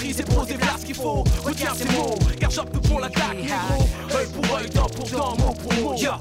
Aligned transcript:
flow, 0.00 0.08
maîtriser, 0.08 0.24
poser, 0.24 0.56
ce 0.78 0.86
qu'il 0.86 0.94
faut. 0.94 1.24
Retiens 1.44 1.74
ces 1.74 1.84
mots, 1.86 2.18
car 2.38 2.50
j'opte 2.50 2.88
pour 2.88 3.00
l'attaque, 3.00 3.36
négro 3.36 3.84
Œil 4.16 4.26
pour 4.32 4.56
œil, 4.56 4.70
dent 4.70 4.86
pour 4.86 5.08
dent, 5.08 5.36
mot 5.36 5.54
pour 5.54 5.72
mot. 5.74 5.94
Yeah. 5.96 6.20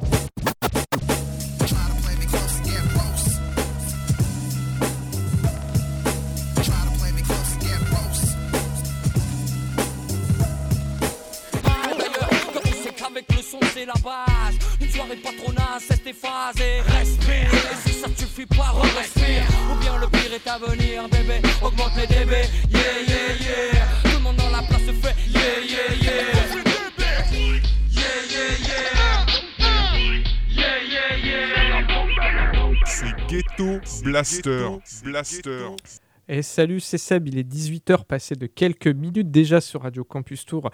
Blaster. 34.20 34.68
Blaster. 35.06 35.68
Et 36.28 36.42
salut, 36.42 36.82
c'est 36.82 36.98
Seb, 36.98 37.30
il 37.30 37.38
est 37.38 37.50
18h 37.50 38.04
passé 38.04 38.36
de 38.36 38.48
quelques 38.48 38.88
minutes 38.88 39.32
déjà 39.32 39.62
sur 39.62 39.84
Radio 39.84 40.04
Campus 40.04 40.46
Tour 40.46 40.72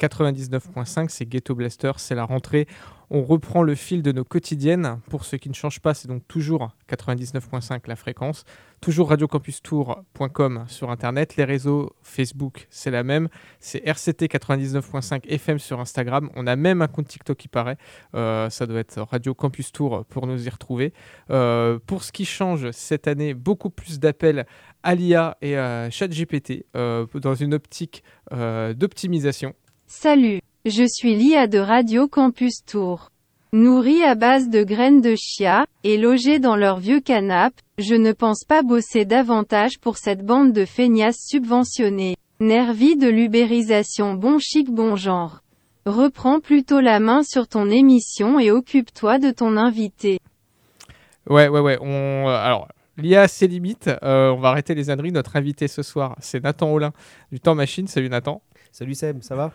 99.5, 0.00 1.10
c'est 1.10 1.26
Ghetto 1.26 1.54
Blaster, 1.54 1.92
c'est 1.98 2.14
la 2.14 2.24
rentrée. 2.24 2.66
On 3.10 3.22
reprend 3.22 3.62
le 3.62 3.74
fil 3.74 4.02
de 4.02 4.10
nos 4.10 4.24
quotidiennes. 4.24 5.00
Pour 5.08 5.24
ceux 5.24 5.38
qui 5.38 5.48
ne 5.48 5.54
changent 5.54 5.80
pas, 5.80 5.94
c'est 5.94 6.08
donc 6.08 6.26
toujours 6.26 6.70
99.5 6.90 7.82
la 7.86 7.94
fréquence, 7.94 8.44
toujours 8.80 9.10
radiocampustour.com 9.10 10.64
sur 10.66 10.90
internet, 10.90 11.36
les 11.36 11.44
réseaux 11.44 11.94
Facebook, 12.02 12.66
c'est 12.68 12.90
la 12.90 13.04
même, 13.04 13.28
c'est 13.60 13.86
RCT 13.86 14.26
99.5 14.26 15.26
FM 15.28 15.58
sur 15.58 15.78
Instagram. 15.78 16.30
On 16.34 16.46
a 16.46 16.56
même 16.56 16.82
un 16.82 16.88
compte 16.88 17.08
TikTok 17.08 17.36
qui 17.36 17.48
paraît, 17.48 17.76
Euh, 18.14 18.50
ça 18.50 18.66
doit 18.66 18.80
être 18.80 19.00
Radio 19.00 19.34
Campus 19.34 19.72
Tour 19.72 20.04
pour 20.08 20.26
nous 20.26 20.46
y 20.46 20.50
retrouver. 20.50 20.92
Euh, 21.30 21.78
pour 21.86 22.02
ce 22.02 22.12
qui 22.12 22.24
change 22.24 22.70
cette 22.72 23.06
année, 23.06 23.34
beaucoup 23.34 23.70
plus 23.70 23.98
d'appels 24.00 24.46
à 24.82 24.94
l'IA 24.94 25.36
et 25.42 25.56
à 25.56 25.90
ChatGPT 25.90 26.66
euh, 26.76 27.06
dans 27.14 27.34
une 27.34 27.54
optique 27.54 28.02
d'optimisation. 28.30 29.54
Salut, 29.86 30.40
je 30.66 30.84
suis 30.84 31.14
l'IA 31.14 31.46
de 31.46 31.58
Radio 31.58 32.08
Campus 32.08 32.64
Tour. 32.66 33.12
Nourrie 33.52 34.02
à 34.02 34.16
base 34.16 34.48
de 34.48 34.64
graines 34.64 35.00
de 35.00 35.14
chia, 35.16 35.64
et 35.84 35.96
logée 35.96 36.40
dans 36.40 36.56
leur 36.56 36.80
vieux 36.80 36.98
canap', 36.98 37.54
je 37.78 37.94
ne 37.94 38.10
pense 38.10 38.42
pas 38.42 38.62
bosser 38.64 39.04
davantage 39.04 39.78
pour 39.78 39.96
cette 39.96 40.26
bande 40.26 40.52
de 40.52 40.64
feignasses 40.64 41.24
subventionnés. 41.24 42.16
Nervis 42.40 42.96
de 42.96 43.06
l'ubérisation 43.06 44.14
bon 44.14 44.40
chic 44.40 44.68
bon 44.68 44.96
genre. 44.96 45.42
Reprends 45.86 46.40
plutôt 46.40 46.80
la 46.80 46.98
main 46.98 47.22
sur 47.22 47.46
ton 47.46 47.70
émission 47.70 48.40
et 48.40 48.50
occupe-toi 48.50 49.20
de 49.20 49.30
ton 49.30 49.56
invité. 49.56 50.18
Ouais, 51.30 51.46
ouais, 51.46 51.60
ouais. 51.60 51.78
On, 51.80 52.28
euh, 52.28 52.36
alors, 52.36 52.66
l'IA 52.96 53.22
a 53.22 53.28
ses 53.28 53.46
limites. 53.46 53.88
Euh, 54.02 54.32
on 54.32 54.40
va 54.40 54.48
arrêter 54.48 54.74
les 54.74 54.90
âneries. 54.90 55.12
Notre 55.12 55.36
invité 55.36 55.68
ce 55.68 55.84
soir, 55.84 56.16
c'est 56.18 56.42
Nathan 56.42 56.72
Olin 56.72 56.92
du 57.30 57.38
Temps 57.38 57.54
Machine. 57.54 57.86
Salut 57.86 58.08
Nathan. 58.08 58.42
Salut 58.72 58.94
Seb, 58.94 59.22
ça 59.22 59.36
va? 59.36 59.52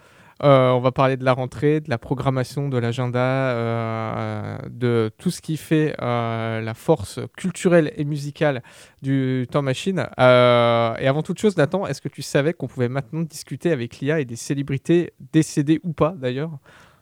On 0.49 0.79
va 0.79 0.91
parler 0.91 1.17
de 1.17 1.23
la 1.23 1.33
rentrée, 1.33 1.79
de 1.81 1.89
la 1.89 1.97
programmation, 1.97 2.69
de 2.69 2.77
l'agenda, 2.77 3.19
euh, 3.19 4.57
de 4.69 5.11
tout 5.17 5.31
ce 5.31 5.41
qui 5.41 5.57
fait 5.57 5.95
euh, 6.01 6.61
la 6.61 6.73
force 6.73 7.19
culturelle 7.37 7.91
et 7.95 8.05
musicale 8.05 8.63
du 9.01 9.47
Temps 9.51 9.61
Machine. 9.61 10.07
Euh, 10.19 10.95
et 10.99 11.07
avant 11.07 11.21
toute 11.21 11.39
chose, 11.39 11.57
Nathan, 11.57 11.85
est-ce 11.87 12.01
que 12.01 12.09
tu 12.09 12.21
savais 12.21 12.53
qu'on 12.53 12.67
pouvait 12.67 12.89
maintenant 12.89 13.21
discuter 13.21 13.71
avec 13.71 13.99
l'IA 13.99 14.19
et 14.19 14.25
des 14.25 14.35
célébrités 14.35 15.13
décédées 15.31 15.79
ou 15.83 15.93
pas 15.93 16.15
d'ailleurs? 16.17 16.51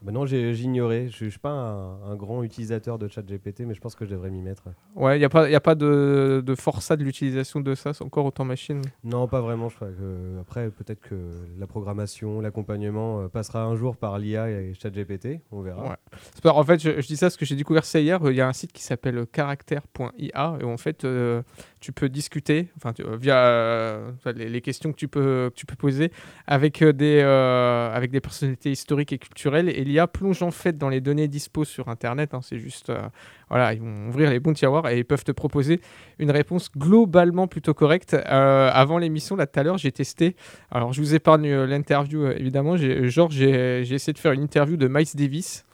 Bah 0.02 0.12
Non, 0.12 0.26
j'ignorais. 0.26 1.10
Je 1.10 1.26
ne 1.26 1.30
suis 1.30 1.40
pas 1.40 1.50
un, 1.52 2.12
un 2.12 2.16
grand 2.16 2.42
utilisateur 2.44 2.98
de 2.98 3.08
ChatGPT, 3.08 3.62
mais 3.62 3.74
je 3.74 3.82
pense 3.82 3.96
que 3.96 4.06
je 4.06 4.12
devrais 4.12 4.30
m'y 4.30 4.42
mettre. 4.42 4.64
Ouais, 4.96 5.18
il 5.18 5.20
n'y 5.20 5.26
a 5.26 5.30
pas, 5.30 5.50
y 5.50 5.56
a 5.56 5.60
pas 5.60 5.76
de, 5.76 6.42
de 6.46 6.56
forçat 6.56 6.96
de 6.96 7.04
l'utilisation 7.04 7.60
de 7.60 7.76
ça, 7.76 7.92
encore 8.02 8.26
au 8.26 8.32
Temps 8.32 8.46
Machine. 8.46 8.82
Non, 9.04 9.28
pas 9.28 9.42
vraiment. 9.42 9.68
Je 9.70 9.76
crois 9.76 9.90
que 9.90 10.40
après, 10.40 10.70
peut-être 10.70 11.02
que 11.02 11.16
la 11.58 11.68
programmation, 11.68 12.40
l'accompagnement 12.42 13.22
euh, 13.22 13.28
passera 13.28 13.64
un 13.64 13.76
jour 13.76 13.98
par 13.98 14.18
l'IA 14.20 14.50
et 14.50 14.74
ChatGPT. 14.74 15.42
On 15.52 15.62
verra. 15.62 15.84
Ouais. 15.90 15.96
C'est 16.34 16.44
pas- 16.44 16.54
en 16.54 16.64
fait, 16.64 16.82
je, 16.82 17.02
je 17.02 17.08
dis 17.08 17.18
ça 17.18 17.28
parce 17.28 17.38
que 17.38 17.46
j'ai 17.46 17.56
découvert 17.56 17.86
ça 17.86 18.00
hier. 18.00 18.20
Il 18.30 18.36
y 18.36 18.42
a 18.42 18.48
un 18.48 18.54
site 18.54 18.72
qui 18.72 18.84
s'appelle 18.84 19.26
caractère.ia 19.28 20.58
et 20.60 20.64
en 20.64 20.78
fait, 20.78 21.04
euh, 21.06 21.42
tu 21.80 21.92
peux 21.92 22.10
discuter 22.10 22.70
enfin, 22.78 22.94
tu- 22.94 23.04
via 23.18 23.38
euh, 23.38 24.12
les, 24.36 24.62
questions 24.62 24.92
que 24.92 24.98
tu 24.98 25.08
peux, 25.08 25.52
tu 25.56 25.66
peux 25.66 25.76
poser 25.76 26.12
avec, 26.48 26.82
euh, 26.82 26.94
des, 26.94 27.22
euh, 27.24 27.94
avec 27.94 28.12
des 28.12 28.22
personnalités 28.22 28.72
historiques 28.72 29.14
et 29.14 29.18
culturelles. 29.18 29.70
Et 29.70 29.84
l'IA 29.84 30.08
plonge 30.08 30.44
en 30.44 30.52
fait 30.52 30.78
dans 30.78 30.90
les 30.90 31.02
données 31.02 31.28
dispo 31.28 31.66
sur 31.66 31.88
Internet. 31.90 32.34
hein. 32.34 32.42
c'est 32.42 32.60
juste, 32.60 32.90
euh, 32.90 33.02
voilà, 33.50 33.74
ils 33.74 33.82
vont 33.82 34.10
ouvrir 34.10 34.30
les 34.30 34.40
bons 34.40 34.54
tiroirs 34.54 34.88
et 34.90 34.98
ils 34.98 35.06
peuvent 35.06 35.24
te 35.24 35.32
proposer 35.32 35.82
une 36.20 36.32
réponse 36.32 36.72
globalement 36.72 37.48
plutôt 37.48 37.74
correcte. 37.74 38.14
Euh, 38.14 38.70
avant 38.74 38.98
l'émission, 38.98 39.36
là 39.36 39.48
tout 39.48 39.60
à 39.60 39.64
l'heure, 39.64 39.78
j'ai 39.78 39.92
testé. 39.92 40.36
Alors, 40.72 40.94
je 40.94 41.02
vous 41.02 41.16
épargne 41.16 41.48
euh, 41.48 41.66
l'interview 41.66 42.24
euh, 42.24 42.36
évidemment. 42.38 42.78
J'ai, 42.78 43.10
genre, 43.10 43.32
j'ai, 43.32 43.82
essayé 43.82 44.14
de 44.14 44.20
faire 44.20 44.34
une 44.34 44.44
interview 44.44 44.78
de 44.78 44.88
Miles 44.88 45.08
Davis. 45.16 45.66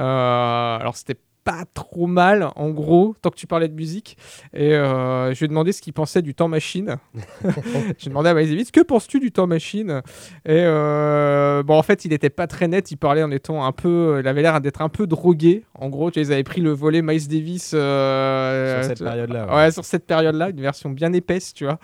Euh, 0.00 0.76
alors 0.78 0.96
c'était 0.96 1.16
pas 1.44 1.64
trop 1.74 2.06
mal 2.06 2.48
en 2.56 2.70
gros 2.70 3.14
tant 3.20 3.30
que 3.30 3.36
tu 3.36 3.46
parlais 3.46 3.68
de 3.68 3.74
musique. 3.74 4.16
Et 4.54 4.74
euh, 4.74 5.32
je 5.34 5.38
lui 5.38 5.44
ai 5.44 5.48
demandé 5.48 5.72
ce 5.72 5.82
qu'il 5.82 5.92
pensait 5.92 6.22
du 6.22 6.34
temps 6.34 6.48
machine. 6.48 6.96
J'ai 7.98 8.08
demandé 8.08 8.30
à 8.30 8.34
Miles 8.34 8.48
Davis 8.48 8.70
que 8.70 8.80
penses-tu 8.80 9.20
du 9.20 9.30
temps 9.30 9.46
machine? 9.46 10.02
Et 10.46 10.62
euh, 10.64 11.62
bon 11.62 11.78
en 11.78 11.82
fait 11.82 12.04
il 12.04 12.12
était 12.12 12.30
pas 12.30 12.46
très 12.46 12.66
net 12.66 12.90
il 12.90 12.96
parlait 12.96 13.22
en 13.22 13.30
étant 13.30 13.64
un 13.64 13.72
peu 13.72 14.20
il 14.20 14.26
avait 14.26 14.42
l'air 14.42 14.60
d'être 14.60 14.80
un 14.80 14.88
peu 14.88 15.06
drogué. 15.06 15.64
En 15.74 15.90
gros 15.90 16.10
tu 16.10 16.20
ils 16.20 16.32
avaient 16.32 16.42
pris 16.44 16.62
le 16.62 16.72
volet 16.72 17.02
Miles 17.02 17.28
Davis 17.28 17.72
euh, 17.74 18.82
Sur 18.82 18.88
cette 18.88 19.04
période-là, 19.04 19.46
ouais. 19.46 19.54
ouais. 19.54 19.70
sur 19.70 19.84
cette 19.84 20.06
période 20.06 20.34
là 20.34 20.48
une 20.48 20.60
version 20.60 20.90
bien 20.90 21.12
épaisse 21.12 21.52
tu 21.52 21.66
vois. 21.66 21.78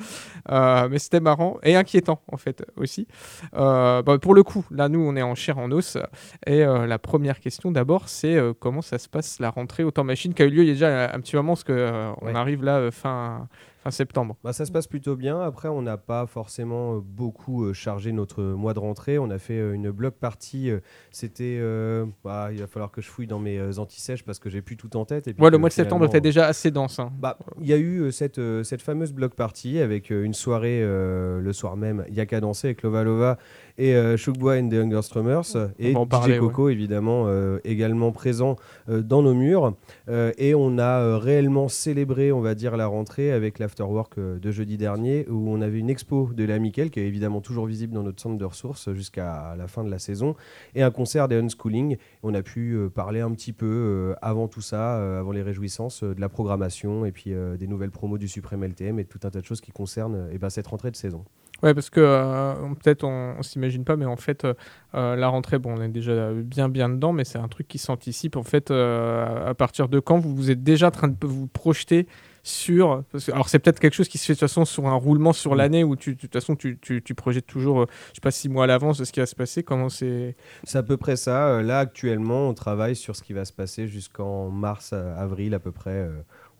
Mais 0.88 0.98
c'était 0.98 1.20
marrant 1.20 1.58
et 1.62 1.76
inquiétant 1.76 2.22
en 2.32 2.38
fait 2.38 2.64
aussi. 2.76 3.06
Bah, 3.52 4.02
pour 4.22 4.34
le 4.34 4.42
coup 4.42 4.64
là 4.70 4.88
nous 4.88 5.00
on 5.00 5.16
est 5.16 5.22
en 5.22 5.34
chair 5.34 5.58
en 5.58 5.70
os. 5.70 5.98
Et 6.46 6.64
la 6.64 6.98
première 6.98 7.40
question 7.40 7.70
d'abord, 7.70 8.08
c'est 8.08 8.38
comment 8.58 8.82
ça 8.82 8.98
se 8.98 9.08
passe 9.08 9.38
la 9.50 9.60
rentrée 9.60 9.84
au 9.84 9.90
temps 9.90 10.04
machine 10.04 10.32
qui 10.34 10.42
a 10.42 10.46
eu 10.46 10.50
lieu 10.50 10.62
il 10.62 10.68
y 10.68 10.70
a 10.70 10.74
déjà 10.74 11.12
un 11.14 11.20
petit 11.20 11.36
moment 11.36 11.52
parce 11.52 11.64
que 11.64 11.72
euh, 11.72 12.12
Ouais. 12.22 12.34
arrive 12.34 12.62
là 12.64 12.78
euh, 12.78 12.90
fin 12.90 13.48
fin 13.82 13.90
septembre. 13.90 14.36
Bah, 14.44 14.52
ça 14.52 14.66
se 14.66 14.72
passe 14.72 14.86
plutôt 14.86 15.16
bien. 15.16 15.40
Après, 15.40 15.66
on 15.68 15.80
n'a 15.80 15.96
pas 15.96 16.26
forcément 16.26 16.96
euh, 16.96 17.00
beaucoup 17.02 17.64
euh, 17.64 17.72
chargé 17.72 18.12
notre 18.12 18.42
mois 18.42 18.74
de 18.74 18.78
rentrée. 18.78 19.18
On 19.18 19.30
a 19.30 19.38
fait 19.38 19.58
une 19.72 19.90
block 19.90 20.16
party. 20.16 20.68
euh, 20.70 20.80
C'était. 21.12 21.56
euh, 21.58 22.04
bah, 22.22 22.50
il 22.52 22.58
va 22.60 22.66
falloir 22.66 22.90
que 22.90 23.00
je 23.00 23.08
fouille 23.08 23.26
dans 23.26 23.38
mes 23.38 23.78
anti-sèches 23.78 24.22
parce 24.22 24.38
que 24.38 24.50
j'ai 24.50 24.60
plus 24.60 24.76
tout 24.76 24.94
en 24.98 25.06
tête. 25.06 25.28
Et 25.28 25.32
puis 25.34 25.42
Ouais, 25.42 25.50
le 25.50 25.56
mois 25.56 25.70
de 25.70 25.74
septembre 25.74 26.04
était 26.04 26.20
déjà 26.20 26.46
assez 26.46 26.70
dense. 26.70 26.98
hein. 26.98 27.10
Bah, 27.18 27.38
il 27.58 27.66
y 27.68 27.72
a 27.72 27.78
eu 27.78 28.12
cette, 28.12 28.38
cette 28.64 28.82
fameuse 28.82 29.14
block 29.14 29.34
party 29.34 29.78
avec 29.80 30.10
une 30.10 30.34
soirée 30.34 30.80
le 30.82 31.52
soir 31.54 31.76
même, 31.78 32.04
Yaka 32.10 32.40
dansé 32.40 32.68
avec 32.68 32.82
Lova 32.82 33.02
Lova 33.02 33.38
et 33.78 33.94
euh, 33.94 34.16
Shugbois 34.16 34.56
and 34.58 34.68
the 34.68 34.74
Hunger 34.74 35.02
Strummers 35.02 35.56
et 35.78 35.92
DJ 35.92 36.08
parler, 36.08 36.38
Coco 36.38 36.68
évidemment 36.68 37.24
euh, 37.26 37.58
également 37.64 38.12
présent 38.12 38.56
euh, 38.88 39.02
dans 39.02 39.22
nos 39.22 39.34
murs. 39.34 39.74
Euh, 40.08 40.32
et 40.38 40.54
on 40.54 40.78
a 40.78 41.18
réellement 41.18 41.68
célébré 41.68 42.32
on 42.32 42.40
va 42.40 42.54
dire 42.54 42.76
la 42.76 42.86
rentrée 42.86 43.32
avec 43.32 43.58
l'afterwork 43.58 44.18
de 44.18 44.50
jeudi 44.50 44.76
dernier 44.76 45.26
où 45.28 45.50
on 45.50 45.60
avait 45.60 45.78
une 45.78 45.90
expo 45.90 46.30
de 46.34 46.44
la 46.44 46.60
qui 46.60 47.00
est 47.00 47.06
évidemment 47.06 47.40
toujours 47.40 47.64
visible 47.64 47.94
dans 47.94 48.02
notre 48.02 48.20
centre 48.20 48.36
de 48.36 48.44
ressources 48.44 48.92
jusqu'à 48.92 49.54
la 49.56 49.66
fin 49.66 49.82
de 49.82 49.90
la 49.90 49.98
saison 49.98 50.36
et 50.74 50.82
un 50.82 50.90
concert 50.90 51.26
des 51.26 51.36
Unschooling. 51.36 51.96
On 52.22 52.34
a 52.34 52.42
pu 52.42 52.78
parler 52.94 53.20
un 53.20 53.30
petit 53.30 53.54
peu 53.54 54.14
avant 54.20 54.46
tout 54.46 54.60
ça, 54.60 55.18
avant 55.18 55.32
les 55.32 55.40
réjouissances, 55.40 56.04
de 56.04 56.20
la 56.20 56.28
programmation 56.28 57.06
et 57.06 57.12
puis 57.12 57.32
des 57.58 57.66
nouvelles 57.66 57.90
promos 57.90 58.18
du 58.18 58.28
Suprême 58.28 58.62
LTM 58.62 58.98
et 58.98 59.04
tout 59.04 59.20
un 59.22 59.30
tas 59.30 59.40
de 59.40 59.46
choses 59.46 59.62
qui 59.62 59.72
concernent 59.72 60.28
eh 60.30 60.38
ben, 60.38 60.50
cette 60.50 60.66
rentrée 60.66 60.90
de 60.90 60.96
saison. 60.96 61.24
Ouais, 61.62 61.74
parce 61.74 61.90
que 61.90 62.00
euh, 62.00 62.54
peut-être 62.82 63.04
on, 63.04 63.34
on 63.38 63.42
s'imagine 63.42 63.84
pas, 63.84 63.96
mais 63.96 64.06
en 64.06 64.16
fait, 64.16 64.44
euh, 64.44 64.54
euh, 64.94 65.14
la 65.16 65.28
rentrée, 65.28 65.58
bon, 65.58 65.74
on 65.78 65.82
est 65.82 65.88
déjà 65.88 66.32
bien 66.32 66.68
bien 66.68 66.88
dedans, 66.88 67.12
mais 67.12 67.24
c'est 67.24 67.38
un 67.38 67.48
truc 67.48 67.68
qui 67.68 67.78
s'anticipe. 67.78 68.36
En 68.36 68.42
fait, 68.42 68.70
euh, 68.70 69.48
à 69.50 69.54
partir 69.54 69.88
de 69.88 70.00
quand 70.00 70.18
vous, 70.18 70.34
vous 70.34 70.50
êtes 70.50 70.62
déjà 70.62 70.88
en 70.88 70.90
train 70.90 71.08
de 71.08 71.26
vous 71.26 71.46
projeter 71.48 72.06
sur. 72.42 73.04
parce 73.12 73.26
que- 73.26 73.32
alors, 73.32 73.50
c'est 73.50 73.58
peut-être 73.58 73.78
quelque 73.80 73.92
chose 73.94 74.08
qui 74.08 74.16
se 74.16 74.24
fait 74.24 74.32
de 74.32 74.38
toute 74.38 74.48
façon 74.48 74.64
sur 74.64 74.86
un 74.86 74.94
roulement 74.94 75.34
sur 75.34 75.52
Mm. 75.54 75.58
l'année 75.58 75.84
où 75.84 75.94
tu, 75.96 76.14
de 76.14 76.20
toute 76.20 76.32
façon 76.32 76.56
tu, 76.56 76.78
tu, 76.80 77.02
tu 77.02 77.14
projettes 77.14 77.46
toujours, 77.46 77.82
euh, 77.82 77.86
je 78.10 78.14
sais 78.14 78.20
pas, 78.22 78.30
six 78.30 78.48
mois 78.48 78.64
à 78.64 78.66
l'avance 78.66 78.96
de 78.98 79.04
ce 79.04 79.12
qui 79.12 79.20
va 79.20 79.26
se 79.26 79.34
passer. 79.36 79.62
Comment 79.62 79.90
c'est. 79.90 80.36
C'est 80.64 80.78
à 80.78 80.82
peu 80.82 80.96
près 80.96 81.16
ça. 81.16 81.48
Euh, 81.48 81.62
Là, 81.62 81.80
actuellement, 81.80 82.48
on 82.48 82.54
travaille 82.54 82.96
sur 82.96 83.14
ce 83.16 83.22
qui 83.22 83.34
va 83.34 83.44
se 83.44 83.52
passer 83.52 83.86
jusqu'en 83.86 84.48
mars, 84.48 84.94
avril 84.94 85.52
à 85.52 85.58
peu 85.58 85.72
près. 85.72 85.90
Euh, 85.90 86.10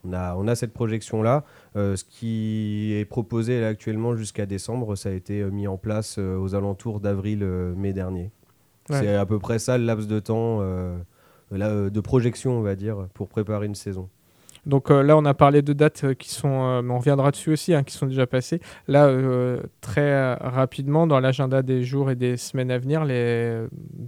On 0.03 0.13
a, 0.13 0.35
on 0.35 0.47
a 0.47 0.55
cette 0.55 0.73
projection-là. 0.73 1.43
Euh, 1.75 1.95
ce 1.95 2.03
qui 2.03 2.93
est 2.93 3.05
proposé 3.05 3.61
là, 3.61 3.67
actuellement 3.67 4.15
jusqu'à 4.15 4.45
décembre, 4.45 4.95
ça 4.95 5.09
a 5.09 5.11
été 5.11 5.41
euh, 5.41 5.51
mis 5.51 5.67
en 5.67 5.77
place 5.77 6.17
euh, 6.17 6.37
aux 6.37 6.55
alentours 6.55 6.99
d'avril-mai 6.99 7.93
dernier. 7.93 8.31
Ouais. 8.89 8.99
C'est 8.99 9.15
à 9.15 9.25
peu 9.25 9.39
près 9.39 9.59
ça 9.59 9.77
le 9.77 9.85
laps 9.85 10.07
de 10.07 10.19
temps 10.19 10.61
là, 11.51 11.89
de 11.89 11.99
projection, 11.99 12.57
on 12.57 12.61
va 12.61 12.75
dire, 12.75 13.07
pour 13.13 13.27
préparer 13.27 13.67
une 13.67 13.75
saison. 13.75 14.09
Donc 14.65 14.91
euh, 14.91 15.01
là, 15.01 15.17
on 15.17 15.25
a 15.25 15.33
parlé 15.33 15.61
de 15.61 15.73
dates 15.73 16.03
euh, 16.03 16.13
qui 16.13 16.29
sont, 16.29 16.49
euh, 16.49 16.81
mais 16.81 16.93
on 16.93 16.99
reviendra 16.99 17.31
dessus 17.31 17.51
aussi, 17.51 17.73
hein, 17.73 17.83
qui 17.83 17.95
sont 17.95 18.05
déjà 18.05 18.27
passées. 18.27 18.61
Là, 18.87 19.11
très 19.81 20.33
rapidement, 20.35 21.07
dans 21.07 21.19
l'agenda 21.19 21.61
des 21.61 21.83
jours 21.83 22.11
et 22.11 22.15
des 22.15 22.37
semaines 22.37 22.71
à 22.71 22.77
venir, 22.77 23.03
les, 23.05 23.65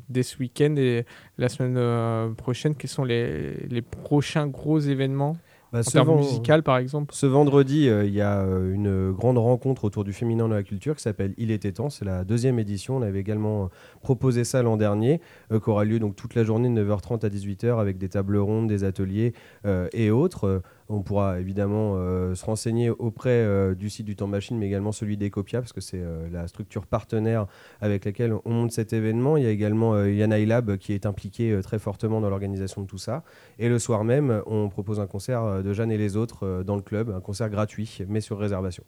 dès 0.10 0.24
ce 0.24 0.38
week-end 0.38 0.76
et 0.78 1.06
la 1.38 1.50
semaine 1.50 2.36
prochaine, 2.36 2.76
quels 2.76 2.90
sont 2.90 3.04
les, 3.04 3.66
les 3.68 3.82
prochains 3.82 4.48
gros 4.48 4.80
événements? 4.80 5.38
Bah, 5.74 5.80
en 5.80 5.90
termes 5.90 6.18
musical, 6.18 6.62
par 6.62 6.78
exemple 6.78 7.16
Ce 7.16 7.26
vendredi, 7.26 7.90
euh, 7.90 8.06
il 8.06 8.14
y 8.14 8.22
a 8.22 8.42
euh, 8.42 8.76
une 8.76 9.12
grande 9.12 9.40
rencontre 9.40 9.86
autour 9.86 10.04
du 10.04 10.14
féminin 10.14 10.48
dans 10.48 10.54
la 10.54 10.62
culture 10.62 10.96
qui 10.96 11.02
s'appelle 11.02 11.34
Il 11.40 11.50
était 11.50 11.72
temps. 11.72 11.90
C'est 11.90 12.06
la 12.06 12.24
deuxième 12.24 12.60
édition. 12.60 12.98
On 12.98 13.02
avait 13.02 13.20
également 13.20 13.64
euh, 13.64 13.68
proposé 14.02 14.44
ça 14.44 14.62
l'an 14.62 14.78
dernier, 14.78 15.20
euh, 15.52 15.60
qui 15.60 15.72
aura 15.72 15.84
lieu 15.84 15.98
donc 15.98 16.16
toute 16.16 16.36
la 16.36 16.44
journée 16.44 16.70
de 16.70 16.84
9h30 16.84 17.26
à 17.26 17.30
18h 17.30 17.80
avec 17.80 17.98
des 17.98 18.10
tables 18.10 18.38
rondes, 18.38 18.68
des 18.68 18.84
ateliers 18.84 19.34
euh, 19.66 19.88
et 19.94 20.12
autres. 20.12 20.62
On 20.90 21.02
pourra 21.02 21.40
évidemment 21.40 21.96
euh, 21.98 22.36
se 22.36 22.46
renseigner 22.46 22.90
auprès 22.90 23.30
euh, 23.30 23.76
du 23.76 23.90
site 23.90 24.06
du 24.06 24.16
Temps 24.16 24.28
Machine, 24.28 24.58
mais 24.58 24.68
également 24.68 24.92
celui 24.92 25.18
d'Ecopia, 25.18 25.60
parce 25.60 25.74
que 25.74 25.82
c'est 25.82 26.02
euh, 26.02 26.30
la 26.32 26.48
structure 26.48 26.86
partenaire 26.86 27.48
avec 27.82 28.06
laquelle 28.06 28.34
on 28.46 28.52
monte 28.52 28.72
cet 28.72 28.94
événement. 28.94 29.38
Il 29.38 29.44
y 29.44 29.48
a 29.48 29.50
également 29.50 29.94
euh, 29.94 30.12
Yana 30.12 30.40
Lab 30.40 30.78
qui 30.78 30.94
est 30.94 31.06
impliqué 31.06 31.60
très 31.64 31.80
fortement 31.80 32.22
dans 32.22 32.30
l'organisation 32.30 32.82
de 32.82 32.88
tout 32.88 32.98
ça. 32.98 33.24
Et 33.60 33.70
le 33.70 33.80
soir 33.80 34.04
même, 34.04 34.42
on 34.46 34.70
propose 34.70 35.00
un 35.00 35.08
concert 35.08 35.64
de 35.64 35.74
Jeanne 35.74 35.92
et 35.92 35.98
les 35.98 36.18
autres 36.18 36.64
dans 36.64 36.76
le 36.76 36.82
club, 36.82 37.10
un 37.10 37.22
concert 37.22 37.50
gratuit, 37.50 38.00
mais 38.08 38.22
sur 38.22 38.38
réservation. 38.38 38.84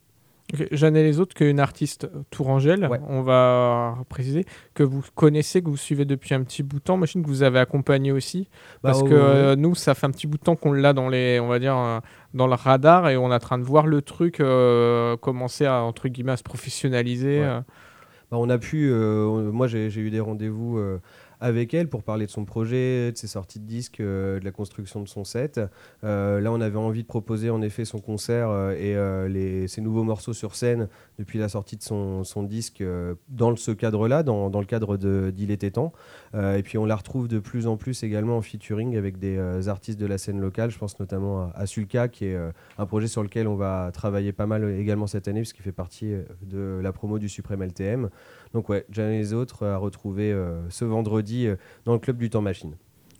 Ok, 0.53 0.67
Jeanne 0.71 0.95
et 0.95 1.03
les 1.03 1.19
autres, 1.19 1.33
qu'une 1.33 1.59
artiste 1.59 2.07
tourangelle, 2.29 2.85
Ouais. 2.87 2.99
on 3.09 3.23
va 3.23 3.97
préciser, 4.09 4.45
que 4.75 4.83
vous 4.83 5.03
connaissez, 5.15 5.61
que 5.63 5.69
vous 5.69 5.75
suivez 5.77 6.05
depuis 6.05 6.35
un 6.35 6.43
petit 6.43 6.61
bout 6.61 6.77
de 6.77 6.83
temps, 6.83 6.97
machine 6.97 7.23
que 7.23 7.27
vous 7.27 7.41
avez 7.41 7.57
accompagné 7.59 8.11
aussi. 8.11 8.47
Parce 8.83 9.01
Bah, 9.01 9.09
que 9.09 9.15
euh, 9.15 9.55
nous, 9.55 9.73
ça 9.73 9.95
fait 9.95 10.05
un 10.05 10.11
petit 10.11 10.27
bout 10.27 10.37
de 10.37 10.43
temps 10.43 10.55
qu'on 10.55 10.71
l'a 10.71 10.93
dans 10.93 11.09
les, 11.09 11.39
on 11.39 11.47
va 11.47 11.57
dire, 11.57 11.75
euh, 11.75 11.99
dans 12.35 12.45
le 12.45 12.53
radar 12.53 13.09
et 13.09 13.17
on 13.17 13.31
est 13.31 13.35
en 13.35 13.39
train 13.39 13.57
de 13.57 13.63
voir 13.63 13.87
le 13.87 14.03
truc 14.03 14.39
euh, 14.39 15.17
commencer 15.17 15.65
à 15.65 15.81
entre 15.81 16.07
guillemets 16.09 16.33
à 16.33 16.37
se 16.37 16.43
professionnaliser. 16.43 17.39
Ouais. 17.39 17.59
Bah, 18.31 18.37
on 18.37 18.49
a 18.49 18.57
pu, 18.59 18.89
moi 18.91 19.67
j'ai 19.67 19.87
eu 19.95 20.09
des 20.11 20.19
rendez-vous 20.19 20.79
avec 21.45 21.75
elle 21.75 21.89
pour 21.89 22.01
parler 22.01 22.25
de 22.25 22.31
son 22.31 22.43
projet, 22.43 23.11
de 23.11 23.17
ses 23.17 23.27
sorties 23.27 23.59
de 23.59 23.67
disques, 23.67 23.99
euh, 23.99 24.39
de 24.39 24.45
la 24.45 24.51
construction 24.51 25.01
de 25.01 25.07
son 25.07 25.23
set. 25.23 25.61
Euh, 26.03 26.41
là, 26.41 26.51
on 26.51 26.59
avait 26.59 26.79
envie 26.79 27.03
de 27.03 27.07
proposer 27.07 27.51
en 27.51 27.61
effet 27.61 27.85
son 27.85 27.99
concert 27.99 28.49
euh, 28.49 28.71
et 28.73 29.29
les, 29.29 29.67
ses 29.67 29.81
nouveaux 29.81 30.03
morceaux 30.03 30.33
sur 30.33 30.55
scène 30.55 30.89
depuis 31.19 31.37
la 31.37 31.47
sortie 31.47 31.77
de 31.77 31.83
son, 31.83 32.23
son 32.23 32.41
disque 32.41 32.83
dans 33.29 33.55
ce 33.55 33.69
cadre-là, 33.69 34.23
dans, 34.23 34.49
dans 34.49 34.59
le 34.59 34.65
cadre 34.65 34.97
d'Il 34.97 35.51
était 35.51 35.71
temps. 35.71 35.93
Et 36.33 36.63
puis 36.63 36.77
on 36.77 36.85
la 36.85 36.95
retrouve 36.95 37.27
de 37.27 37.39
plus 37.39 37.67
en 37.67 37.77
plus 37.77 38.03
également 38.03 38.37
en 38.37 38.41
featuring 38.41 38.97
avec 38.97 39.19
des 39.19 39.67
artistes 39.67 39.99
de 39.99 40.05
la 40.05 40.17
scène 40.17 40.39
locale. 40.39 40.71
Je 40.71 40.77
pense 40.77 40.99
notamment 40.99 41.43
à, 41.43 41.51
à 41.55 41.65
Sulka, 41.65 42.07
qui 42.07 42.25
est 42.25 42.37
un 42.77 42.85
projet 42.85 43.07
sur 43.07 43.23
lequel 43.23 43.47
on 43.47 43.55
va 43.55 43.91
travailler 43.93 44.33
pas 44.33 44.47
mal 44.47 44.69
également 44.71 45.07
cette 45.07 45.27
année, 45.27 45.41
puisqu'il 45.41 45.63
fait 45.63 45.71
partie 45.71 46.13
de 46.41 46.79
la 46.81 46.91
promo 46.91 47.19
du 47.19 47.29
Suprême 47.29 47.63
LTM. 47.63 48.09
Donc 48.55 48.69
ouais, 48.69 48.85
Jeanne 48.89 49.11
et 49.11 49.17
les 49.17 49.33
autres 49.33 49.67
à 49.67 49.75
retrouver 49.75 50.31
euh, 50.31 50.61
ce 50.69 50.85
vendredi 50.85 51.45
euh, 51.45 51.57
dans 51.83 51.91
le 51.91 51.99
club 51.99 52.17
du 52.17 52.29
Temps 52.29 52.41
Machine. 52.41 52.75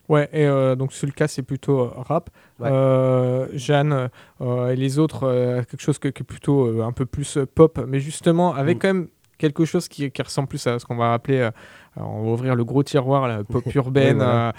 Ouais, 0.07 0.29
et 0.31 0.45
euh, 0.47 0.75
donc 0.77 0.93
sur 0.93 1.07
le 1.07 1.11
cas, 1.11 1.27
c'est 1.27 1.41
plutôt 1.41 1.81
euh, 1.81 1.91
rap. 1.93 2.29
Ouais. 2.59 2.69
Euh, 2.71 3.47
Jeanne 3.53 4.09
euh, 4.39 4.69
et 4.69 4.77
les 4.77 4.97
autres, 4.97 5.23
euh, 5.23 5.61
quelque 5.63 5.81
chose 5.81 5.99
que, 5.99 6.07
que 6.07 6.23
plutôt 6.23 6.67
euh, 6.67 6.83
un 6.83 6.93
peu 6.93 7.05
plus 7.05 7.35
euh, 7.35 7.45
pop, 7.45 7.83
mais 7.85 7.99
justement 7.99 8.53
avec 8.55 8.77
Mm. 8.77 8.79
quand 8.79 8.87
même 8.87 9.07
quelque 9.37 9.65
chose 9.65 9.89
qui, 9.89 10.09
qui 10.09 10.21
ressemble 10.21 10.47
plus 10.47 10.65
à 10.67 10.79
ce 10.79 10.85
qu'on 10.85 10.95
va 10.95 11.11
appeler, 11.11 11.39
euh, 11.39 11.51
alors, 11.97 12.11
on 12.13 12.23
va 12.25 12.31
ouvrir 12.31 12.55
le 12.55 12.63
gros 12.65 12.83
tiroir, 12.83 13.27
la 13.27 13.43
pop 13.43 13.63
urbaine, 13.75 14.17
voilà. 14.17 14.49
euh, 14.49 14.51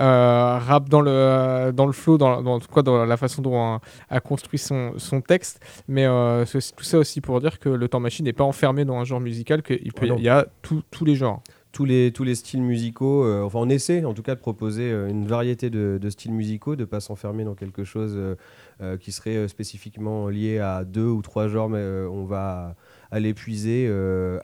euh, 0.00 0.58
rap 0.58 0.88
dans 0.88 1.00
le, 1.00 1.72
dans 1.72 1.86
le 1.86 1.92
flow, 1.92 2.18
dans, 2.18 2.40
dans, 2.42 2.54
en 2.54 2.60
tout 2.60 2.72
cas 2.72 2.82
dans 2.82 3.04
la 3.04 3.16
façon 3.16 3.42
dont 3.42 3.54
on 3.54 3.80
a 4.10 4.20
construit 4.20 4.58
son, 4.58 4.92
son 4.96 5.20
texte. 5.20 5.60
Mais 5.88 6.06
euh, 6.06 6.44
tout 6.44 6.84
ça 6.84 6.98
aussi 6.98 7.20
pour 7.20 7.40
dire 7.40 7.58
que 7.58 7.68
le 7.68 7.88
temps 7.88 8.00
machine 8.00 8.24
n'est 8.24 8.32
pas 8.32 8.44
enfermé 8.44 8.84
dans 8.84 8.96
un 8.96 9.04
genre 9.04 9.20
musical, 9.20 9.62
qu'il 9.62 9.92
peut- 9.92 10.06
Ah 10.10 10.14
il 10.18 10.24
y 10.24 10.28
a 10.28 10.46
tout- 10.62 10.82
tous 10.90 11.04
les 11.04 11.14
genres. 11.16 11.42
Tous 11.74 11.84
les, 11.84 12.12
tous 12.12 12.22
les 12.22 12.36
styles 12.36 12.62
musicaux, 12.62 13.24
euh, 13.24 13.42
enfin 13.42 13.58
on 13.58 13.68
essaie 13.68 14.04
en 14.04 14.14
tout 14.14 14.22
cas 14.22 14.36
de 14.36 14.40
proposer 14.40 14.92
euh, 14.92 15.08
une 15.08 15.26
variété 15.26 15.70
de, 15.70 16.08
styles 16.08 16.30
musicaux, 16.30 16.76
de 16.76 16.82
ne 16.82 16.84
pas 16.84 17.00
s'enfermer 17.00 17.42
dans 17.42 17.56
quelque 17.56 17.82
chose 17.82 18.16
euh, 18.16 18.96
qui 18.96 19.10
serait 19.10 19.48
spécifiquement 19.48 20.28
lié 20.28 20.60
à 20.60 20.84
deux 20.84 21.08
ou 21.08 21.20
trois 21.20 21.48
genres, 21.48 21.68
mais 21.68 21.82
on 22.06 22.26
va 22.26 22.76
aller 23.10 23.34
puiser 23.34 23.92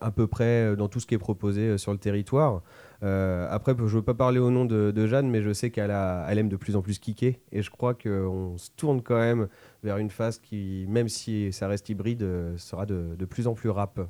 à 0.00 0.11
peu 0.11 0.27
près 0.27 0.75
dans 0.75 0.88
tout 0.88 0.99
ce 0.99 1.06
qui 1.06 1.15
est 1.15 1.19
proposé 1.19 1.79
sur 1.79 1.93
le 1.93 1.99
territoire. 1.99 2.62
Après, 3.00 3.75
je 3.76 3.83
ne 3.83 3.88
veux 3.88 4.03
pas 4.03 4.15
parler 4.15 4.41
au 4.41 4.50
nom 4.50 4.65
de, 4.65 5.06
Jeanne, 5.06 5.31
mais 5.31 5.43
je 5.43 5.53
sais 5.53 5.71
qu'elle 5.71 5.93
elle 5.93 6.38
aime 6.38 6.49
de 6.49 6.56
plus 6.56 6.75
en 6.75 6.83
plus 6.83 6.99
kicker, 6.99 7.38
et 7.53 7.62
je 7.62 7.71
crois 7.71 7.94
qu'on 7.94 8.55
se 8.56 8.71
tourne 8.76 9.03
quand 9.03 9.19
même 9.19 9.47
vers 9.85 9.99
une 9.99 10.11
phase 10.11 10.38
qui, 10.38 10.85
même 10.88 11.09
si 11.09 11.53
ça 11.53 11.69
reste 11.69 11.88
hybride, 11.88 12.26
sera 12.56 12.87
de, 12.87 13.15
de 13.17 13.25
plus 13.25 13.47
en 13.47 13.55
plus 13.55 13.71
rap. 13.71 14.00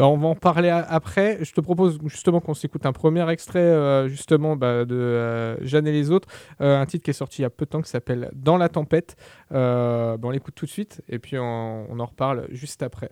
Bah, 0.00 0.06
on 0.08 0.16
va 0.16 0.28
en 0.28 0.34
parler 0.34 0.70
après. 0.70 1.44
Je 1.44 1.52
te 1.52 1.60
propose 1.60 1.98
justement 2.06 2.40
qu'on 2.40 2.54
s'écoute 2.54 2.86
un 2.86 2.92
premier 2.94 3.28
extrait 3.30 3.58
euh, 3.60 4.08
justement 4.08 4.56
bah, 4.56 4.86
de 4.86 4.94
euh, 4.94 5.62
Jeanne 5.62 5.86
et 5.86 5.92
les 5.92 6.10
autres, 6.10 6.26
Euh, 6.62 6.80
un 6.80 6.86
titre 6.86 7.04
qui 7.04 7.10
est 7.10 7.14
sorti 7.14 7.40
il 7.40 7.42
y 7.42 7.44
a 7.44 7.50
peu 7.50 7.66
de 7.66 7.70
temps 7.70 7.82
qui 7.82 7.90
s'appelle 7.90 8.30
Dans 8.32 8.56
la 8.56 8.70
tempête. 8.70 9.16
Bah, 9.50 10.16
on 10.22 10.30
l'écoute 10.30 10.54
tout 10.54 10.64
de 10.64 10.70
suite 10.70 11.02
et 11.10 11.18
puis 11.18 11.38
on 11.38 12.00
en 12.00 12.06
reparle 12.06 12.46
juste 12.50 12.82
après. 12.82 13.10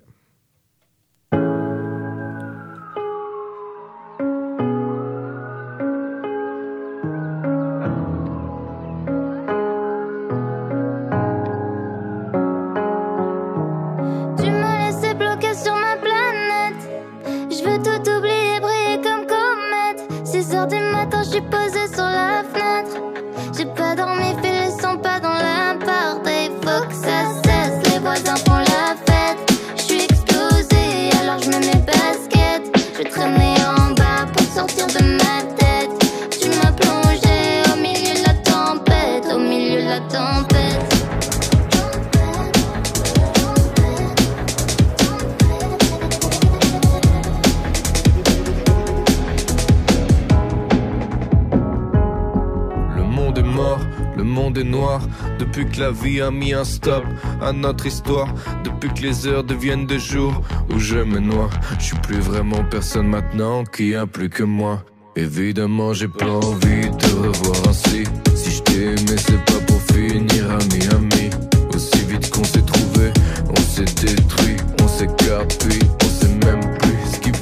La 55.79 55.91
vie 55.93 56.21
a 56.21 56.31
mis 56.31 56.53
un 56.53 56.65
stop 56.65 57.05
à 57.41 57.53
notre 57.53 57.87
histoire. 57.87 58.29
Depuis 58.65 58.89
que 58.93 59.03
les 59.03 59.27
heures 59.27 59.45
deviennent 59.45 59.87
des 59.87 59.99
jours 59.99 60.43
où 60.71 60.79
je 60.79 60.99
me 60.99 61.21
noie. 61.21 61.51
Je 61.79 61.85
suis 61.87 61.99
plus 61.99 62.19
vraiment 62.19 62.65
personne 62.65 63.07
maintenant 63.07 63.65
qui 63.65 63.95
a 63.95 64.07
plus 64.07 64.29
que 64.29 64.43
moi. 64.43 64.83
Évidemment, 65.17 65.93
j'ai 65.93 66.09
pas 66.09 66.27
envie 66.27 66.89
de 66.91 67.29
revoir 67.29 67.69
ainsi. 67.69 68.05
Si 68.35 68.51
je 68.51 68.63
t'ai 68.63 68.83
aimé, 68.83 69.17
c'est 69.17 69.45
pas 69.45 69.61
pour 69.67 69.81
finir 69.95 70.51
ami 70.51 70.81
ami. 70.93 71.31
Aussi 71.75 72.05
vite 72.09 72.31
qu'on 72.31 72.45
s'est 72.45 72.63
trouvé, 72.63 73.13
on 73.49 73.57
s'est 73.57 73.85
détruit, 73.85 74.57
on 74.83 74.89
s'écarte 74.89 75.65
puis 75.65 75.79
on 76.05 76.09
sait 76.09 76.47
même 76.47 76.61
plus 76.79 76.98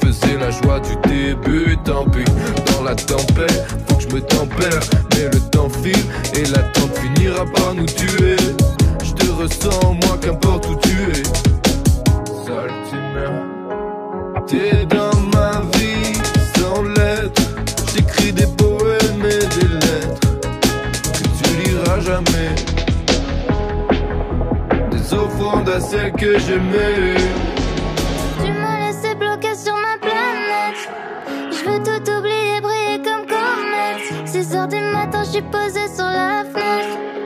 faisait 0.06 0.38
la 0.38 0.50
joie 0.50 0.80
du 0.80 0.94
début. 1.08 1.76
Tant 1.84 2.04
pis, 2.04 2.24
dans 2.72 2.84
la 2.84 2.94
tempête, 2.94 3.66
faut 3.88 3.96
que 3.96 4.02
je 4.02 4.14
me 4.14 4.20
tempère. 4.20 4.80
Mais 5.12 5.24
le 5.24 5.40
temps 5.50 5.68
file 5.68 6.04
et 6.34 6.44
l'attente 6.44 6.96
finira 6.96 7.44
par 7.46 7.74
nous 7.74 7.86
tuer. 7.86 8.36
Je 9.04 9.12
te 9.12 9.30
ressens, 9.32 9.94
moi, 10.04 10.18
qu'importe 10.20 10.68
où 10.68 10.76
tu 10.76 10.96
es. 11.10 11.22
Saltimère. 12.46 13.42
T'es 14.46 14.86
dans 14.86 15.18
ma 15.34 15.62
vie 15.76 16.12
sans 16.56 16.82
lettres. 16.82 17.42
J'écris 17.94 18.32
des 18.32 18.46
poèmes 18.46 19.24
et 19.24 19.46
des 19.56 19.68
lettres 19.68 20.20
que 21.12 21.28
tu 21.38 21.68
liras 21.68 22.00
jamais. 22.00 22.54
Des 24.90 24.98
s'offrant 24.98 25.64
à 25.64 25.80
celle 25.80 26.12
que 26.12 26.38
j'aimais. 26.38 27.55
Je 35.32 35.40
posée 35.40 35.88
sur 35.94 36.04
la 36.04 36.44
fenêtre. 36.44 37.25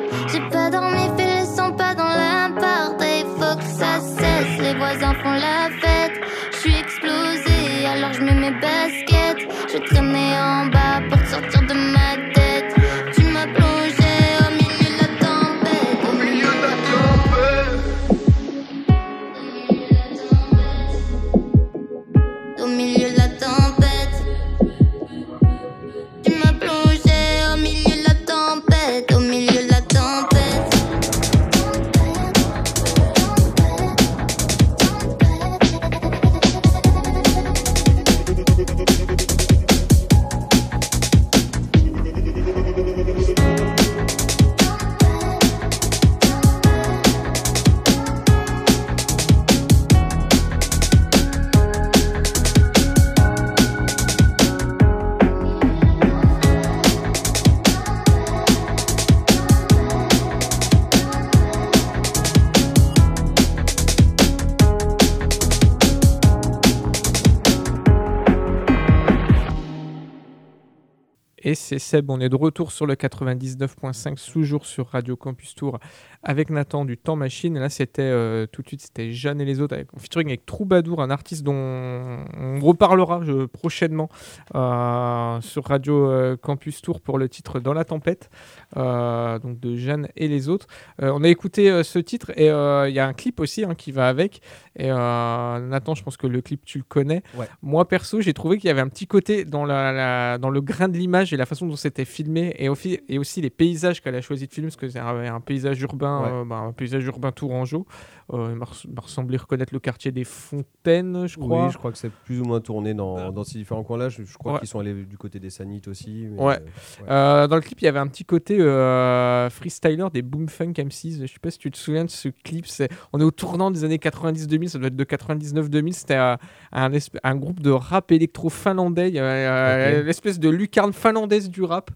On 72.09 72.21
est 72.21 72.29
de 72.29 72.37
retour 72.37 72.71
sur 72.73 72.87
le 72.87 72.95
99.5, 72.95 74.33
toujours 74.33 74.65
sur 74.65 74.87
Radio 74.89 75.17
Campus 75.17 75.55
Tour, 75.55 75.79
avec 76.23 76.51
Nathan 76.51 76.85
du 76.85 76.97
Temps 76.97 77.17
Machine. 77.17 77.59
Là, 77.59 77.69
c'était 77.69 78.03
euh, 78.03 78.47
tout 78.47 78.63
de 78.63 78.69
suite, 78.69 78.83
c'était 78.83 79.11
Jeanne 79.13 79.41
et 79.41 79.45
les 79.45 79.61
autres, 79.61 79.75
avec, 79.75 79.89
featuring 79.99 80.29
avec 80.29 80.47
Troubadour, 80.47 81.03
un 81.03 81.11
artiste 81.11 81.43
dont 81.43 81.53
on 81.55 82.61
reparlera 82.61 83.23
je- 83.25 83.47
prochainement 83.47 84.09
euh, 84.55 85.41
sur 85.41 85.65
Radio 85.65 86.09
euh, 86.11 86.37
Campus 86.37 86.81
Tour 86.83 87.01
pour 87.01 87.19
le 87.19 87.29
titre 87.29 87.59
Dans 87.61 87.73
la 87.73 87.85
tempête, 87.85 88.31
euh, 88.77 89.39
donc 89.41 89.59
de 89.59 89.77
Jeanne 89.77 90.09
et 90.17 90.29
les 90.29 90.49
autres. 90.49 90.67
Euh, 91.03 91.11
on 91.15 91.25
a 91.25 91.29
écouté 91.29 91.71
euh, 91.71 91.83
ce 91.83 91.99
titre 91.99 92.31
et 92.37 92.51
euh, 92.51 92.89
il 92.89 92.95
y 92.95 93.01
a 93.01 93.07
un 93.07 93.13
clip 93.15 93.41
aussi 93.41 93.65
hein, 93.65 93.75
qui 93.75 93.91
va 93.91 94.09
avec. 94.09 94.41
Et 94.77 94.91
euh, 94.91 95.59
Nathan, 95.61 95.95
je 95.95 96.03
pense 96.03 96.17
que 96.17 96.27
le 96.29 96.41
clip, 96.41 96.65
tu 96.65 96.79
le 96.79 96.85
connais. 96.87 97.23
Ouais. 97.35 97.47
Moi, 97.61 97.87
perso, 97.89 98.21
j'ai 98.21 98.33
trouvé 98.33 98.59
qu'il 98.59 98.69
y 98.69 98.71
avait 98.71 98.81
un 98.81 98.89
petit 98.89 99.07
côté 99.07 99.45
dans, 99.45 99.65
la, 99.65 99.93
la- 99.93 100.39
dans 100.39 100.49
le 100.51 100.61
grain 100.61 100.89
de 100.89 100.97
l'image 100.97 101.33
et 101.33 101.37
la 101.37 101.45
façon 101.47 101.67
dont 101.67 101.77
c'était 101.77 102.05
filmé, 102.05 102.55
et, 102.59 102.69
au 102.69 102.75
fi- 102.77 103.01
et 103.09 103.19
aussi 103.19 103.41
les 103.41 103.51
paysages 103.51 104.01
qu'elle 104.01 104.15
a 104.15 104.21
choisi 104.21 104.47
de 104.47 104.53
filmer, 104.53 104.69
parce 104.69 104.77
que 104.77 104.89
c'est 104.89 105.01
un, 105.01 105.35
un 105.35 105.41
paysage 105.41 105.81
urbain, 105.83 106.23
Ouais. 106.23 106.29
euh, 106.33 106.45
bah, 106.45 106.57
un 106.57 106.73
paysage 106.73 107.05
urbain 107.05 107.33
tourangeau. 107.33 107.85
Euh, 108.33 108.49
il 108.53 108.57
m'a 108.57 108.65
res- 108.67 108.87
m'a 108.95 109.01
ressemblé 109.03 109.37
reconnaître 109.37 109.73
le 109.73 109.81
quartier 109.81 110.13
des 110.13 110.25
Fontaines, 110.25 111.27
je 111.27 111.37
crois. 111.39 111.65
Oui, 111.67 111.73
je 111.73 111.79
crois 111.79 111.91
que 111.93 111.99
c'est 111.99 112.11
plus 112.11 112.41
ou 112.41 112.45
moins 112.45 112.61
tourné 112.61 112.95
dans, 112.95 113.33
dans 113.33 113.45
ces 113.45 113.59
différents 113.59 113.83
coins-là. 113.83 114.09
Je, 114.09 114.23
je 114.25 114.37
crois 114.39 114.53
Ouais. 114.55 114.59
qu'ils 114.61 114.69
sont 114.69 114.79
allés 114.79 114.95
du 115.05 115.17
côté 115.19 115.39
des 115.41 115.51
Sanites 115.51 115.89
aussi. 115.89 116.27
mais, 116.31 116.41
Ouais. 116.43 116.55
euh, 116.55 117.03
ouais. 117.03 117.07
Euh, 117.11 117.47
dans 117.49 117.57
le 117.57 117.63
clip, 117.63 117.81
il 117.81 117.85
y 117.85 117.89
avait 117.89 117.99
un 117.99 118.07
petit 118.07 118.25
côté 118.25 118.61
euh, 118.61 119.49
freestyler 119.51 120.07
des 120.13 120.23
Boom 120.23 120.49
Funk 120.49 120.73
M6. 120.77 121.23
Je 121.23 121.27
sais 121.27 121.39
pas 121.41 121.51
si 121.51 121.59
tu 121.59 121.71
te 121.71 121.77
souviens 121.79 122.05
de 122.05 122.11
ce 122.11 122.29
clip. 122.29 122.67
C'est, 122.67 122.89
on 123.13 123.21
est 123.21 123.25
au 123.25 123.31
tournant 123.31 123.71
des 123.71 123.85
années 123.85 123.97
90-2000, 123.99 124.69
ça 124.69 124.79
doit 124.79 124.89
être 124.89 124.97
de 124.97 125.05
99-2000. 125.05 125.93
C'était 125.93 126.15
euh, 126.17 126.37
un, 126.73 126.91
un 127.25 127.37
groupe 127.37 127.61
de 127.61 127.71
rap 127.71 128.13
électro 128.13 128.49
finlandais. 128.49 129.09
Il 129.09 129.15
y 129.15 129.19
avait 129.19 129.47
euh, 129.47 129.99
Ok. 130.01 130.07
l'espèce 130.07 130.39
de 130.39 130.49
lucarne 130.49 130.93
finlandaise 130.93 131.51
du 131.51 131.63
rap. 131.63 131.91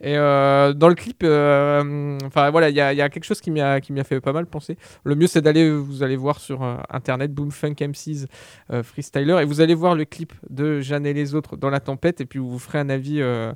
Et 0.00 0.16
euh, 0.16 0.72
dans 0.72 0.88
le 0.88 0.94
clip, 0.94 1.22
euh, 1.24 2.16
enfin 2.24 2.50
voilà, 2.50 2.70
il 2.70 2.76
y, 2.76 2.80
a- 2.80 2.92
y 2.92 3.00
a 3.00 3.08
quelque 3.08 3.24
chose 3.24 3.40
qui 3.40 3.50
m'y 3.50 3.60
a, 3.60 3.80
qui 3.80 3.92
m'y 3.92 4.00
a 4.00 4.04
fait 4.04 4.20
pas 4.20 4.32
mal 4.32 4.46
penser. 4.46 4.76
Le 5.04 5.14
mieux, 5.14 5.26
c'est 5.26 5.40
d'aller, 5.42 5.70
vous 5.80 6.02
allez 6.02 6.16
voir 6.16 6.38
sur 6.38 6.62
euh, 6.62 6.76
internet 6.90 7.32
Boom 7.32 7.50
Funk 7.50 7.74
M6 7.74 8.26
euh, 8.70 8.82
freestyler 8.82 9.38
et 9.40 9.44
vous 9.44 9.60
allez 9.60 9.74
voir 9.74 9.94
le 9.94 10.04
clip 10.04 10.32
de 10.48 10.80
Jeanne 10.80 11.06
et 11.06 11.12
les 11.12 11.34
autres 11.34 11.56
dans 11.56 11.70
la 11.70 11.80
tempête 11.80 12.20
et 12.20 12.26
puis 12.26 12.38
vous 12.38 12.58
ferez 12.58 12.78
un 12.78 12.88
avis, 12.88 13.20
euh, 13.20 13.52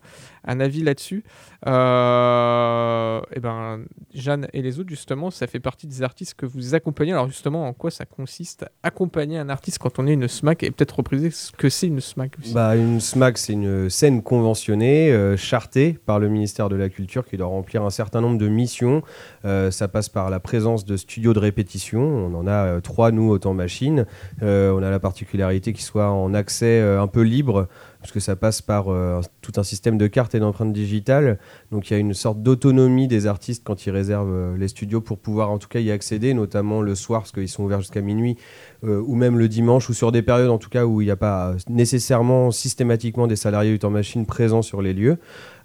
un 0.47 0.61
avis 0.61 0.83
là-dessus. 0.83 1.25
Euh, 1.67 3.21
et 3.33 3.41
ben 3.41 3.85
Jeanne 4.13 4.49
et 4.53 4.61
les 4.61 4.79
autres 4.79 4.91
justement, 4.91 5.31
ça 5.31 5.47
fait 5.47 5.61
partie 5.61 5.87
des 5.87 6.03
artistes 6.03 6.35
que 6.35 6.47
vous 6.47 6.75
accompagnez. 6.75 7.13
Alors 7.13 7.27
justement, 7.27 7.67
en 7.67 7.73
quoi 7.73 7.91
ça 7.91 8.05
consiste 8.05 8.67
accompagner 8.83 9.39
un 9.39 9.49
artiste 9.49 9.79
quand 9.79 9.99
on 9.99 10.07
est 10.07 10.13
une 10.13 10.29
SMAC 10.29 10.63
et 10.63 10.71
peut-être 10.71 10.97
repriser 10.97 11.31
ce 11.31 11.53
que 11.53 11.69
c'est 11.69 11.87
une 11.87 12.01
SMAC. 12.01 12.33
Bah, 12.53 12.77
une 12.77 13.01
SMAC, 13.01 13.39
c'est 13.39 13.55
une 13.55 13.89
scène 13.89 14.23
conventionnée, 14.23 15.11
euh, 15.11 15.37
chartée 15.37 15.99
par 16.05 16.19
le 16.19 16.29
ministère 16.29 16.69
de 16.69 16.77
la 16.77 16.89
Culture 16.89 17.27
qui 17.27 17.37
doit 17.37 17.47
remplir 17.47 17.83
un 17.83 17.91
certain 17.91 18.21
nombre 18.21 18.39
de 18.39 18.49
missions. 18.49 19.03
Euh, 19.45 19.71
ça 19.71 19.89
passe 19.89 20.09
par 20.09 20.31
la 20.31 20.41
présence 20.41 20.85
de 20.85 20.97
studios 20.97 21.33
de 21.33 21.39
répétition. 21.39 22.03
On 22.03 22.35
en 22.35 22.47
a 22.47 22.81
trois, 22.81 23.11
nous, 23.11 23.31
au 23.31 23.39
temps 23.39 23.55
machine. 23.55 24.07
On 24.43 24.83
a 24.83 24.91
la 24.91 24.99
particularité 24.99 25.73
qu'ils 25.73 25.85
soient 25.85 26.11
en 26.11 26.35
accès 26.35 26.81
un 26.81 27.07
peu 27.07 27.23
libre, 27.23 27.69
parce 28.05 28.13
que 28.13 28.21
ça 28.21 28.37
passe 28.37 28.61
par 28.61 28.89
euh, 28.89 29.23
tout 29.41 29.53
un 29.57 29.63
système 29.63 29.97
de 29.97 30.07
cartes 30.09 30.35
et 30.35 30.39
d'empreintes 30.39 30.75
digitales. 30.75 31.39
Donc 31.73 31.89
il 31.89 31.95
y 31.95 31.97
a 31.97 31.99
une 31.99 32.13
sorte 32.13 32.43
d'autonomie 32.43 33.09
des 33.09 33.27
artistes 33.27 33.63
quand 33.65 33.87
ils 33.87 33.91
réservent 33.91 34.31
euh, 34.31 34.59
les 34.59 34.69
studios 34.69 35.01
pour 35.01 35.17
pouvoir 35.17 35.51
en 35.51 35.57
tout 35.57 35.69
cas 35.69 35.81
y 35.81 35.91
accéder, 35.91 36.35
notamment 36.35 36.83
le 36.83 36.95
soir, 36.97 37.23
parce 37.23 37.33
qu'ils 37.33 37.49
sont 37.49 37.65
ouverts 37.65 37.81
jusqu'à 37.81 38.03
minuit, 38.03 38.37
euh, 38.85 39.03
ou 39.07 39.15
même 39.15 39.39
le 39.39 39.49
dimanche, 39.49 39.89
ou 39.89 39.95
sur 39.95 40.13
des 40.13 40.21
périodes 40.21 40.51
en 40.51 40.59
tout 40.59 40.69
cas 40.69 40.85
où 40.85 41.01
il 41.01 41.07
n'y 41.07 41.11
a 41.11 41.17
pas 41.17 41.55
nécessairement 41.71 42.51
systématiquement 42.51 43.27
des 43.27 43.37
salariés 43.37 43.73
du 43.73 43.79
temps 43.79 43.89
machine 43.89 44.27
présents 44.27 44.61
sur 44.61 44.83
les 44.83 44.93
lieux. 44.93 45.17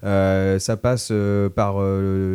Ça 0.02 0.78
passe 0.80 1.12
par 1.54 1.74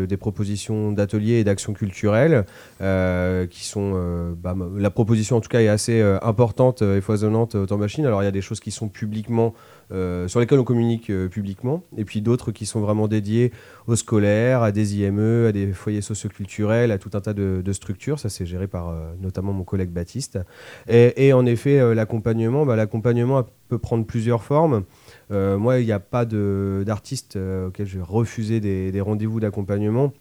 des 0.07 0.17
propositions 0.17 0.91
d'ateliers 0.91 1.39
et 1.39 1.43
d'actions 1.43 1.73
culturelles 1.73 2.45
qui 2.77 3.65
sont. 3.65 4.35
bah, 4.37 4.55
la 4.77 4.91
proposition 4.91 5.37
en 5.37 5.41
tout 5.41 5.49
cas 5.49 5.61
est 5.61 5.67
assez 5.67 5.99
importante 6.21 6.83
et 6.83 7.01
foisonnante 7.01 7.55
au 7.55 7.65
temps 7.65 7.77
machine. 7.77 8.05
Alors 8.05 8.21
il 8.21 8.25
y 8.25 8.27
a 8.27 8.31
des 8.31 8.41
choses 8.41 8.59
qui 8.59 8.69
sont 8.69 8.87
publiquement. 8.87 9.55
Euh, 9.91 10.27
sur 10.27 10.39
lesquelles 10.39 10.59
on 10.59 10.63
communique 10.63 11.09
euh, 11.09 11.27
publiquement, 11.27 11.83
et 11.95 12.05
puis 12.05 12.21
d'autres 12.21 12.51
qui 12.51 12.65
sont 12.65 12.81
vraiment 12.81 13.07
dédiées 13.07 13.51
aux 13.87 13.95
scolaires, 13.95 14.63
à 14.63 14.71
des 14.71 14.97
IME, 14.97 15.45
à 15.47 15.51
des 15.51 15.73
foyers 15.73 16.01
socioculturels, 16.01 16.91
à 16.91 16.97
tout 16.97 17.11
un 17.13 17.21
tas 17.21 17.33
de, 17.33 17.63
structures. 17.71 18.19
Ça, 18.19 18.29
c'est 18.29 18.45
géré 18.45 18.67
par 18.67 18.89
euh, 18.89 19.13
notamment 19.21 19.53
mon 19.53 19.63
collègue 19.63 19.91
Baptiste. 19.91 20.39
Et, 20.87 21.33
en 21.33 21.45
effet, 21.45 21.93
l'accompagnement, 21.93 22.65
bah, 22.65 22.75
l'accompagnement 22.75 23.45
peut 23.67 23.77
prendre 23.77 24.05
plusieurs 24.05 24.43
formes. 24.43 24.83
Moi, 25.29 25.79
il 25.79 25.85
n'y 25.85 25.91
a 25.91 25.99
pas 25.99 26.25
d'artiste 26.25 27.37
auquel 27.37 27.85
je 27.85 27.97
vais 27.97 28.03
refuser 28.03 28.59
des 28.59 29.01
rendez-vous 29.01 29.39
d'accompagnement. 29.39 30.13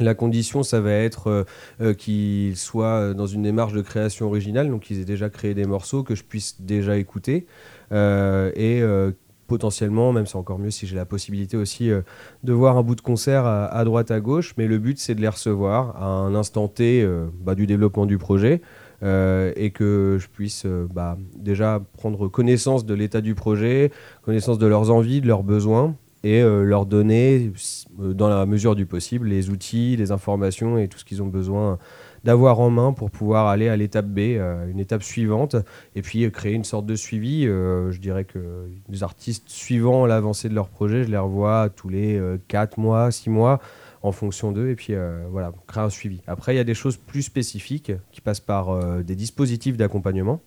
La 0.00 0.14
condition, 0.14 0.62
ça 0.64 0.80
va 0.80 0.92
être 0.92 1.28
euh, 1.28 1.44
euh, 1.80 1.94
qu'ils 1.94 2.56
soient 2.56 3.14
dans 3.14 3.26
une 3.26 3.42
démarche 3.42 3.72
de 3.72 3.80
création 3.80 4.26
originale, 4.26 4.68
donc 4.68 4.82
qu'ils 4.82 5.00
aient 5.00 5.04
déjà 5.04 5.30
créé 5.30 5.54
des 5.54 5.66
morceaux 5.66 6.02
que 6.02 6.14
je 6.16 6.24
puisse 6.24 6.60
déjà 6.60 6.96
écouter. 6.96 7.46
Euh, 7.92 8.50
et 8.56 8.82
euh, 8.82 9.12
potentiellement, 9.46 10.12
même 10.12 10.26
c'est 10.26 10.36
encore 10.36 10.58
mieux 10.58 10.70
si 10.72 10.86
j'ai 10.88 10.96
la 10.96 11.04
possibilité 11.04 11.56
aussi 11.56 11.90
euh, 11.90 12.00
de 12.42 12.52
voir 12.52 12.76
un 12.76 12.82
bout 12.82 12.96
de 12.96 13.02
concert 13.02 13.46
à, 13.46 13.84
droite, 13.84 14.10
à 14.10 14.18
gauche. 14.18 14.54
Mais 14.58 14.66
le 14.66 14.78
but, 14.78 14.98
c'est 14.98 15.14
de 15.14 15.20
les 15.20 15.28
recevoir 15.28 15.96
à 16.02 16.06
un 16.06 16.34
instant 16.34 16.66
T 16.66 17.02
euh, 17.02 17.26
bah, 17.42 17.54
du 17.54 17.66
développement 17.68 18.06
du 18.06 18.18
projet. 18.18 18.62
euh, 19.02 19.52
et 19.56 19.70
que 19.70 20.18
je 20.20 20.28
puisse 20.28 20.64
euh, 20.66 20.86
bah, 20.92 21.18
déjà 21.36 21.80
prendre 21.96 22.28
connaissance 22.28 22.86
de 22.86 22.94
l'état 22.94 23.20
du 23.20 23.34
projet, 23.34 23.90
connaissance 24.22 24.58
de 24.58 24.66
leurs 24.66 24.90
envies, 24.90 25.20
de 25.20 25.26
leurs 25.26 25.42
besoins, 25.42 25.94
et 26.24 26.40
euh, 26.40 26.64
leur 26.64 26.86
donner, 26.86 27.52
euh, 28.00 28.14
dans 28.14 28.28
la 28.28 28.46
mesure 28.46 28.74
du 28.74 28.86
possible, 28.86 29.28
les 29.28 29.50
outils, 29.50 29.94
les 29.96 30.10
informations 30.10 30.78
et 30.78 30.88
tout 30.88 30.98
ce 30.98 31.04
qu'ils 31.04 31.22
ont 31.22 31.26
besoin 31.26 31.78
d'avoir 32.24 32.60
en 32.60 32.70
main 32.70 32.94
pour 32.94 33.10
pouvoir 33.10 33.46
aller 33.48 33.68
à 33.68 33.76
l'étape 33.76 34.06
B, 34.06 34.20
euh, 34.20 34.66
une 34.66 34.80
étape 34.80 35.02
suivante, 35.02 35.56
et 35.94 36.00
puis 36.00 36.28
créer 36.32 36.54
une 36.54 36.64
sorte 36.64 36.86
de 36.86 36.96
suivi. 36.96 37.44
Je 37.44 37.98
dirais 37.98 38.24
que 38.24 38.70
les 38.88 39.02
artistes 39.02 39.50
suivant 39.50 40.06
l'avancée 40.06 40.48
de 40.48 40.54
leur 40.54 40.70
projet, 40.70 41.04
je 41.04 41.10
les 41.10 41.18
revois 41.18 41.68
tous 41.68 41.90
les 41.90 42.18
4 42.48 42.78
mois, 42.78 43.10
6 43.10 43.28
mois, 43.28 43.60
en 44.02 44.10
fonction 44.10 44.52
d'eux, 44.52 44.70
et 44.70 44.74
puis 44.74 44.94
voilà, 45.30 45.52
créer 45.66 45.84
un 45.84 45.90
suivi. 45.90 46.22
Après, 46.26 46.54
il 46.54 46.56
y 46.56 46.60
a 46.60 46.64
des 46.64 46.74
choses 46.74 46.96
plus 46.96 47.22
spécifiques 47.22 47.92
qui 48.10 48.22
passent 48.22 48.40
par 48.40 49.04
des 49.04 49.14
dispositifs 49.14 49.76
d'accompagnement. 49.76 50.40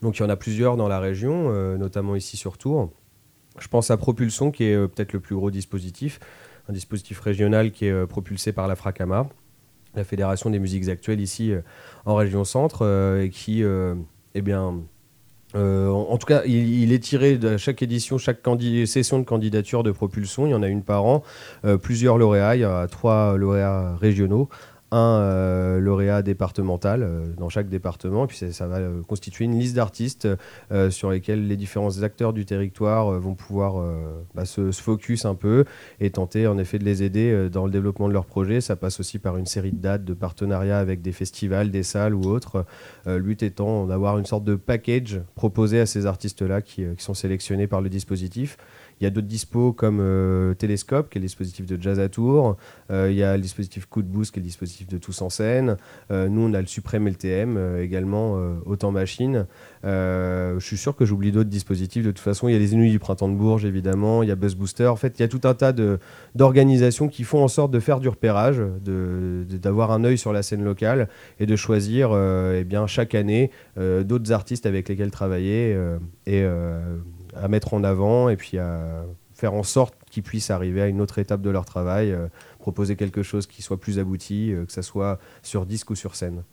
Donc 0.00 0.18
il 0.18 0.22
y 0.22 0.24
en 0.24 0.30
a 0.30 0.36
plusieurs 0.36 0.78
dans 0.78 0.88
la 0.88 0.98
région, 0.98 1.52
notamment 1.76 2.16
ici 2.16 2.38
sur 2.38 2.56
Tours. 2.56 2.90
Je 3.58 3.68
pense 3.68 3.90
à 3.90 3.96
Propulsion, 3.96 4.50
qui 4.50 4.64
est 4.64 4.74
euh, 4.74 4.86
peut-être 4.86 5.12
le 5.12 5.20
plus 5.20 5.34
gros 5.34 5.50
dispositif, 5.50 6.20
un 6.68 6.72
dispositif 6.72 7.20
régional 7.20 7.72
qui 7.72 7.86
est 7.86 7.90
euh, 7.90 8.06
propulsé 8.06 8.52
par 8.52 8.68
la 8.68 8.76
Fracama, 8.76 9.28
la 9.94 10.04
Fédération 10.04 10.50
des 10.50 10.58
musiques 10.58 10.88
actuelles 10.88 11.20
ici 11.20 11.52
en 12.04 12.14
région 12.14 12.44
centre, 12.44 13.18
et 13.20 13.28
qui, 13.28 13.64
eh 13.64 14.40
bien, 14.40 14.76
en, 15.52 16.16
tout 16.16 16.26
cas, 16.26 16.44
il, 16.46 16.92
est 16.92 17.00
tiré 17.00 17.38
de 17.38 17.56
chaque 17.56 17.82
édition, 17.82 18.16
chaque 18.16 18.38
session 18.86 19.18
de 19.18 19.24
candidature 19.24 19.82
de 19.82 19.90
propulsion. 19.90 20.46
Il 20.46 20.50
y 20.50 20.54
en 20.54 20.62
a 20.62 20.68
une 20.68 20.84
par 20.84 21.06
an, 21.06 21.24
plusieurs 21.82 22.18
lauréats. 22.18 22.54
Il 22.54 22.60
y 22.60 22.64
a 22.64 22.86
trois 22.86 23.36
lauréats 23.36 23.96
régionaux, 23.96 24.48
un 24.92 25.20
euh, 25.20 25.78
lauréat 25.78 26.22
départemental 26.22 27.02
euh, 27.02 27.32
dans 27.36 27.48
chaque 27.48 27.68
département, 27.68 28.26
puis 28.26 28.36
ça, 28.36 28.66
va 28.66 28.78
euh, 28.78 29.02
constituer 29.02 29.44
une 29.44 29.58
liste 29.58 29.76
d'artistes 29.76 30.28
sur 30.90 31.10
lesquels 31.10 31.46
les 31.46 31.56
différents 31.56 32.02
acteurs 32.02 32.32
du 32.32 32.44
territoire 32.44 33.10
vont 33.18 33.34
pouvoir 33.34 33.84
bah, 34.34 34.44
se, 34.44 34.70
focus 34.72 35.24
un 35.24 35.34
peu 35.34 35.64
et 36.00 36.10
tenter 36.10 36.46
en 36.46 36.58
effet 36.58 36.78
de 36.78 36.84
les 36.84 37.02
aider 37.02 37.48
dans 37.50 37.64
le 37.64 37.70
développement 37.70 38.08
de 38.08 38.12
leurs 38.12 38.24
projets. 38.24 38.60
Ça 38.60 38.76
passe 38.76 39.00
aussi 39.00 39.18
par 39.18 39.36
une 39.36 39.46
série 39.46 39.72
de 39.72 39.78
dates, 39.78 40.04
de 40.04 40.14
partenariats 40.14 40.78
avec 40.78 41.02
des 41.02 41.12
festivals, 41.12 41.70
des 41.70 41.82
salles 41.82 42.14
ou 42.14 42.24
autres. 42.24 42.64
but 43.06 43.42
étant 43.42 43.86
d'avoir 43.86 44.18
une 44.18 44.26
sorte 44.26 44.44
de 44.44 44.54
package 44.54 45.20
proposé 45.34 45.80
à 45.80 45.86
ces 45.86 46.06
artistes-là 46.06 46.62
qui 46.62 46.86
sont 46.98 47.14
sélectionnés 47.14 47.66
par 47.66 47.80
le 47.80 47.88
dispositif. 47.88 48.56
Il 49.00 49.04
y 49.04 49.06
a 49.06 49.10
d'autres 49.10 49.26
dispos 49.26 49.72
comme 49.72 49.98
euh, 50.00 50.52
Télescope, 50.52 51.08
qui 51.08 51.16
est 51.16 51.20
le 51.20 51.26
dispositif 51.26 51.64
de 51.64 51.80
Jazz 51.80 51.98
à 51.98 52.10
Tour. 52.10 52.58
Euh, 52.90 53.08
il 53.10 53.16
y 53.16 53.22
a 53.22 53.34
le 53.34 53.42
dispositif 53.42 53.86
Coup 53.86 54.02
de 54.02 54.08
Boost, 54.08 54.32
qui 54.32 54.40
est 54.40 54.42
le 54.42 54.46
dispositif 54.46 54.88
de 54.88 54.98
Tous 54.98 55.22
en 55.22 55.30
scène. 55.30 55.78
Euh, 56.10 56.28
nous, 56.28 56.42
on 56.42 56.52
a 56.52 56.60
le 56.60 56.66
Suprême 56.66 57.08
LTM 57.08 57.78
également, 57.80 58.38
Autant 58.66 58.90
Machine. 58.90 59.46
je 59.82 60.58
suis 60.60 60.76
sûr 60.76 60.94
que 60.94 61.06
j'oublie 61.06 61.32
d'autres 61.32 61.48
dispositifs. 61.48 62.04
De 62.04 62.10
toute 62.10 62.18
façon, 62.18 62.48
il 62.48 62.52
y 62.52 62.56
a 62.56 62.58
les 62.58 62.74
Inuits 62.74 62.90
du 62.90 62.98
Printemps 62.98 63.28
de 63.28 63.34
Bourges, 63.34 63.64
évidemment. 63.64 64.22
Il 64.22 64.28
y 64.28 64.32
a 64.32 64.36
Buzz 64.36 64.54
Booster. 64.54 64.86
En 64.86 64.96
fait, 64.96 65.18
il 65.18 65.22
y 65.22 65.24
a 65.24 65.28
tout 65.28 65.40
un 65.44 65.54
tas 65.54 65.72
d'organisations 66.34 67.08
qui 67.08 67.24
font 67.24 67.42
en 67.42 67.48
sorte 67.48 67.70
de 67.70 67.80
faire 67.80 68.00
du 68.00 68.08
repérage, 68.08 68.60
d'avoir 68.82 69.88
de, 69.88 69.94
un 69.94 70.04
œil 70.04 70.18
sur 70.18 70.34
la 70.34 70.42
scène 70.42 70.62
locale 70.62 71.08
et 71.38 71.46
de 71.46 71.56
choisir 71.56 72.10
eh 72.54 72.64
bien, 72.64 72.86
chaque 72.86 73.14
année 73.14 73.50
d'autres 73.78 74.32
artistes 74.32 74.66
avec 74.66 74.90
lesquels 74.90 75.10
travailler. 75.10 75.74
et 76.26 76.44
à 77.34 77.48
mettre 77.48 77.74
en 77.74 77.84
avant 77.84 78.28
et 78.28 78.36
puis 78.36 78.58
à 78.58 79.04
faire 79.40 79.54
en 79.54 79.62
sorte 79.62 79.94
qu'ils 80.10 80.22
puissent 80.22 80.50
arriver 80.50 80.82
à 80.82 80.86
une 80.86 81.00
autre 81.00 81.18
étape 81.18 81.40
de 81.40 81.50
leur 81.50 81.64
travail, 81.64 82.12
euh, 82.12 82.28
proposer 82.58 82.94
quelque 82.94 83.22
chose 83.22 83.46
qui 83.46 83.62
soit 83.62 83.80
plus 83.80 83.98
abouti, 83.98 84.52
euh, 84.52 84.66
que 84.66 84.72
ce 84.72 84.82
soit 84.82 85.18
sur 85.42 85.64
disque 85.64 85.90
ou 85.90 85.94
sur 85.94 86.14
scène. 86.14 86.44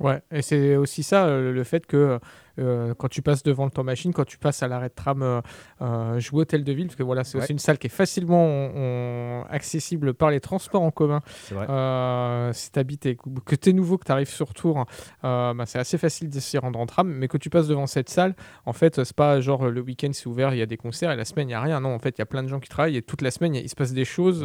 Ouais, 0.00 0.20
et 0.32 0.42
c'est 0.42 0.74
aussi 0.76 1.02
ça, 1.02 1.26
euh, 1.26 1.52
le 1.52 1.64
fait 1.64 1.86
que 1.86 2.18
euh, 2.58 2.94
quand 2.94 3.08
tu 3.08 3.22
passes 3.22 3.42
devant 3.42 3.64
le 3.64 3.70
temps 3.70 3.84
machine, 3.84 4.12
quand 4.12 4.24
tu 4.24 4.38
passes 4.38 4.62
à 4.62 4.68
l'arrêt 4.68 4.88
de 4.88 4.94
tram 4.94 5.22
euh, 5.22 5.40
euh 5.80 6.20
jouer 6.20 6.42
Hôtel 6.42 6.64
de 6.64 6.72
Ville, 6.72 6.86
parce 6.86 6.96
que 6.96 7.02
voilà, 7.02 7.24
c'est 7.24 7.38
aussi 7.38 7.52
une 7.52 7.58
salle 7.58 7.78
qui 7.78 7.86
est 7.86 7.90
facilement 7.90 9.44
accessible 9.48 10.14
par 10.14 10.30
les 10.30 10.40
transports 10.40 10.82
en 10.82 10.90
commun. 10.90 11.20
Euh, 11.52 12.52
si 12.52 12.70
tu 12.70 12.78
habites 12.78 13.06
et 13.06 13.16
que 13.44 13.54
tu 13.54 13.70
es 13.70 13.72
nouveau, 13.72 13.98
que 13.98 14.04
tu 14.04 14.12
arrives 14.12 14.28
sur 14.28 14.54
Tours, 14.54 14.84
bah, 15.22 15.54
c'est 15.66 15.78
assez 15.78 15.98
facile 15.98 16.30
de 16.30 16.40
s'y 16.40 16.58
rendre 16.58 16.78
en 16.78 16.86
tram, 16.86 17.08
mais 17.08 17.28
que 17.28 17.36
tu 17.36 17.50
passes 17.50 17.68
devant 17.68 17.86
cette 17.86 18.08
salle, 18.08 18.34
en 18.66 18.72
fait, 18.72 19.04
c'est 19.04 19.16
pas 19.16 19.40
genre 19.40 19.68
le 19.68 19.80
week-end 19.80 20.10
c'est 20.12 20.26
ouvert, 20.26 20.54
il 20.54 20.58
y 20.58 20.62
a 20.62 20.66
des 20.66 20.76
concerts 20.76 21.10
et 21.10 21.16
la 21.16 21.24
semaine 21.24 21.48
il 21.48 21.52
n'y 21.52 21.54
a 21.54 21.60
rien. 21.60 21.80
Non, 21.80 21.94
en 21.94 21.98
fait, 21.98 22.16
il 22.18 22.20
y 22.20 22.22
a 22.22 22.26
plein 22.26 22.42
de 22.42 22.48
gens 22.48 22.60
qui 22.60 22.68
travaillent 22.68 22.96
et 22.96 23.02
toute 23.02 23.22
la 23.22 23.30
semaine 23.30 23.54
il 23.54 23.68
se 23.68 23.74
passe 23.74 23.92
des 23.92 24.04
choses. 24.04 24.44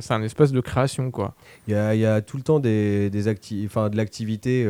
c'est 0.00 0.14
un 0.14 0.22
espace 0.22 0.52
de 0.52 0.60
création, 0.60 1.10
quoi. 1.10 1.34
Il 1.68 1.74
y 1.74 1.76
a, 1.76 1.94
y 1.94 2.04
a, 2.04 2.20
tout 2.20 2.36
le 2.36 2.42
temps 2.42 2.60
des, 2.60 3.10
des 3.10 3.22
de 3.22 3.96
l'activité 3.96 4.66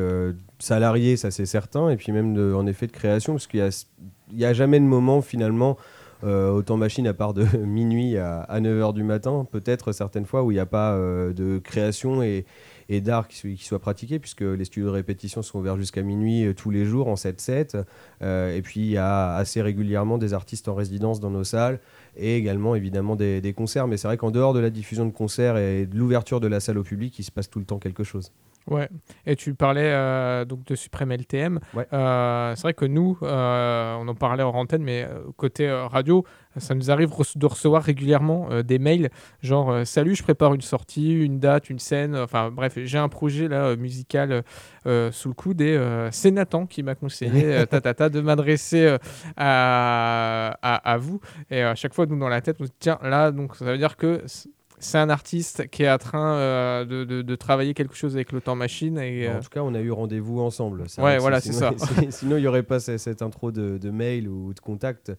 salarié, 0.62 1.16
ça 1.16 1.30
c'est 1.30 1.46
certain, 1.46 1.90
et 1.90 1.96
puis 1.96 2.12
même 2.12 2.54
en 2.54 2.66
effet 2.66 2.86
de 2.86 2.92
création, 2.92 3.34
parce 3.34 3.46
qu'il 3.46 3.68
n'y 4.32 4.44
a, 4.44 4.52
jamais 4.52 4.80
de 4.80 4.84
moment 4.84 5.22
finalement, 5.22 5.76
euh, 6.22 6.50
autant 6.50 6.76
machine 6.76 7.06
à 7.06 7.14
part 7.14 7.32
de 7.32 7.44
minuit 7.64 8.18
à, 8.18 8.46
9h 8.60 8.92
du 8.92 9.02
matin, 9.02 9.46
peut-être 9.50 9.92
certaines 9.92 10.26
fois 10.26 10.42
où 10.42 10.50
il 10.50 10.54
n'y 10.54 10.60
a 10.60 10.66
pas 10.66 10.92
euh, 10.92 11.32
de 11.32 11.58
création 11.58 12.22
et, 12.22 12.44
d'art 12.90 13.28
qui, 13.28 13.54
qui, 13.54 13.64
soit 13.64 13.78
pratiqué, 13.78 14.18
puisque 14.18 14.40
les 14.40 14.64
studios 14.64 14.88
de 14.88 14.92
répétition 14.92 15.42
sont 15.42 15.60
ouverts 15.60 15.76
jusqu'à 15.76 16.02
minuit 16.02 16.44
euh, 16.44 16.52
tous 16.52 16.70
les 16.70 16.84
jours 16.84 17.08
en 17.08 17.14
7-7, 17.14 17.84
et 18.20 18.62
puis 18.62 18.80
il 18.80 18.90
y 18.90 18.99
a 18.99 19.34
assez 19.36 19.62
régulièrement 19.62 20.18
des 20.18 20.34
artistes 20.34 20.68
en 20.68 20.75
résidence 20.75 21.20
dans 21.20 21.30
nos 21.30 21.44
salles, 21.44 21.78
et 22.16 22.36
également 22.36 22.75
évidemment 22.75 23.16
des, 23.16 23.40
des 23.40 23.52
concerts, 23.52 23.86
mais 23.86 23.96
c'est 23.96 24.08
vrai 24.08 24.16
qu'en 24.16 24.30
dehors 24.30 24.52
de 24.52 24.60
la 24.60 24.70
diffusion 24.70 25.06
de 25.06 25.12
concerts 25.12 25.56
et 25.56 25.86
de 25.86 25.96
l'ouverture 25.96 26.40
de 26.40 26.49
la 26.49 26.60
salle 26.60 26.78
au 26.78 26.82
public, 26.82 27.18
il 27.18 27.23
se 27.23 27.30
passe 27.30 27.49
tout 27.49 27.60
le 27.60 27.64
temps 27.64 27.78
quelque 27.78 28.04
chose. 28.04 28.32
Ouais, 28.68 28.88
et 29.26 29.36
tu 29.36 29.54
parlais 29.54 29.90
euh, 29.90 30.44
donc 30.44 30.64
de 30.64 30.75
Supreme 30.75 31.10
LTM. 31.12 31.58
Euh, 31.92 32.54
c'est 32.54 32.62
vrai 32.62 32.75
que 32.75 32.84
nous, 32.84 33.18
euh, 33.23 33.96
on 33.99 34.06
en 34.06 34.14
parlait 34.14 34.42
en 34.42 34.50
antenne, 34.50 34.82
mais 34.82 35.08
côté 35.36 35.70
radio, 35.70 36.25
ça 36.56 36.75
nous 36.75 36.90
arrive 36.90 37.10
de 37.36 37.46
recevoir 37.46 37.82
régulièrement 37.82 38.49
des 38.62 38.78
mails 38.78 39.10
genre 39.42 39.86
Salut, 39.86 40.14
je 40.14 40.23
prépare 40.23 40.54
une 40.54 40.60
sortie, 40.60 41.12
une 41.12 41.40
date, 41.40 41.70
une 41.70 41.78
scène. 41.78 42.16
Enfin 42.16 42.50
bref, 42.50 42.78
j'ai 42.84 42.99
un 42.99 43.08
projet 43.08 43.49
là 43.49 43.75
musical 43.76 44.42
sous 44.84 45.28
le 45.28 45.34
coude 45.34 45.60
et 45.60 45.78
c'est 46.12 46.30
Nathan 46.30 46.66
qui 46.66 46.82
m'a 46.82 46.94
conseillé 46.94 47.66
ta, 47.66 48.08
de 48.08 48.20
m'adresser 48.20 48.96
à, 49.36 50.56
à, 50.62 50.92
à, 50.92 50.96
vous. 50.99 51.20
Et 51.50 51.62
à 51.62 51.75
chaque 51.75 51.94
fois, 51.94 52.06
nous 52.06 52.18
dans 52.18 52.28
la 52.28 52.40
tête, 52.40 52.56
on 52.60 52.64
se 52.64 52.70
dit 52.70 52.76
Tiens, 52.80 52.99
là, 53.02 53.32
donc 53.32 53.56
ça 53.56 53.64
veut 53.64 53.78
dire 53.78 53.96
que 53.96 54.23
c'est 54.80 54.99
un 54.99 55.10
artiste 55.10 55.69
qui 55.69 55.82
est 55.82 55.90
en 55.90 55.99
train 55.99 56.36
euh, 56.36 56.84
de, 56.84 57.36
travailler 57.36 57.75
quelque 57.75 57.95
chose 57.95 58.16
avec 58.16 58.32
le 58.32 58.40
temps 58.40 58.56
machine. 58.56 58.99
Et, 58.99 59.28
En 59.28 59.32
euh, 59.32 59.40
tout 59.40 59.50
cas, 59.50 59.60
on 59.60 59.75
a 59.75 59.80
eu 59.80 59.90
rendez-vous 59.90 60.40
ensemble. 60.40 60.84
ouais, 60.99 61.19
voilà, 61.19 61.40
c'est 61.40 61.52
ça. 61.52 61.73
sinon, 62.10 62.36
il 62.38 62.40
n'y 62.40 62.47
aurait 62.47 62.62
pas 62.62 62.80
cette, 62.80 63.23
intro 63.23 63.52
de, 63.52 63.90
mail 63.90 64.26
ou 64.26 64.54
de 64.54 64.60
contact. 64.60 65.12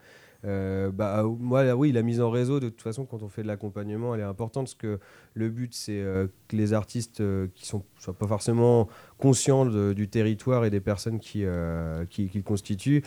Euh, 0.43 0.89
bah, 0.91 1.24
moi, 1.24 1.74
oui, 1.76 1.91
la 1.91 2.02
mise 2.02 2.19
en 2.19 2.32
réseau, 2.32 2.60
de 2.60 2.69
toute 2.69 2.82
façon, 2.82 3.06
quand 3.06 3.21
on 3.21 3.30
fait 3.30 3.43
de 3.43 3.47
l'accompagnement, 3.47 4.15
elle 4.15 4.21
est 4.21 4.24
importante 4.24 4.65
parce 4.65 4.76
que 4.76 5.00
le 5.36 5.50
but, 5.50 5.76
c'est 5.76 6.04
que 6.47 6.56
les 6.56 6.74
artistes 6.74 7.21
qui 7.54 7.67
sont 7.67 7.84
soient 8.00 8.15
pas 8.15 8.28
forcément 8.28 8.89
conscients 9.19 9.67
du 9.67 10.08
territoire 10.08 10.65
et 10.65 10.71
des 10.71 10.82
personnes 10.82 11.19
qui, 11.19 11.45
qui, 12.10 12.32
le 12.34 12.41
constituent 12.41 13.04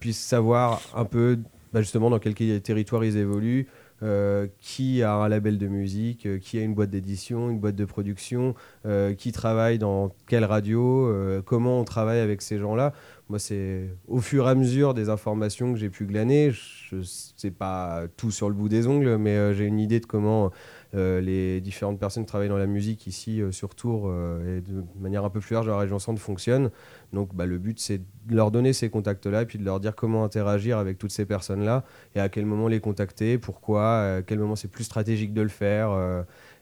puissent 0.00 0.24
savoir 0.24 0.80
un 0.94 1.04
peu 1.04 1.38
bah, 1.72 1.82
justement 1.82 2.10
dans 2.10 2.18
quel 2.18 2.34
territoire 2.34 3.04
ils 3.04 3.16
évoluent, 3.16 3.68
euh, 4.02 4.46
qui 4.60 5.02
a 5.02 5.12
un 5.14 5.28
label 5.28 5.58
de 5.58 5.66
musique, 5.66 6.24
euh, 6.24 6.38
qui 6.38 6.58
a 6.58 6.62
une 6.62 6.74
boîte 6.74 6.88
d'édition, 6.88 7.50
une 7.50 7.58
boîte 7.58 7.76
de 7.76 7.84
production, 7.84 8.54
euh, 8.86 9.12
qui 9.14 9.30
travaille 9.30 9.78
dans 9.78 10.10
quelle 10.26 10.44
radio, 10.44 11.12
comment 11.44 11.80
on 11.80 11.84
travaille 11.84 12.20
avec 12.20 12.40
ces 12.40 12.58
gens-là. 12.58 12.92
Moi, 13.28 13.38
c'est 13.38 13.90
au 14.08 14.20
fur 14.20 14.46
et 14.48 14.50
à 14.50 14.54
mesure 14.54 14.94
des 14.94 15.08
informations 15.08 15.72
que 15.72 15.78
j'ai 15.78 15.90
pu 15.90 16.06
glaner. 16.06 16.50
Je 16.50 17.02
sais 17.02 17.50
pas 17.50 18.04
tout 18.16 18.30
sur 18.30 18.48
le 18.48 18.54
bout 18.54 18.68
des 18.68 18.86
ongles, 18.86 19.18
mais 19.18 19.54
j'ai 19.54 19.66
une 19.66 19.78
idée 19.78 20.00
de 20.00 20.06
comment 20.06 20.50
les 20.92 21.60
différentes 21.60 21.98
personnes 21.98 22.24
qui 22.24 22.28
travaillent 22.28 22.48
dans 22.48 22.58
la 22.58 22.66
musique 22.66 23.06
ici 23.06 23.40
euh, 23.40 23.52
sur 23.52 23.74
Tours 23.74 24.04
euh, 24.06 24.58
et 24.58 24.60
de 24.60 24.84
manière 24.98 25.24
un 25.24 25.30
peu 25.30 25.40
plus 25.40 25.54
large 25.54 25.66
dans 25.66 25.72
la 25.72 25.78
région 25.78 25.98
centre 25.98 26.20
fonctionnent. 26.20 26.70
Donc 27.12 27.34
bah, 27.34 27.46
le 27.46 27.58
but 27.58 27.78
c'est 27.78 27.98
de 27.98 28.34
leur 28.34 28.50
donner 28.50 28.72
ces 28.72 28.90
contacts-là 28.90 29.42
et 29.42 29.46
puis 29.46 29.58
de 29.58 29.64
leur 29.64 29.80
dire 29.80 29.94
comment 29.94 30.24
interagir 30.24 30.78
avec 30.78 30.98
toutes 30.98 31.12
ces 31.12 31.26
personnes-là 31.26 31.84
et 32.14 32.20
à 32.20 32.28
quel 32.28 32.46
moment 32.46 32.68
les 32.68 32.80
contacter, 32.80 33.38
pourquoi, 33.38 34.16
à 34.16 34.22
quel 34.22 34.38
moment 34.38 34.56
c'est 34.56 34.68
plus 34.68 34.84
stratégique 34.84 35.32
de 35.32 35.42
le 35.42 35.48
faire. 35.48 35.90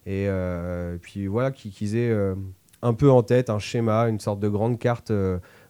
Et, 0.07 0.29
puis 1.03 1.27
voilà, 1.27 1.51
qu'ils 1.51 1.97
aient 1.97 2.17
un 2.83 2.95
peu 2.95 3.11
en 3.11 3.23
tête 3.23 3.51
un 3.51 3.59
schéma, 3.59 4.09
une 4.09 4.21
sorte 4.21 4.41
de 4.41 4.49
grande 4.49 4.79
carte 4.79 5.13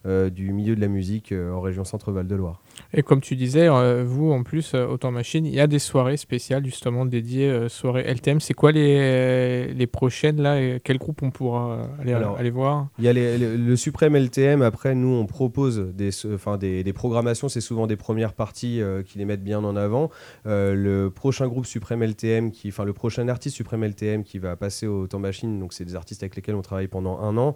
du 0.05 0.53
milieu 0.53 0.77
de 0.77 0.81
la 0.81 0.89
musique 0.89 1.33
en 1.33 1.61
région 1.61 1.85
Centre-Val 1.85 2.27
de 2.27 2.35
Loire. 2.37 2.61
Et 2.93 3.03
comme 3.03 3.21
tu 3.21 3.37
disais, 3.37 3.69
euh, 3.69 4.05
vous 4.07 4.33
en 4.33 4.43
plus, 4.43 4.73
euh, 4.75 4.87
Autant 4.87 5.11
Machine, 5.11 5.45
il 5.47 5.55
y 5.55 5.61
a 5.61 5.67
des 5.67 5.79
soirées 5.79 6.17
spéciales 6.17 6.65
justement 6.65 7.05
dédiées 7.05 7.51
euh, 7.51 7.69
soirées 7.69 8.03
LTM. 8.03 8.41
C'est 8.41 8.55
quoi 8.55 8.73
les, 8.73 9.73
les 9.73 9.87
prochaines 9.87 10.41
là 10.41 10.61
et 10.61 10.81
Quel 10.83 10.99
groupe 10.99 11.23
on 11.23 11.31
pourra 11.31 11.89
aller, 12.01 12.13
aller 12.13 12.51
voir? 12.51 12.89
Il 12.99 13.05
y 13.05 13.09
a 13.09 13.13
le, 13.13 13.77
Suprême 13.77 14.17
LTM. 14.17 14.63
Après, 14.63 14.95
nous, 14.95 15.09
on 15.09 15.27
propose 15.27 15.79
des, 15.95 16.11
enfin, 16.27 16.57
des, 16.57 16.83
des 16.83 16.93
programmations. 16.93 17.49
C'est 17.49 17.61
souvent 17.61 17.87
des 17.87 17.97
premières 17.97 18.33
parties 18.33 18.81
qui 19.07 19.19
les 19.19 19.25
mettent 19.25 19.45
bien 19.45 19.63
en 19.63 19.77
avant. 19.77 20.11
le 20.45 21.09
prochain 21.09 21.47
groupe 21.47 21.67
Suprême 21.67 22.03
LTM, 22.03 22.51
qui, 22.51 22.69
enfin 22.69 22.85
le 22.85 22.93
prochain 22.93 23.29
artiste 23.29 23.57
Suprême 23.57 23.85
LTM 23.85 24.25
qui 24.25 24.39
va 24.39 24.57
passer 24.57 24.87
au 24.87 25.03
Autant 25.03 25.21
Machine, 25.21 25.61
donc 25.61 25.73
c'est 25.73 25.85
des 25.85 25.95
artistes 25.95 26.23
avec 26.23 26.37
lesquels 26.37 26.55
on 26.55 26.63
travaille 26.63 26.89
pendant 26.89 27.21
un 27.21 27.37
an. 27.37 27.55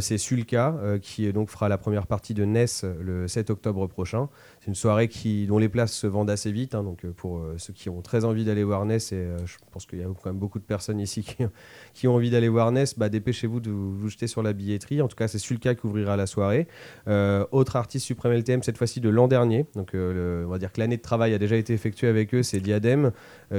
c'est 0.00 0.18
Sulka 0.18 0.76
qui 1.02 1.32
donc 1.32 1.50
fera 1.50 1.68
la 1.68 1.78
première 1.78 2.06
partie 2.06 2.34
de 2.34 2.44
NES 2.44 2.66
le 3.00 3.26
7 3.28 3.50
octobre 3.50 3.86
prochain. 3.86 4.28
C'est 4.66 4.70
une 4.70 4.74
soirée 4.74 5.06
qui, 5.06 5.46
dont 5.46 5.58
les 5.58 5.68
places 5.68 5.92
se 5.92 6.08
vendent 6.08 6.28
assez 6.28 6.50
vite. 6.50 6.74
Hein, 6.74 6.82
donc 6.82 7.04
euh, 7.04 7.12
pour 7.16 7.38
euh, 7.38 7.54
ceux 7.56 7.72
qui 7.72 7.88
ont 7.88 8.02
très 8.02 8.24
envie 8.24 8.44
d'aller 8.44 8.64
voir 8.64 8.84
Ness, 8.84 9.12
et 9.12 9.14
euh, 9.14 9.46
je 9.46 9.58
pense 9.70 9.86
qu'il 9.86 10.00
y 10.00 10.02
a 10.02 10.06
quand 10.06 10.26
même 10.26 10.40
beaucoup 10.40 10.58
de 10.58 10.64
personnes 10.64 10.98
ici 10.98 11.22
qui, 11.22 11.36
qui 11.94 12.08
ont 12.08 12.16
envie 12.16 12.30
d'aller 12.30 12.48
voir 12.48 12.72
Ness, 12.72 12.98
bah, 12.98 13.08
dépêchez-vous 13.08 13.60
de 13.60 13.70
vous, 13.70 14.08
jeter 14.08 14.26
sur 14.26 14.42
la 14.42 14.52
billetterie. 14.52 15.02
En 15.02 15.06
tout 15.06 15.14
cas, 15.14 15.28
c'est 15.28 15.38
Sulka 15.38 15.76
qui 15.76 15.86
ouvrira 15.86 16.16
la 16.16 16.26
soirée. 16.26 16.66
autre 17.06 17.76
artiste 17.76 18.06
suprême 18.06 18.32
LTM, 18.32 18.64
cette 18.64 18.76
fois-ci 18.76 19.00
de 19.00 19.08
l'an 19.08 19.28
dernier. 19.28 19.66
Donc 19.76 19.92
on 19.94 20.48
va 20.48 20.58
dire 20.58 20.72
que 20.72 20.80
l'année 20.80 20.96
de 20.96 21.02
travail 21.02 21.32
a 21.32 21.38
déjà 21.38 21.54
été 21.54 21.72
effectuée 21.72 22.08
avec 22.08 22.34
eux. 22.34 22.42
C'est 22.42 22.58
Diadem 22.58 23.12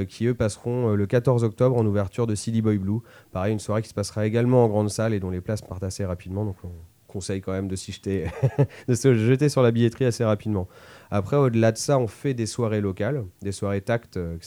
qui, 0.09 0.25
eux, 0.25 0.33
passeront 0.33 0.93
le 0.93 1.05
14 1.05 1.45
octobre 1.45 1.77
en 1.77 1.85
ouverture 1.85 2.27
de 2.27 2.35
Silly 2.35 2.61
Boy 2.61 2.79
Blue. 2.79 2.99
Pareil, 3.31 3.53
une 3.53 3.59
soirée 3.59 3.81
qui 3.81 3.89
se 3.89 3.93
passera 3.93 4.25
également 4.25 4.65
en 4.65 4.67
grande 4.67 4.89
salle 4.89 5.13
et 5.13 5.21
dont 5.21 5.29
les 5.29 5.41
places 5.41 5.61
partent 5.61 5.83
assez 5.83 6.03
rapidement. 6.03 6.43
Donc 6.43 6.57
on 6.63 6.71
conseille 7.07 7.41
quand 7.41 7.53
même 7.53 7.67
de 7.67 7.75
jeter, 7.75 8.27
de 8.87 8.93
se 8.93 9.13
jeter 9.15 9.49
sur 9.49 9.61
la 9.61 9.71
billetterie 9.71 10.05
assez 10.05 10.23
rapidement. 10.23 10.67
Après, 11.11 11.37
au-delà 11.37 11.71
de 11.71 11.77
ça, 11.77 11.99
on 11.99 12.07
fait 12.07 12.33
des 12.33 12.45
soirées 12.45 12.81
locales, 12.81 13.23
des 13.41 13.51
soirées 13.51 13.81
tact, 13.81 14.17
euh, 14.17 14.37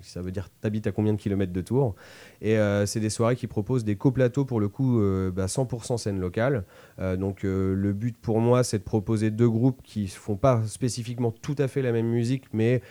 ça 0.00 0.20
veut 0.20 0.32
dire 0.32 0.48
t'habites 0.60 0.86
à 0.86 0.92
combien 0.92 1.12
de 1.12 1.18
kilomètres 1.18 1.52
de 1.52 1.60
Tours. 1.60 1.94
Et 2.40 2.58
euh, 2.58 2.86
c'est 2.86 2.98
des 2.98 3.10
soirées 3.10 3.36
qui 3.36 3.46
proposent 3.46 3.84
des 3.84 3.96
coplateaux 3.96 4.44
pour 4.44 4.58
le 4.58 4.68
coup 4.68 5.00
euh, 5.00 5.30
bah, 5.30 5.46
100% 5.46 5.96
scène 5.96 6.18
locale. 6.18 6.64
Donc 6.98 7.42
le 7.42 7.92
but 7.92 8.16
pour 8.16 8.40
moi 8.40 8.64
c'est 8.64 8.78
de 8.78 8.84
proposer 8.84 9.30
deux 9.30 9.48
groupes 9.48 9.80
qui 9.82 10.02
ne 10.02 10.08
font 10.08 10.36
pas 10.36 10.62
spécifiquement 10.66 11.30
tout 11.30 11.56
à 11.58 11.68
fait 11.68 11.82
la 11.82 11.92
même 11.92 12.06
musique 12.06 12.44
mais 12.52 12.82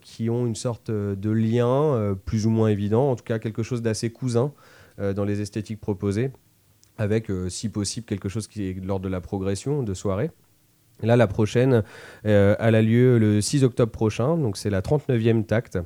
qui 0.00 0.30
ont 0.30 0.46
une 0.46 0.54
sorte 0.54 0.90
de 0.90 1.30
lien 1.30 2.16
plus 2.24 2.46
ou 2.46 2.50
moins 2.50 2.68
évident, 2.68 3.10
en 3.10 3.16
tout 3.16 3.24
cas 3.24 3.38
quelque 3.38 3.62
chose 3.62 3.82
d'assez 3.82 4.10
cousin 4.10 4.52
dans 4.98 5.24
les 5.24 5.40
esthétiques 5.40 5.80
proposées, 5.80 6.30
avec 6.98 7.30
si 7.48 7.68
possible 7.68 8.06
quelque 8.06 8.28
chose 8.28 8.48
qui 8.48 8.68
est 8.68 8.84
l'ordre 8.84 9.04
de 9.04 9.10
la 9.10 9.20
progression 9.20 9.82
de 9.82 9.94
soirée. 9.94 10.30
Là, 11.02 11.16
la 11.16 11.26
prochaine, 11.26 11.82
euh, 12.26 12.56
elle 12.58 12.74
a 12.74 12.82
lieu 12.82 13.18
le 13.18 13.40
6 13.40 13.64
octobre 13.64 13.92
prochain, 13.92 14.36
donc 14.38 14.56
c'est 14.56 14.70
la 14.70 14.80
39e 14.80 15.44
tacte, 15.44 15.78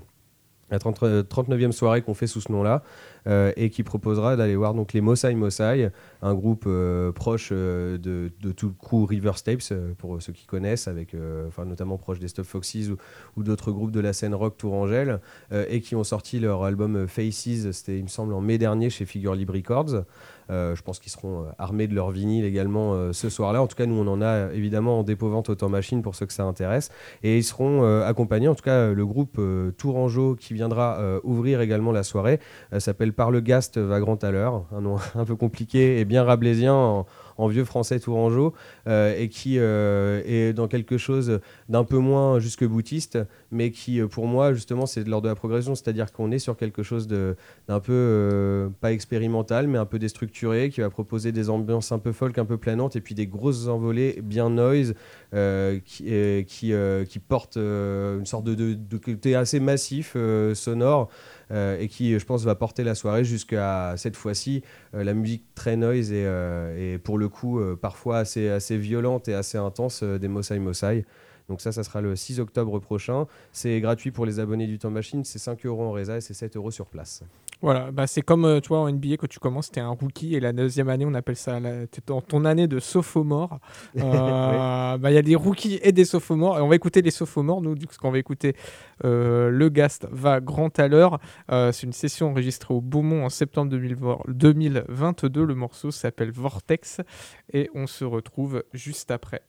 la 0.70 0.78
30 0.78 1.00
39e 1.28 1.72
soirée 1.72 2.02
qu'on 2.02 2.14
fait 2.14 2.26
sous 2.26 2.40
ce 2.40 2.52
nom-là, 2.52 2.82
euh, 3.26 3.52
et 3.56 3.70
qui 3.70 3.82
proposera 3.82 4.36
d'aller 4.36 4.56
voir 4.56 4.74
donc 4.74 4.92
les 4.92 5.00
Mosai 5.00 5.34
Mosai, 5.34 5.90
un 6.22 6.34
groupe 6.34 6.64
euh, 6.66 7.12
proche 7.12 7.50
euh, 7.52 7.98
de, 7.98 8.30
tout 8.52 8.68
le 8.68 8.74
crew 8.78 9.06
River 9.06 9.32
Stapes, 9.34 9.60
euh, 9.72 9.92
pour 9.98 10.22
ceux 10.22 10.32
qui 10.32 10.46
connaissent, 10.46 10.88
avec, 10.88 11.14
euh, 11.14 11.48
notamment 11.66 11.98
proche 11.98 12.18
des 12.18 12.28
Stop 12.28 12.46
Foxes 12.46 12.90
ou, 13.36 13.42
d'autres 13.42 13.72
groupes 13.72 13.90
de 13.90 14.00
la 14.00 14.12
scène 14.12 14.34
rock 14.34 14.56
Tourangelle, 14.56 15.20
euh, 15.52 15.64
et 15.68 15.80
qui 15.80 15.96
ont 15.96 16.04
sorti 16.04 16.40
leur 16.40 16.64
album 16.64 16.96
euh, 16.96 17.06
Faces, 17.06 17.70
c'était 17.72 17.98
il 17.98 18.04
me 18.04 18.08
semble 18.08 18.32
en 18.32 18.40
mai 18.40 18.58
dernier 18.58 18.90
chez 18.90 19.04
Figure 19.04 19.34
Libre 19.34 19.54
Records. 19.54 20.04
Euh, 20.50 20.74
je 20.74 20.82
pense 20.82 20.98
qu'ils 20.98 21.12
seront 21.12 21.42
euh, 21.42 21.50
armés 21.58 21.86
de 21.86 21.94
leur 21.94 22.10
vinyle 22.10 22.44
également 22.44 22.94
euh, 22.94 23.12
ce 23.12 23.28
soir-là. 23.28 23.62
En 23.62 23.66
tout 23.66 23.76
cas, 23.76 23.86
nous, 23.86 23.94
on 23.94 24.06
en 24.08 24.20
a 24.20 24.52
évidemment 24.52 25.00
en 25.00 25.02
dépôt-vente 25.02 25.48
autant 25.48 25.68
machine 25.68 26.02
pour 26.02 26.14
ceux 26.14 26.26
que 26.26 26.32
ça 26.32 26.44
intéresse. 26.44 26.90
Et 27.22 27.38
ils 27.38 27.44
seront 27.44 27.82
accompagnés, 28.02 28.48
en 28.48 28.54
tout 28.54 28.64
cas, 28.64 28.88
le 28.88 29.06
groupe 29.06 29.40
Tourangeau 29.76 30.34
qui 30.34 30.54
viendra 30.54 30.98
ouvrir 31.22 31.60
également 31.60 31.92
la 31.92 32.02
soirée 32.02 32.40
s'appelle 32.78 33.12
Par 33.12 33.30
le 33.30 33.40
Gast 33.40 33.78
Vagrant 33.78 34.16
à 34.16 34.30
l'heure, 34.30 34.64
un 34.72 34.80
nom 34.80 34.96
un 35.14 35.24
peu 35.24 35.36
compliqué 35.36 36.00
et 36.00 36.04
bien 36.04 36.24
rablaisien 36.24 36.74
en, 36.74 37.06
en 37.40 37.48
vieux 37.48 37.64
français 37.64 37.98
tourangeau, 38.00 38.52
euh, 38.86 39.14
et 39.18 39.28
qui 39.28 39.56
euh, 39.58 40.22
est 40.26 40.52
dans 40.52 40.68
quelque 40.68 40.98
chose 40.98 41.40
d'un 41.68 41.84
peu 41.84 41.96
moins 41.98 42.38
jusque 42.38 42.64
boutiste, 42.64 43.18
mais 43.50 43.70
qui, 43.70 44.00
euh, 44.00 44.06
pour 44.08 44.26
moi, 44.26 44.52
justement, 44.52 44.86
c'est 44.86 45.04
de 45.04 45.10
l'ordre 45.10 45.24
de 45.24 45.28
la 45.30 45.34
progression, 45.34 45.74
c'est-à-dire 45.74 46.12
qu'on 46.12 46.30
est 46.30 46.38
sur 46.38 46.56
quelque 46.56 46.82
chose 46.82 47.08
d'un 47.08 47.80
peu, 47.80 48.70
pas 48.80 48.92
expérimental, 48.92 49.66
mais 49.68 49.78
un 49.78 49.86
peu 49.86 49.98
déstructuré, 49.98 50.68
qui 50.70 50.80
va 50.82 50.90
proposer 50.90 51.32
des 51.32 51.48
ambiances 51.50 51.92
un 51.92 51.98
peu 51.98 52.12
folk, 52.12 52.36
un 52.38 52.44
peu 52.44 52.58
planantes, 52.58 52.96
et 52.96 53.00
puis 53.00 53.14
des 53.14 53.26
grosses 53.26 53.66
envolées 53.68 54.20
bien 54.22 54.50
noise, 54.50 54.94
qui, 55.84 56.04
qui, 56.46 56.72
qui 57.08 57.18
portent 57.18 57.56
une 57.56 58.26
sorte 58.26 58.44
de, 58.44 58.54
de- 58.54 58.74
de 58.74 58.96
côté 58.98 59.34
assez 59.34 59.60
massif, 59.60 60.16
sonore, 60.54 61.08
et 61.50 61.88
qui, 61.88 62.18
je 62.18 62.24
pense, 62.24 62.44
va 62.44 62.54
porter 62.54 62.84
la 62.84 62.94
soirée 62.94 63.24
jusqu'à 63.24 63.94
cette 63.96 64.16
fois-ci 64.16 64.62
euh, 64.94 65.04
la 65.04 65.14
musique 65.14 65.44
très 65.54 65.76
noise 65.76 66.12
et, 66.12 66.24
euh, 66.24 66.94
et 66.94 66.98
pour 66.98 67.18
le 67.18 67.28
coup 67.28 67.60
euh, 67.60 67.76
parfois 67.76 68.18
assez, 68.18 68.48
assez 68.48 68.76
violente 68.76 69.28
et 69.28 69.34
assez 69.34 69.58
intense 69.58 70.02
euh, 70.02 70.18
des 70.18 70.28
Mosai 70.28 70.58
Mosai. 70.58 71.04
Donc 71.48 71.60
ça, 71.60 71.72
ça 71.72 71.82
sera 71.82 72.00
le 72.00 72.14
6 72.14 72.38
octobre 72.38 72.78
prochain. 72.78 73.26
C'est 73.52 73.80
gratuit 73.80 74.12
pour 74.12 74.24
les 74.24 74.38
abonnés 74.38 74.68
du 74.68 74.78
Temps 74.78 74.90
Machine, 74.90 75.24
c'est 75.24 75.40
5 75.40 75.66
euros 75.66 75.82
en 75.82 75.92
résa 75.92 76.16
et 76.16 76.20
c'est 76.20 76.34
7 76.34 76.56
euros 76.56 76.70
sur 76.70 76.86
place. 76.86 77.22
Voilà, 77.62 77.90
bah 77.90 78.06
c'est 78.06 78.22
comme 78.22 78.46
euh, 78.46 78.60
tu 78.60 78.68
vois 78.68 78.78
en 78.80 78.90
NBA 78.90 79.18
quand 79.18 79.28
tu 79.28 79.38
commences, 79.38 79.70
t'es 79.70 79.80
un 79.80 79.90
rookie 79.90 80.34
et 80.34 80.40
la 80.40 80.52
deuxième 80.54 80.88
année 80.88 81.04
on 81.06 81.12
appelle 81.12 81.36
ça, 81.36 81.60
la- 81.60 81.86
t'es 81.86 82.00
dans 82.06 82.22
ton 82.22 82.46
année 82.46 82.66
de 82.68 82.78
sophomore. 82.80 83.58
Euh, 83.98 84.96
bah, 84.98 85.10
Il 85.10 85.14
y 85.14 85.18
a 85.18 85.22
des 85.22 85.34
rookies 85.36 85.78
et 85.82 85.92
des 85.92 86.04
sophomores 86.06 86.58
et 86.58 86.62
on 86.62 86.68
va 86.68 86.76
écouter 86.76 87.02
les 87.02 87.10
sophomores 87.10 87.60
nous, 87.60 87.74
parce 87.74 87.98
qu'on 87.98 88.10
va 88.10 88.18
écouter 88.18 88.54
euh, 89.04 89.50
Le 89.50 89.68
Gast 89.68 90.06
va 90.10 90.40
grand 90.40 90.76
à 90.78 90.88
l'heure. 90.88 91.18
Euh, 91.52 91.70
c'est 91.72 91.86
une 91.86 91.92
session 91.92 92.30
enregistrée 92.30 92.72
au 92.72 92.80
Beaumont 92.80 93.24
en 93.26 93.28
septembre 93.28 93.70
2020 93.72 94.18
2022. 94.28 95.44
Le 95.44 95.54
morceau 95.54 95.90
s'appelle 95.90 96.30
Vortex 96.32 97.00
et 97.52 97.68
on 97.74 97.86
se 97.86 98.04
retrouve 98.04 98.62
juste 98.72 99.10
après. 99.10 99.42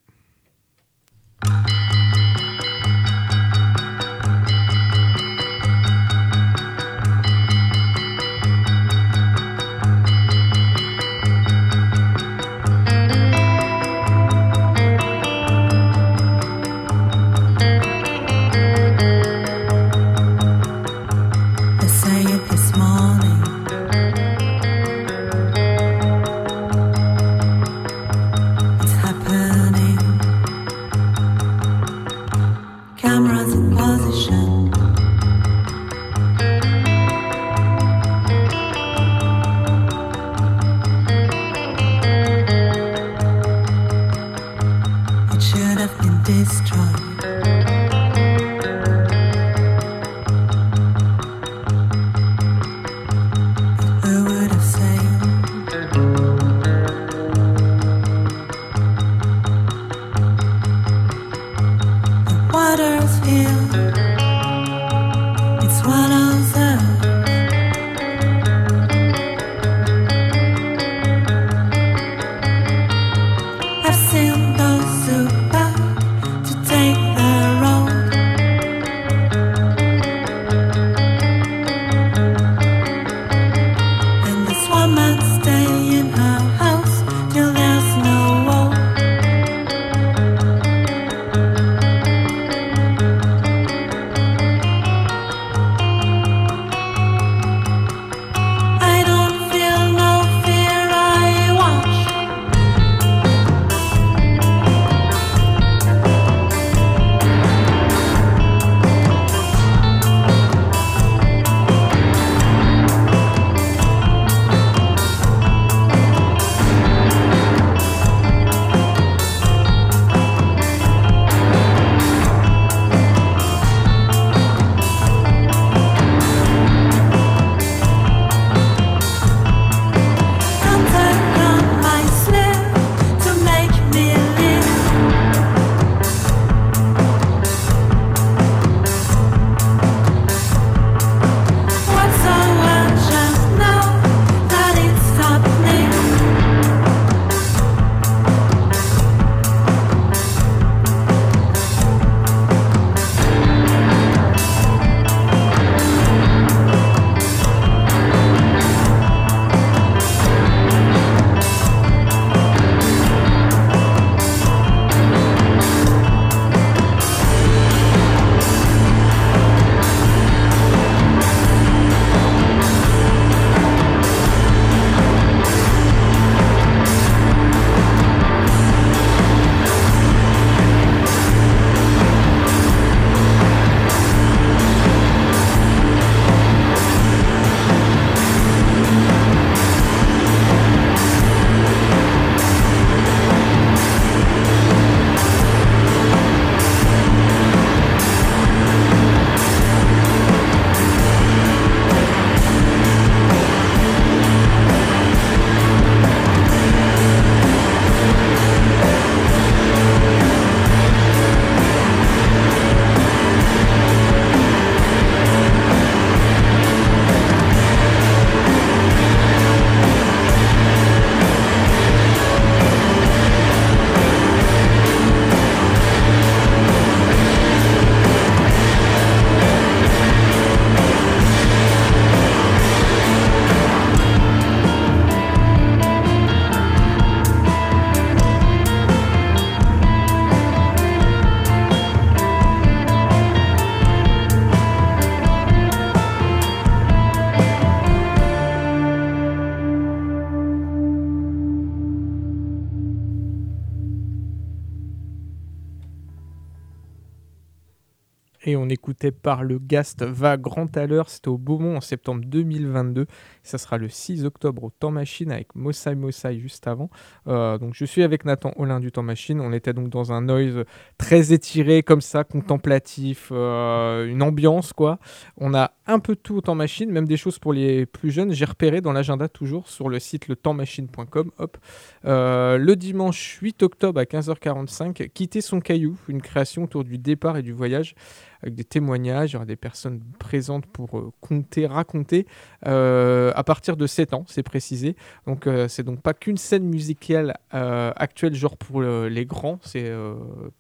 On 258.55 258.69
écoutait 258.69 259.11
par 259.11 259.43
le 259.43 259.59
Gast 259.59 260.03
Va 260.03 260.37
Grand 260.37 260.75
à 260.77 260.87
l'heure. 260.87 261.09
C'était 261.09 261.29
au 261.29 261.37
Beaumont 261.37 261.77
en 261.77 261.81
septembre 261.81 262.23
2022. 262.25 263.07
Ça 263.43 263.57
sera 263.57 263.77
le 263.77 263.89
6 263.89 264.25
octobre 264.25 264.63
au 264.63 264.69
Temps 264.69 264.91
Machine 264.91 265.31
avec 265.31 265.55
Mossai 265.55 265.95
Mossai 265.95 266.39
juste 266.39 266.67
avant. 266.67 266.89
Euh, 267.27 267.57
donc 267.57 267.73
je 267.73 267.85
suis 267.85 268.03
avec 268.03 268.25
Nathan 268.25 268.51
Olin 268.55 268.79
du 268.79 268.91
Temps 268.91 269.03
Machine. 269.03 269.39
On 269.41 269.53
était 269.53 269.73
donc 269.73 269.89
dans 269.89 270.11
un 270.11 270.21
noise 270.21 270.63
très 270.97 271.33
étiré 271.33 271.83
comme 271.83 272.01
ça, 272.01 272.23
contemplatif, 272.23 273.29
euh, 273.31 274.07
une 274.07 274.21
ambiance 274.21 274.73
quoi. 274.73 274.99
On 275.37 275.53
a 275.53 275.71
un 275.87 275.99
peu 275.99 276.15
tout 276.15 276.35
au 276.35 276.41
Temps 276.41 276.55
Machine, 276.55 276.91
même 276.91 277.07
des 277.07 277.17
choses 277.17 277.39
pour 277.39 277.53
les 277.53 277.85
plus 277.85 278.11
jeunes. 278.11 278.31
J'ai 278.31 278.45
repéré 278.45 278.81
dans 278.81 278.93
l'agenda 278.93 279.27
toujours 279.27 279.69
sur 279.69 279.89
le 279.89 279.99
site 279.99 280.27
letempsmachine.com. 280.27 281.31
Hop. 281.37 281.57
Euh, 282.05 282.57
le 282.57 282.75
dimanche 282.75 283.39
8 283.41 283.63
octobre 283.63 283.99
à 283.99 284.03
15h45, 284.03 285.09
Quitter 285.09 285.41
son 285.41 285.59
caillou, 285.59 285.97
une 286.07 286.21
création 286.21 286.63
autour 286.63 286.83
du 286.83 286.97
départ 286.97 287.37
et 287.37 287.41
du 287.41 287.53
voyage 287.53 287.95
avec 288.41 288.56
des 288.56 288.63
témoignages, 288.63 289.32
il 289.32 289.34
y 289.34 289.36
aura 289.38 289.45
des 289.45 289.56
personnes 289.56 290.01
présentes 290.19 290.65
pour 290.65 290.97
euh, 290.97 291.12
compter, 291.21 291.67
raconter, 291.67 292.25
euh, 292.65 293.32
à 293.36 293.43
partir 293.43 293.77
de 293.77 293.88
7 293.88 294.13
ans, 294.13 294.25
c'est 294.27 294.43
précisé. 294.43 294.95
Donc 295.27 295.47
euh, 295.47 295.67
c'est 295.67 295.84
donc 295.84 296.01
pas 296.01 296.13
qu'une 296.13 296.38
scène 296.38 296.63
musicale 296.63 297.36
actuelle, 297.51 298.34
genre 298.36 298.58
pour 298.58 298.82
le- 298.82 299.08
les 299.10 299.25
grands, 299.25 299.60
c'est 299.63 299.91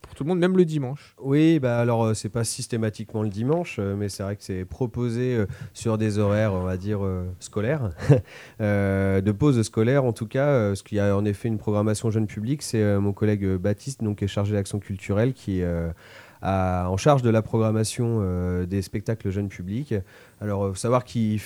pour 0.01 0.13
tout 0.15 0.23
le 0.23 0.29
monde, 0.29 0.39
même 0.39 0.57
le 0.57 0.65
dimanche. 0.65 1.15
Oui, 1.21 1.59
bah 1.59 1.79
alors 1.79 2.15
c'est 2.15 2.29
pas 2.29 2.43
systématiquement 2.43 3.23
le 3.23 3.29
dimanche, 3.29 3.79
mais 3.79 4.09
c'est 4.09 4.23
vrai 4.23 4.35
que 4.35 4.43
c'est 4.43 4.65
proposé 4.65 5.45
sur 5.73 5.97
des 5.97 6.17
horaires, 6.19 6.53
on 6.53 6.63
va 6.63 6.77
dire 6.77 6.99
scolaires, 7.39 7.91
de 8.59 9.31
pause 9.31 9.61
scolaire 9.61 10.03
en 10.05 10.13
tout 10.13 10.27
cas, 10.27 10.69
parce 10.69 10.81
qu'il 10.83 10.97
y 10.97 11.01
a 11.01 11.15
en 11.15 11.25
effet 11.25 11.47
une 11.47 11.57
programmation 11.57 12.11
jeune 12.11 12.27
public. 12.27 12.61
C'est 12.61 12.97
mon 12.99 13.13
collègue 13.13 13.45
Baptiste, 13.55 14.03
donc 14.03 14.19
qui 14.19 14.25
est 14.25 14.27
chargé 14.27 14.53
d'action 14.53 14.79
culturelle, 14.79 15.33
qui 15.33 15.61
en 16.41 16.97
charge 16.97 17.21
de 17.21 17.29
la 17.29 17.41
programmation 17.41 18.19
euh, 18.21 18.65
des 18.65 18.81
spectacles 18.81 19.29
jeunes 19.29 19.49
publics. 19.49 19.93
Alors, 20.41 20.69
faut 20.69 20.75
savoir 20.75 21.03
qu'il 21.03 21.39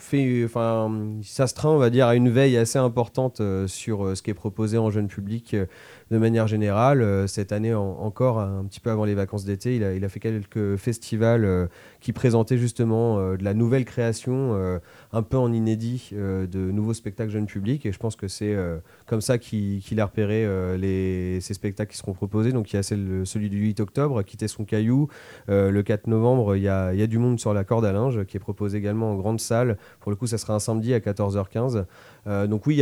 fait, 0.00 0.44
enfin, 0.44 0.90
s'astreint, 1.22 1.70
on 1.70 1.78
va 1.78 1.90
dire, 1.90 2.06
à 2.06 2.14
une 2.14 2.30
veille 2.30 2.56
assez 2.56 2.78
importante 2.78 3.40
euh, 3.40 3.66
sur 3.66 4.04
euh, 4.04 4.14
ce 4.14 4.22
qui 4.22 4.30
est 4.30 4.34
proposé 4.34 4.78
en 4.78 4.90
jeune 4.90 5.08
public 5.08 5.54
euh, 5.54 5.66
de 6.10 6.18
manière 6.18 6.46
générale. 6.46 7.02
Euh, 7.02 7.26
cette 7.26 7.52
année 7.52 7.74
en- 7.74 7.98
encore, 8.00 8.40
un 8.40 8.64
petit 8.64 8.80
peu 8.80 8.90
avant 8.90 9.04
les 9.04 9.14
vacances 9.14 9.44
d'été, 9.44 9.76
il 9.76 10.04
a, 10.04 10.08
fait 10.08 10.20
quelques 10.20 10.76
festivals 10.76 11.44
euh, 11.44 11.66
qui 12.00 12.12
présentaient 12.12 12.58
justement 12.58 13.18
euh, 13.18 13.36
de 13.36 13.44
la 13.44 13.54
nouvelle 13.54 13.84
création, 13.84 14.30
un 15.12 15.22
peu 15.22 15.36
en 15.36 15.52
inédit, 15.52 16.10
de 16.12 16.70
nouveaux 16.70 16.94
spectacles 16.94 17.30
jeunes 17.30 17.46
publics. 17.46 17.86
Et 17.86 17.92
je 17.92 17.98
pense 17.98 18.16
que 18.16 18.28
c'est 18.28 18.56
comme 19.06 19.20
ça 19.20 19.38
qu'il 19.38 20.00
a 20.00 20.04
repéré 20.04 20.46
les, 20.76 21.40
ces 21.40 21.54
spectacles 21.54 21.92
qui 21.92 21.98
seront 21.98 22.12
proposés. 22.12 22.52
Donc 22.52 22.72
il 22.72 22.76
y 22.76 22.78
a 22.78 22.82
celui 22.82 23.50
du 23.50 23.58
8 23.58 23.80
octobre, 23.80 24.22
Quitter 24.22 24.48
son 24.48 24.64
caillou. 24.64 25.08
Le 25.48 25.80
4 25.82 26.06
novembre, 26.06 26.56
il 26.56 26.62
y, 26.62 26.68
a, 26.68 26.92
il 26.92 27.00
y 27.00 27.02
a 27.02 27.06
du 27.06 27.18
monde 27.18 27.38
sur 27.38 27.54
la 27.54 27.64
corde 27.64 27.84
à 27.84 27.92
linge, 27.92 28.24
qui 28.24 28.36
est 28.36 28.40
proposé 28.40 28.78
également 28.78 29.12
en 29.12 29.16
grande 29.16 29.40
salle. 29.40 29.76
Pour 30.00 30.10
le 30.10 30.16
coup, 30.16 30.26
ça 30.26 30.38
sera 30.38 30.54
un 30.54 30.60
samedi 30.60 30.94
à 30.94 30.98
14h15. 30.98 31.84
Euh, 32.26 32.46
donc 32.46 32.66
oui, 32.66 32.78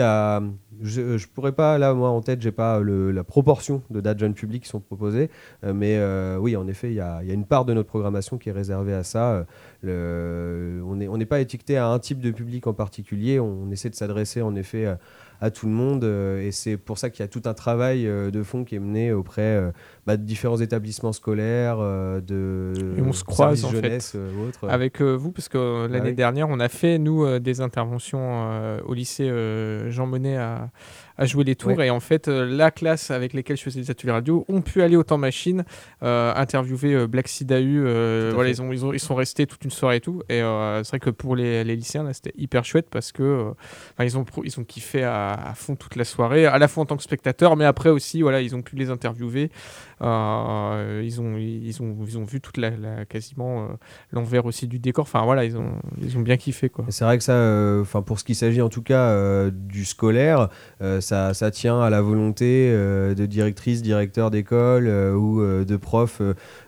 je, 0.81 1.18
je 1.18 1.29
pourrais 1.29 1.53
pas 1.53 1.79
là 1.79 1.94
moi 1.94 2.11
en 2.11 2.20
tête, 2.20 2.40
j'ai 2.42 2.53
pas 2.53 2.81
le- 2.81 3.11
la 3.11 3.24
proportion 3.24 3.83
de 3.90 4.01
dates 4.01 4.18
jeunes 4.18 4.35
publics 4.35 4.64
qui 4.64 4.68
sont 4.68 4.81
proposées, 4.81 5.31
euh, 5.64 5.72
mais 5.72 5.96
euh, 5.98 6.38
oui, 6.38 6.57
en 6.57 6.66
effet, 6.66 6.90
il 6.90 6.94
y 6.94 7.01
a, 7.01 7.22
une 7.22 7.44
part 7.46 7.64
de 7.64 7.74
notre 7.74 7.88
programmation 7.88 8.38
qui 8.38 8.48
est 8.48 8.53
réservée 8.53 8.94
à 8.94 9.03
ça. 9.03 9.46
On 9.85 10.96
n'est 10.96 11.09
on 11.09 11.18
pas 11.27 11.40
étiqueté 11.40 11.77
à 11.77 11.88
un 11.88 11.98
type 11.98 12.20
de 12.20 12.31
public 12.31 12.66
en 12.66 12.72
particulier. 12.74 13.38
On, 13.40 13.70
essaie 13.70 13.90
de 13.90 13.94
s'adresser 13.94 14.40
en 14.42 14.55
effet 14.55 14.87
à, 15.40 15.51
tout 15.51 15.66
le 15.66 15.72
monde, 15.72 16.05
euh, 16.05 16.46
et 16.46 16.53
c'est 16.53 16.77
pour 16.77 16.98
ça 16.98 17.11
qu'il 17.11 17.20
y 17.20 17.24
a 17.24 17.29
tout 17.29 17.42
un 17.44 17.55
travail 17.55 18.07
euh, 18.07 18.31
de 18.31 18.42
fond 18.42 18.64
qui 18.64 18.74
est 18.74 18.81
mené 18.81 19.12
auprès 19.12 19.42
euh, 19.42 19.70
bah, 20.07 20.16
de 20.16 20.22
différents 20.22 20.59
établissements 20.59 21.12
scolaires, 21.12 21.79
de 21.79 22.72
Et 22.96 23.03
on 23.03 23.12
se 23.12 23.24
croise, 23.24 23.64
en 23.64 23.70
jeunesse 23.70 24.14
ou 24.14 24.48
autres. 24.48 24.68
Avec 24.68 25.01
vous, 25.01 25.31
parce 25.31 25.48
que 25.48 25.87
l'année 25.87 26.11
oui. 26.11 26.14
dernière, 26.14 26.48
on 26.48 26.61
a 26.61 26.68
fait, 26.68 26.98
nous, 26.98 27.38
des 27.38 27.61
interventions 27.61 28.79
au 28.85 28.94
lycée 28.94 29.31
Jean 29.88 30.07
Monnet 30.07 30.37
à, 30.37 30.70
à 31.18 31.26
jouer 31.26 31.44
les 31.44 31.57
tours. 31.57 31.76
Ouais. 31.76 31.88
Et 31.88 31.90
en 31.90 32.00
fait, 32.00 32.28
euh, 32.28 32.46
la 32.46 32.70
classe 32.70 33.11
avec 33.11 33.33
lesquelles 33.33 33.57
je 33.57 33.62
faisais 33.64 33.81
des 33.81 33.90
ateliers 33.90 34.12
radio 34.12 34.44
ont 34.48 34.62
pu 34.62 34.83
aller 34.83 34.96
au 34.96 35.02
temps 35.02 35.18
machine, 35.18 35.64
euh, 36.02 36.33
interviewer 36.35 36.94
euh, 36.94 37.07
Black 37.07 37.28
Sidahu. 37.28 37.83
voilà, 38.33 38.48
ils, 38.48 38.62
ont, 38.62 38.72
ils, 38.72 38.87
ont, 38.87 38.92
ils 38.92 39.00
sont 39.00 39.16
restés 39.16 39.46
toute 39.46 39.64
une 39.64 39.70
soirée 39.70 39.96
et 39.96 40.00
tout. 40.00 40.22
Et 40.28 40.38
c'est 40.38 40.88
vrai 40.88 41.00
que 41.00 41.11
pour 41.11 41.37
les, 41.37 41.64
les 41.64 41.76
lycéens, 41.76 42.11
c'était 42.12 42.33
hyper 42.38 42.64
chouette 42.64 42.87
parce 42.90 43.12
que 43.12 43.52
ils, 44.00 44.16
ont, 44.16 44.24
ils 44.44 44.59
ont 44.61 44.64
kiffé 44.64 45.02
à, 45.02 45.33
à 45.33 45.54
fond 45.54 45.74
toute 45.74 45.96
la 45.96 46.04
soirée, 46.04 46.46
à 46.46 46.59
la 46.59 46.68
fois 46.68 46.85
en 46.85 46.87
tant 46.87 46.96
que 46.96 47.02
spectateurs, 47.02 47.57
mais 47.57 47.64
après 47.64 47.90
aussi, 47.90 48.22
voilà, 48.22 48.40
ils 48.40 48.54
ont 48.54 48.62
pu 48.62 48.76
les 48.76 48.90
interviewer. 48.90 49.50
Euh, 50.00 51.02
ils, 51.04 51.20
ont, 51.20 51.37
ils, 51.37 51.82
ont, 51.82 51.96
ils 52.06 52.18
ont 52.18 52.24
vu 52.24 52.40
toute 52.40 52.56
la, 52.56 53.04
quasiment 53.04 53.64
euh, 53.64 53.66
l'envers 54.12 54.46
aussi 54.46 54.66
du 54.66 54.78
décor. 54.78 55.02
Enfin 55.02 55.24
voilà, 55.24 55.44
ils 55.44 55.56
ont, 55.56 55.72
ils 56.00 56.16
ont 56.16 56.20
bien 56.20 56.37
kiffé 56.37 56.70
C'est 56.88 57.04
vrai 57.04 57.18
que 57.18 57.24
ça, 57.24 57.32
euh, 57.32 57.84
pour 57.84 58.18
ce 58.18 58.24
qui 58.24 58.34
s'agit 58.34 58.62
en 58.62 58.68
tout 58.68 58.82
cas 58.82 59.48
du 59.50 59.84
scolaire, 59.84 60.48
ça, 61.00 61.34
ça 61.34 61.50
tient 61.50 61.80
à 61.80 61.90
la 61.90 62.00
volonté 62.00 62.70
de 62.70 63.26
directrices, 63.26 63.82
directeurs 63.82 64.30
d'école 64.30 64.88
ou 64.88 65.42
de 65.42 65.76
profs 65.76 66.22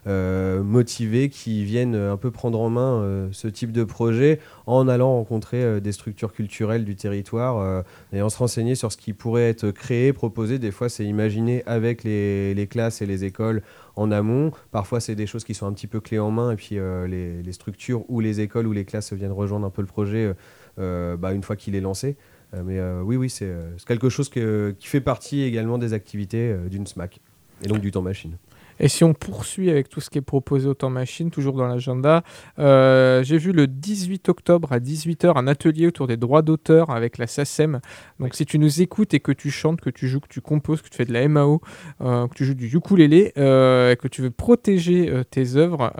motivés 0.07 1.29
qui 1.29 1.65
viennent 1.65 1.95
un 1.95 2.17
peu 2.17 2.31
prendre 2.31 2.61
en 2.61 2.71
main 2.71 3.29
ce 3.33 3.49
type 3.49 3.73
de 3.73 3.85
projet 3.85 4.41
en 4.67 4.89
allant 4.89 5.15
rencontrer 5.15 5.81
des 5.81 5.93
structures 5.93 6.33
culturelles 6.33 6.85
du 6.85 6.97
territoire 6.97 7.85
et 8.13 8.23
en 8.23 8.29
se 8.29 8.39
renseigner 8.39 8.75
sur 8.75 8.93
ce 8.93 8.97
qui 8.97 9.13
pourrait 9.13 9.49
être 9.49 9.71
créé, 9.71 10.13
proposé. 10.13 10.59
Des 10.59 10.71
fois, 10.71 10.89
c'est 10.89 11.05
imaginer 11.05 11.63
avec 11.67 12.05
les 12.05 12.69
classes 12.71 13.03
et 13.03 13.07
les 13.07 13.20
écoles 13.25 13.63
en 13.97 14.11
amont. 14.11 14.53
Parfois, 14.71 15.01
c'est 15.01 15.15
des 15.15 15.27
choses 15.27 15.45
qui 15.45 15.55
sont 15.55 15.67
un 15.67 15.73
petit 15.73 15.87
peu 15.87 16.01
clés 16.01 16.19
en 16.19 16.31
main 16.31 16.53
et 16.53 16.57
puis 16.57 16.79
euh, 16.79 17.07
les, 17.07 17.53
structures 17.53 18.05
ou 18.09 18.21
les 18.21 18.41
écoles 18.41 18.67
ou 18.67 18.73
les 18.73 18.85
classes 18.85 19.13
viennent 19.13 19.33
rejoindre 19.33 19.67
un 19.67 19.71
peu 19.71 19.83
le 19.83 19.89
projet 19.89 20.27
euh, 20.27 20.35
euh, 20.79 21.17
bah, 21.17 21.33
une 21.33 21.43
fois 21.43 21.57
qu'il 21.57 21.75
est 21.75 21.81
lancé. 21.81 22.17
Mais 22.65 22.81
oui, 23.03 23.15
oui, 23.15 23.31
c'est 23.31 23.49
quelque 23.87 24.09
chose 24.09 24.29
qui 24.29 24.41
fait 24.81 25.01
partie 25.01 25.43
également 25.43 25.79
des 25.79 25.93
activités 25.93 26.53
d'une 26.69 26.85
SMAC 26.85 27.21
et 27.63 27.69
donc 27.69 27.81
du 27.81 27.93
temps 27.93 28.03
machine. 28.03 28.37
Et 28.81 28.89
si 28.89 29.05
on 29.05 29.15
poursuit 29.15 29.71
avec 29.71 29.89
tout 29.89 30.01
ce 30.01 30.11
qui 30.11 30.19
est 30.19 30.23
proposé 30.23 30.69
au 30.69 30.75
temps 30.75 30.91
machine, 30.91 31.31
toujours 31.31 31.55
dans 31.55 31.67
l'agenda, 31.67 32.23
euh, 32.59 33.23
j'ai 33.23 33.39
vu 33.39 33.53
le 33.53 33.67
18 33.67 34.29
octobre 34.29 34.73
à 34.73 34.79
18h 34.79 35.37
un 35.37 35.47
atelier 35.47 35.87
autour 35.87 36.07
des 36.07 36.17
droits 36.17 36.43
d'auteur 36.43 36.91
avec 36.91 37.19
la 37.19 37.27
SACEM. 37.27 37.81
Donc 38.19 38.35
si 38.35 38.47
tu 38.47 38.59
nous 38.59 38.83
écoutes 38.83 39.15
et 39.15 39.21
que 39.21 39.33
tu 39.33 39.51
chantes, 39.51 39.81
que 39.81 39.91
tu 39.91 40.09
joues, 40.09 40.21
que 40.21 40.29
tu 40.29 40.41
composes, 40.41 40.83
que 40.83 40.89
tu 40.89 40.97
fais 40.97 41.05
de 41.05 41.13
la 41.13 41.27
MAO, 41.29 41.61
euh, 42.01 42.27
que 42.29 42.35
tu 42.35 42.45
joues 42.45 42.55
du 42.55 42.67
ukulélé, 42.75 43.33
euh, 43.39 43.93
et 43.93 43.97
que 43.97 44.09
tu 44.09 44.23
veux 44.23 44.31
protéger 44.31 45.13
tes 45.31 45.57
œuvres, 45.57 45.93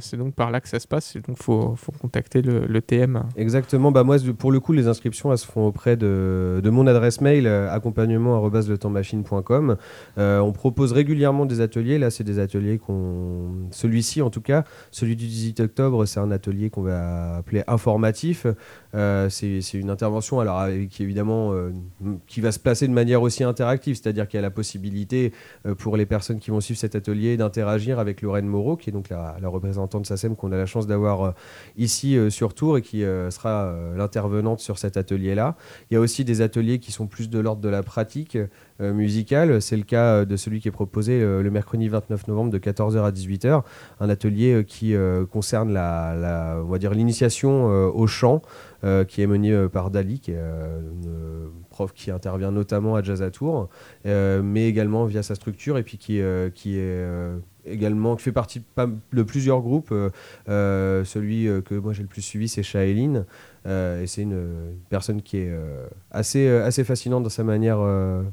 c'est 0.00 0.16
donc 0.16 0.34
par 0.34 0.50
là 0.50 0.60
que 0.60 0.68
ça 0.68 0.78
se 0.78 0.86
passe. 0.86 1.16
Et 1.16 1.20
donc 1.20 1.36
il 1.38 1.42
faut, 1.42 1.74
faut 1.76 1.92
contacter 1.92 2.42
le, 2.42 2.80
TM. 2.80 3.24
Exactement. 3.36 3.92
Bah 3.92 4.04
moi, 4.04 4.16
pour 4.38 4.52
le 4.52 4.58
coup, 4.58 4.72
les 4.72 4.88
inscriptions, 4.88 5.32
elles 5.32 5.38
se 5.38 5.46
font 5.46 5.66
auprès 5.66 5.96
de, 5.96 6.60
de 6.62 6.70
mon 6.70 6.86
adresse 6.86 7.20
mail. 7.20 7.46
Euh, 10.18 10.38
on 10.40 10.52
propose 10.52 10.92
régulièrement 10.92 11.46
des 11.46 11.60
ateliers. 11.60 11.98
Là, 11.98 12.09
c'est 12.10 12.24
des 12.24 12.38
ateliers 12.38 12.78
qu'on, 12.78 13.68
celui-ci 13.70 14.22
en 14.22 14.30
tout 14.30 14.40
cas, 14.40 14.64
celui 14.90 15.16
du 15.16 15.26
18 15.26 15.60
octobre, 15.60 16.04
c'est 16.06 16.20
un 16.20 16.30
atelier 16.30 16.70
qu'on 16.70 16.82
va 16.82 17.36
appeler 17.36 17.62
informatif. 17.66 18.46
Euh, 18.94 19.28
c'est, 19.28 19.60
une 19.74 19.90
intervention, 19.90 20.40
alors 20.40 20.58
avec- 20.58 21.00
évidemment, 21.00 21.52
euh, 21.52 21.70
qui 22.26 22.40
va 22.40 22.52
se 22.52 22.58
placer 22.58 22.88
de 22.88 22.92
manière 22.92 23.22
aussi 23.22 23.44
interactive, 23.44 23.94
c'est-à-dire 23.94 24.26
qu'il 24.26 24.38
y 24.38 24.40
a 24.40 24.42
la 24.42 24.50
possibilité 24.50 25.32
euh, 25.66 25.74
pour 25.74 25.96
les 25.96 26.06
personnes 26.06 26.38
qui 26.38 26.50
vont 26.50 26.60
suivre 26.60 26.78
cet 26.80 26.94
atelier 26.94 27.36
d'interagir 27.36 27.98
avec 27.98 28.22
Lorraine 28.22 28.46
Moreau, 28.46 28.76
qui 28.76 28.90
est 28.90 28.92
donc 28.92 29.08
la, 29.08 29.36
la 29.40 29.48
représentante 29.48 30.06
SACEM 30.06 30.36
qu'on 30.36 30.52
a 30.52 30.56
la 30.56 30.66
chance 30.66 30.86
d'avoir 30.86 31.34
ici 31.76 32.18
sur 32.30 32.54
Tours 32.54 32.78
et 32.78 32.82
qui 32.82 33.00
sera 33.00 33.74
l'intervenante 33.96 34.60
sur 34.60 34.78
cet 34.78 34.96
atelier-là. 34.96 35.56
Il 35.90 35.94
y 35.94 35.96
a 35.96 36.00
aussi 36.00 36.24
des 36.24 36.40
ateliers 36.40 36.78
qui 36.78 36.92
sont 36.92 37.06
plus 37.06 37.30
de 37.30 37.38
l'ordre 37.38 37.62
de 37.62 37.68
la 37.68 37.82
pratique 37.82 38.36
musicale. 38.92 39.60
C'est 39.60 39.76
le 39.76 39.82
cas 39.82 40.04
euh, 40.16 40.24
de 40.24 40.36
celui 40.36 40.60
qui 40.60 40.68
est 40.68 40.72
proposé 40.72 41.20
euh, 41.20 41.42
le 41.42 41.50
mercredi 41.50 41.88
29 41.88 42.28
novembre 42.28 42.50
de 42.50 42.58
14h 42.58 43.02
à 43.04 43.10
18h, 43.10 43.62
un 44.00 44.08
atelier 44.08 44.52
euh, 44.54 44.62
qui 44.62 44.94
euh, 44.94 45.26
concerne 45.26 45.72
la, 45.72 46.14
la- 46.14 46.60
l'initiation 46.94 47.70
euh, 47.70 47.90
au 47.92 48.06
chant. 48.06 48.42
Euh, 48.82 49.04
qui 49.04 49.20
est 49.20 49.26
mené 49.26 49.52
euh, 49.52 49.68
par 49.68 49.90
Dali, 49.90 50.20
qui 50.20 50.30
est 50.30 50.38
euh, 50.38 50.80
une 50.80 51.50
prof 51.68 51.92
qui 51.92 52.10
intervient 52.10 52.50
notamment 52.50 52.96
à 52.96 53.02
Jazz 53.02 53.20
à 53.20 53.30
Tours, 53.30 53.68
mais 54.04 54.68
également 54.68 55.04
via 55.04 55.22
sa 55.22 55.34
structure, 55.34 55.76
et 55.76 55.82
puis 55.82 55.98
qui, 55.98 56.20
qui 56.54 56.78
est 56.78 57.04
également 57.66 58.16
qui 58.16 58.24
fait 58.24 58.32
partie 58.32 58.62
de, 59.12 59.22
plusieurs 59.22 59.60
groupes. 59.60 59.94
celui 60.46 61.48
que 61.62 61.74
moi 61.74 61.92
j'ai 61.92 62.02
le 62.02 62.08
plus 62.08 62.22
suivi, 62.22 62.48
c'est 62.48 62.62
Shaeline. 62.62 63.24
Et 63.66 64.06
c'est 64.06 64.22
une, 64.22 64.74
personne 64.88 65.22
qui 65.22 65.38
est 65.38 65.52
assez, 66.10 66.48
assez 66.48 66.82
fascinante 66.82 67.22
dans 67.22 67.30
sa 67.30 67.44
manière 67.44 67.78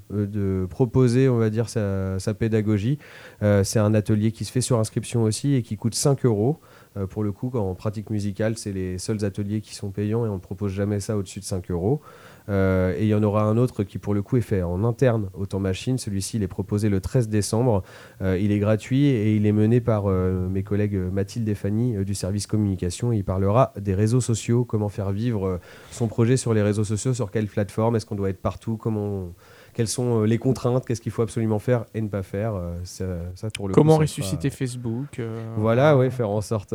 de 0.09 0.65
proposer, 0.69 1.29
on 1.29 1.37
va 1.37 1.49
dire, 1.49 1.69
sa, 1.69 2.19
sa 2.19 2.33
pédagogie. 2.33 2.97
C'est 3.41 3.79
un 3.79 3.93
atelier 3.93 4.31
qui 4.31 4.45
se 4.45 4.51
fait 4.51 4.61
sur 4.61 4.79
inscription 4.79 5.23
aussi 5.23 5.53
et 5.53 5.61
qui 5.61 5.77
coûte 5.77 5.95
5 5.95 6.25
euros. 6.25 6.59
Euh, 6.97 7.07
pour 7.07 7.23
le 7.23 7.31
coup, 7.31 7.51
en 7.55 7.75
pratique 7.75 8.09
musicale, 8.09 8.57
c'est 8.57 8.71
les 8.71 8.97
seuls 8.97 9.23
ateliers 9.23 9.61
qui 9.61 9.75
sont 9.75 9.91
payants 9.91 10.25
et 10.25 10.29
on 10.29 10.35
ne 10.35 10.39
propose 10.39 10.71
jamais 10.71 10.99
ça 10.99 11.17
au-dessus 11.17 11.39
de 11.39 11.45
5 11.45 11.71
euros. 11.71 12.01
Euh, 12.49 12.95
et 12.97 13.03
il 13.03 13.07
y 13.07 13.13
en 13.13 13.23
aura 13.23 13.43
un 13.43 13.57
autre 13.57 13.83
qui, 13.83 13.97
pour 13.97 14.13
le 14.13 14.21
coup, 14.21 14.37
est 14.37 14.41
fait 14.41 14.63
en 14.63 14.83
interne 14.83 15.29
au 15.33 15.45
temps 15.45 15.59
machine. 15.59 15.97
Celui-ci, 15.97 16.37
il 16.37 16.43
est 16.43 16.47
proposé 16.47 16.87
le 16.89 17.01
13 17.01 17.27
décembre. 17.27 17.83
Euh, 18.21 18.37
il 18.39 18.51
est 18.51 18.59
gratuit 18.59 19.05
et 19.05 19.35
il 19.35 19.45
est 19.45 19.51
mené 19.51 19.81
par 19.81 20.07
mes 20.07 20.63
collègues 20.63 20.95
Mathilde 20.95 21.47
et 21.49 21.55
Fanny 21.55 22.03
du 22.05 22.15
service 22.15 22.47
communication. 22.47 23.11
Il 23.11 23.23
parlera 23.23 23.73
des 23.79 23.93
réseaux 23.93 24.21
sociaux, 24.21 24.63
comment 24.63 24.89
faire 24.89 25.11
vivre 25.11 25.59
son 25.91 26.07
projet 26.07 26.37
sur 26.37 26.53
les 26.53 26.61
réseaux 26.61 26.83
sociaux, 26.83 27.13
sur 27.13 27.31
quelle 27.31 27.47
plateforme, 27.47 27.95
est-ce 27.95 28.05
qu'on 28.05 28.15
doit 28.15 28.29
être 28.29 28.41
partout, 28.41 28.77
comment, 28.77 29.33
quelles 29.77 29.87
sont 29.87 30.23
euh, 30.23 30.25
les 30.25 30.39
contraintes, 30.39 30.87
qu'est-ce 30.87 31.01
qu'il 31.01 31.11
faut 31.11 31.21
absolument 31.21 31.59
faire 31.59 31.85
et 31.93 32.01
ne 32.01 32.07
pas 32.07 32.23
faire. 32.23 32.55
euh, 32.55 32.73
ça, 32.83 33.05
ça, 33.35 33.49
pour 33.51 33.67
le 33.67 33.75
Comment 33.75 33.97
ressusciter 33.97 34.49
Facebook 34.49 35.19
euh, 35.19 35.53
voilà, 35.55 35.95
ouais, 35.95 36.09
faire 36.09 36.31
en 36.31 36.41
sorte 36.41 36.73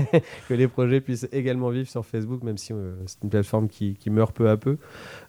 que 0.48 0.54
les 0.54 0.66
projets 0.66 1.02
puissent 1.02 1.28
également 1.30 1.68
vivre 1.68 1.90
sur 1.90 2.06
Facebook, 2.06 2.42
même 2.42 2.56
si 2.56 2.72
euh, 2.72 2.94
c'est 3.04 3.22
une 3.22 3.28
plateforme 3.28 3.68
qui, 3.68 3.96
qui 3.96 4.08
meurt 4.08 4.34
peu 4.34 4.48
à 4.48 4.56
peu. 4.56 4.78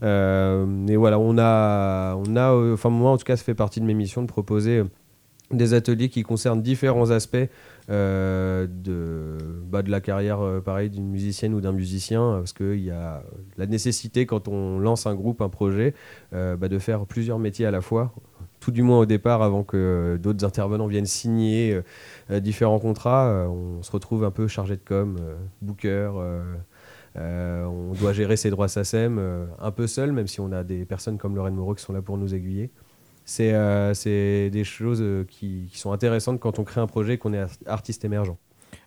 Euh, 0.01 0.65
mais 0.65 0.95
voilà, 0.95 1.19
on 1.19 1.37
a, 1.37 2.15
on 2.15 2.37
a, 2.37 2.53
enfin 2.73 2.87
moi 2.89 3.11
en 3.11 3.17
tout 3.17 3.25
cas, 3.25 3.35
ça 3.35 3.43
fait 3.43 3.53
partie 3.53 3.81
de 3.81 3.85
mes 3.85 3.93
missions 3.93 4.21
de 4.21 4.27
proposer 4.27 4.81
des 5.51 5.73
ateliers 5.73 6.09
qui 6.09 6.23
concernent 6.23 6.61
différents 6.61 7.11
aspects 7.11 7.37
euh, 7.89 8.67
de, 8.69 9.37
bah, 9.65 9.81
de 9.81 9.89
la 9.89 9.99
carrière, 9.99 10.41
euh, 10.41 10.61
pareil, 10.61 10.91
d'une 10.91 11.07
musicienne 11.07 11.55
ou 11.55 11.61
d'un 11.61 11.71
musicien, 11.71 12.21
euh, 12.21 12.37
parce 12.37 12.53
qu'il 12.53 12.83
y 12.83 12.91
a 12.91 13.23
la 13.57 13.65
nécessité 13.65 14.27
quand 14.27 14.47
on 14.47 14.77
lance 14.77 15.07
un 15.07 15.15
groupe, 15.15 15.41
un 15.41 15.49
projet, 15.49 15.93
bah, 16.31 16.67
de 16.67 16.79
faire 16.79 17.05
plusieurs 17.05 17.39
métiers 17.39 17.65
à 17.65 17.71
la 17.71 17.81
fois 17.81 18.13
tout 18.59 18.71
du 18.71 18.83
moins 18.83 18.99
au 18.99 19.05
départ, 19.05 19.41
avant 19.41 19.63
que 19.63 20.19
d'autres 20.21 20.43
intervenants 20.43 20.87
viennent 20.87 21.05
signer 21.05 21.79
différents 22.29 22.79
contrats, 22.79 23.47
on 23.49 23.81
se 23.81 23.89
retrouve 23.89 24.25
un 24.25 24.31
peu 24.31 24.49
chargé 24.49 24.75
de 24.75 24.81
com, 24.83 25.17
booker, 25.61 26.11
on 27.15 27.93
doit 27.97 28.11
gérer 28.11 28.35
ses 28.35 28.49
droits 28.49 28.67
SACEM 28.67 29.47
un 29.59 29.71
peu 29.71 29.87
seul, 29.87 30.11
même 30.11 30.27
si 30.27 30.41
on 30.41 30.51
a 30.51 30.65
des 30.65 30.83
personnes 30.83 31.17
comme 31.17 31.37
Lorraine 31.37 31.55
Moreau 31.55 31.73
qui 31.73 31.81
sont 31.81 31.93
là 31.93 32.01
pour 32.01 32.17
nous 32.17 32.35
aiguiller. 32.35 32.69
C'est 33.31 33.53
euh, 33.53 33.93
des 34.49 34.63
choses 34.63 35.01
euh, 35.03 35.23
qui, 35.23 35.69
qui 35.71 35.77
sont 35.77 35.91
intéressantes 35.91 36.39
quand 36.39 36.57
on 36.57 36.63
crée 36.63 36.81
un 36.81 36.87
projet 36.87 37.13
et 37.13 37.17
qu'on 37.19 37.31
est 37.31 37.39
ar- 37.41 37.49
artiste 37.67 38.03
émergent. 38.03 38.35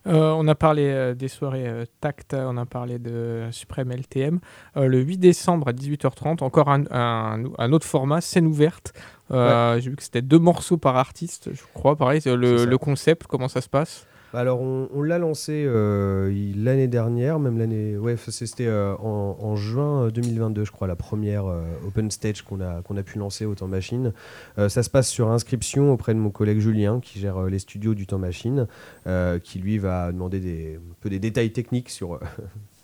Euh, 0.09 0.33
on 0.33 0.49
a 0.49 0.57
parlé 0.57 0.83
euh, 0.87 1.15
des 1.15 1.29
soirées 1.29 1.69
euh, 1.69 1.85
Tact, 2.01 2.35
on 2.35 2.57
a 2.57 2.67
parlé 2.67 2.99
de 2.99 3.47
Suprême 3.53 3.93
LTM. 3.93 4.41
Le 4.75 4.99
8 5.01 5.19
décembre 5.19 5.69
à 5.69 5.73
18h30, 5.73 6.43
encore 6.43 6.69
un, 6.71 6.83
un- 6.91 7.45
un 7.57 7.73
autre 7.73 7.87
format, 7.87 8.21
scène 8.21 8.49
ouverte. 8.49 8.93
J'ai 9.31 9.91
vu 9.91 9.95
que 9.95 10.03
c'était 10.03 10.23
deux 10.23 10.41
morceaux 10.41 10.77
par 10.77 10.97
artiste, 10.97 11.51
je 11.53 11.63
crois. 11.73 11.95
Pareil, 11.95 12.21
le 12.27 12.77
concept, 12.79 13.29
comment 13.29 13.47
ça 13.49 13.61
se 13.61 13.69
passe? 13.69 14.07
Alors, 14.35 14.63
on, 14.63 15.03
l'a 15.03 15.19
lancé 15.19 15.65
euh, 15.67 16.33
l'année 16.57 16.89
dernière, 16.89 17.39
même 17.39 17.59
l'année. 17.59 17.99
Ouais, 17.99 18.17
c'était 18.17 18.67
euh, 18.67 18.97
en, 18.97 19.57
juin 19.57 20.05
euh, 20.07 20.11
2022, 20.11 20.65
je 20.65 20.73
crois, 20.73 20.87
la 20.89 20.97
première 20.97 21.47
euh, 21.47 21.63
open 21.87 22.11
stage 22.11 22.41
qu'on 22.41 22.61
a, 22.63 22.79
a 22.79 23.03
pu 23.03 23.19
lancer 23.19 23.45
au 23.45 23.55
Temps 23.55 23.69
Machine. 23.69 24.13
Euh, 24.59 24.71
ça 24.71 24.83
se 24.83 24.89
passe 24.89 25.09
sur 25.09 25.31
inscription 25.31 25.93
auprès 25.93 26.15
de 26.15 26.19
mon 26.19 26.31
collègue 26.31 26.61
Julien, 26.61 27.01
qui 27.01 27.19
gère 27.19 27.43
euh, 27.43 27.51
les 27.51 27.59
studios 27.59 27.95
du 27.95 28.07
Temps 28.07 28.19
Machine, 28.19 28.67
euh, 29.07 29.39
qui 29.39 29.59
lui 29.59 29.77
va 29.77 30.11
demander 30.13 30.79
un 30.79 30.95
peu 31.01 31.11
des 31.11 31.19
détails 31.19 31.53
techniques 31.53 31.91
sur. 31.91 32.15
euh, 32.15 32.19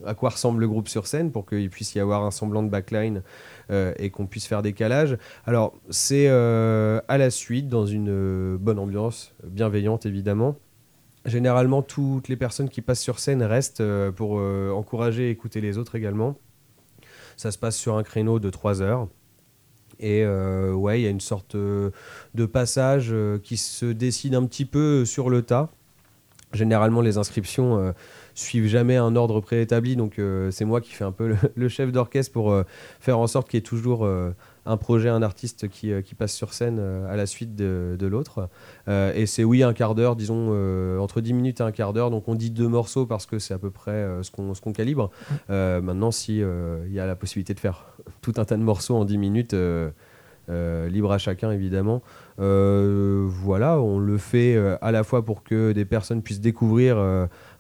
à 0.06 0.14
quoi 0.14 0.30
ressemble 0.30 0.60
le 0.60 0.68
groupe 0.68 0.88
sur 0.88 1.06
scène 1.06 1.32
pour 1.32 1.46
qu'il 1.46 1.70
puisse 1.70 1.94
y 1.94 2.00
avoir 2.00 2.24
un 2.24 2.30
semblant 2.30 2.62
de 2.62 2.68
backline 2.68 3.22
euh, 3.70 3.92
et 3.96 4.10
qu'on 4.10 4.26
puisse 4.26 4.46
faire 4.46 4.62
des 4.62 4.72
calages. 4.72 5.16
Alors, 5.46 5.74
c'est 5.90 6.28
euh, 6.28 7.00
à 7.08 7.18
la 7.18 7.30
suite, 7.30 7.68
dans 7.68 7.86
une 7.86 8.08
euh, 8.10 8.56
bonne 8.58 8.78
ambiance, 8.78 9.34
bienveillante 9.44 10.06
évidemment. 10.06 10.56
Généralement, 11.28 11.82
toutes 11.82 12.28
les 12.28 12.36
personnes 12.36 12.68
qui 12.68 12.80
passent 12.80 13.02
sur 13.02 13.18
scène 13.18 13.42
restent 13.42 13.80
euh, 13.80 14.10
pour 14.10 14.38
euh, 14.38 14.70
encourager 14.70 15.28
et 15.28 15.30
écouter 15.30 15.60
les 15.60 15.76
autres 15.76 15.94
également. 15.94 16.38
Ça 17.36 17.50
se 17.50 17.58
passe 17.58 17.76
sur 17.76 17.96
un 17.96 18.02
créneau 18.02 18.38
de 18.38 18.50
3 18.50 18.82
heures. 18.82 19.08
Et 20.00 20.24
euh, 20.24 20.72
ouais, 20.72 21.00
il 21.00 21.04
y 21.04 21.06
a 21.06 21.10
une 21.10 21.20
sorte 21.20 21.56
de 21.56 22.46
passage 22.46 23.14
qui 23.42 23.56
se 23.56 23.86
décide 23.86 24.34
un 24.34 24.46
petit 24.46 24.64
peu 24.64 25.04
sur 25.04 25.28
le 25.28 25.42
tas. 25.42 25.70
Généralement, 26.52 27.00
les 27.00 27.18
inscriptions 27.18 27.94
suivent 28.34 28.68
jamais 28.68 28.96
un 28.96 29.16
ordre 29.16 29.40
préétabli, 29.40 29.96
donc 29.96 30.20
c'est 30.50 30.64
moi 30.64 30.80
qui 30.80 30.92
fais 30.92 31.04
un 31.04 31.12
peu 31.12 31.28
le, 31.28 31.36
le 31.56 31.68
chef 31.68 31.90
d'orchestre 31.90 32.32
pour 32.32 32.56
faire 33.00 33.18
en 33.18 33.26
sorte 33.26 33.48
qu'il 33.48 33.58
y 33.58 33.60
ait 33.60 33.62
toujours 33.62 34.08
un 34.68 34.76
projet, 34.76 35.08
un 35.08 35.22
artiste 35.22 35.68
qui, 35.68 35.90
euh, 35.90 36.02
qui 36.02 36.14
passe 36.14 36.34
sur 36.34 36.52
scène 36.52 36.76
euh, 36.78 37.10
à 37.10 37.16
la 37.16 37.26
suite 37.26 37.56
de, 37.56 37.96
de 37.98 38.06
l'autre. 38.06 38.48
Euh, 38.86 39.12
et 39.14 39.26
c'est 39.26 39.42
oui, 39.42 39.62
un 39.62 39.72
quart 39.72 39.94
d'heure, 39.94 40.14
disons 40.14 40.50
euh, 40.50 40.98
entre 40.98 41.20
10 41.20 41.32
minutes 41.32 41.60
et 41.60 41.64
un 41.64 41.72
quart 41.72 41.94
d'heure, 41.94 42.10
donc 42.10 42.28
on 42.28 42.34
dit 42.34 42.50
deux 42.50 42.68
morceaux 42.68 43.06
parce 43.06 43.24
que 43.24 43.38
c'est 43.38 43.54
à 43.54 43.58
peu 43.58 43.70
près 43.70 43.92
euh, 43.92 44.22
ce 44.22 44.30
qu'on 44.30 44.54
ce 44.54 44.60
qu'on 44.60 44.72
calibre. 44.72 45.10
Euh, 45.48 45.80
maintenant, 45.80 46.10
si 46.10 46.42
euh, 46.42 46.84
il 46.86 46.92
y 46.92 47.00
a 47.00 47.06
la 47.06 47.16
possibilité 47.16 47.54
de 47.54 47.60
faire 47.60 47.86
tout 48.20 48.34
un 48.36 48.44
tas 48.44 48.56
de 48.56 48.62
morceaux 48.62 48.94
en 48.94 49.04
10 49.06 49.18
minutes, 49.18 49.56
libre 50.48 51.12
à 51.12 51.18
chacun 51.18 51.50
évidemment. 51.50 52.02
Voilà, 52.36 53.80
on 53.80 53.98
le 53.98 54.18
fait 54.18 54.56
à 54.80 54.92
la 54.92 55.02
fois 55.02 55.24
pour 55.24 55.42
que 55.42 55.72
des 55.72 55.84
personnes 55.86 56.22
puissent 56.22 56.40
découvrir 56.40 56.98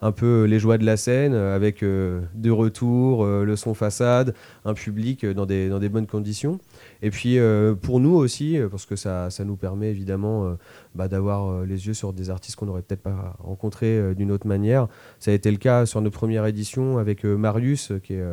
un 0.00 0.12
peu 0.12 0.44
les 0.44 0.58
joies 0.58 0.78
de 0.78 0.84
la 0.84 0.96
scène, 0.96 1.34
avec 1.34 1.82
euh, 1.82 2.20
de 2.34 2.50
retour, 2.50 3.24
euh, 3.24 3.44
le 3.44 3.56
son 3.56 3.74
façade, 3.74 4.34
un 4.64 4.74
public 4.74 5.26
dans 5.26 5.46
des, 5.46 5.68
dans 5.68 5.78
des 5.78 5.88
bonnes 5.88 6.06
conditions. 6.06 6.60
Et 7.02 7.10
puis 7.10 7.38
euh, 7.38 7.74
pour 7.74 8.00
nous 8.00 8.14
aussi, 8.14 8.58
euh, 8.58 8.68
parce 8.68 8.86
que 8.86 8.96
ça, 8.96 9.30
ça 9.30 9.44
nous 9.44 9.56
permet 9.56 9.90
évidemment 9.90 10.44
euh, 10.44 10.54
bah, 10.94 11.08
d'avoir 11.08 11.64
les 11.64 11.86
yeux 11.86 11.94
sur 11.94 12.12
des 12.12 12.30
artistes 12.30 12.56
qu'on 12.56 12.66
n'aurait 12.66 12.82
peut-être 12.82 13.02
pas 13.02 13.36
rencontrés 13.38 14.14
d'une 14.14 14.32
autre 14.32 14.46
manière. 14.46 14.88
Ça 15.18 15.30
a 15.30 15.34
été 15.34 15.50
le 15.50 15.56
cas 15.56 15.86
sur 15.86 16.00
notre 16.00 16.16
première 16.16 16.46
édition 16.46 16.98
avec 16.98 17.24
Marius, 17.24 17.92
qui 18.02 18.14
est 18.14 18.24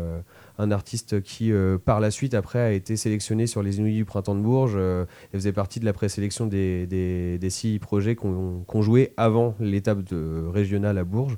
un 0.58 0.72
artiste 0.72 1.22
qui, 1.22 1.52
par 1.86 2.00
la 2.00 2.12
suite, 2.12 2.34
après, 2.34 2.60
a 2.60 2.72
été 2.72 2.98
sélectionné 2.98 3.48
sur 3.48 3.62
les 3.62 3.78
Inouïs 3.78 3.96
du 3.96 4.06
Printemps 4.06 4.36
de 4.36 4.42
Bourges 4.42 4.76
euh, 4.76 5.06
et 5.34 5.38
faisait 5.38 5.52
partie 5.52 5.80
de 5.80 5.86
la 5.86 5.94
présélection 5.94 6.48
des, 6.48 6.88
des, 6.88 7.50
six 7.50 7.80
projets 7.80 8.16
qu'on 8.16 8.82
jouait 8.82 9.14
avant 9.18 9.56
l'étape 9.60 10.00
régionale 10.52 10.98
à 10.98 11.04
Bourges. 11.04 11.38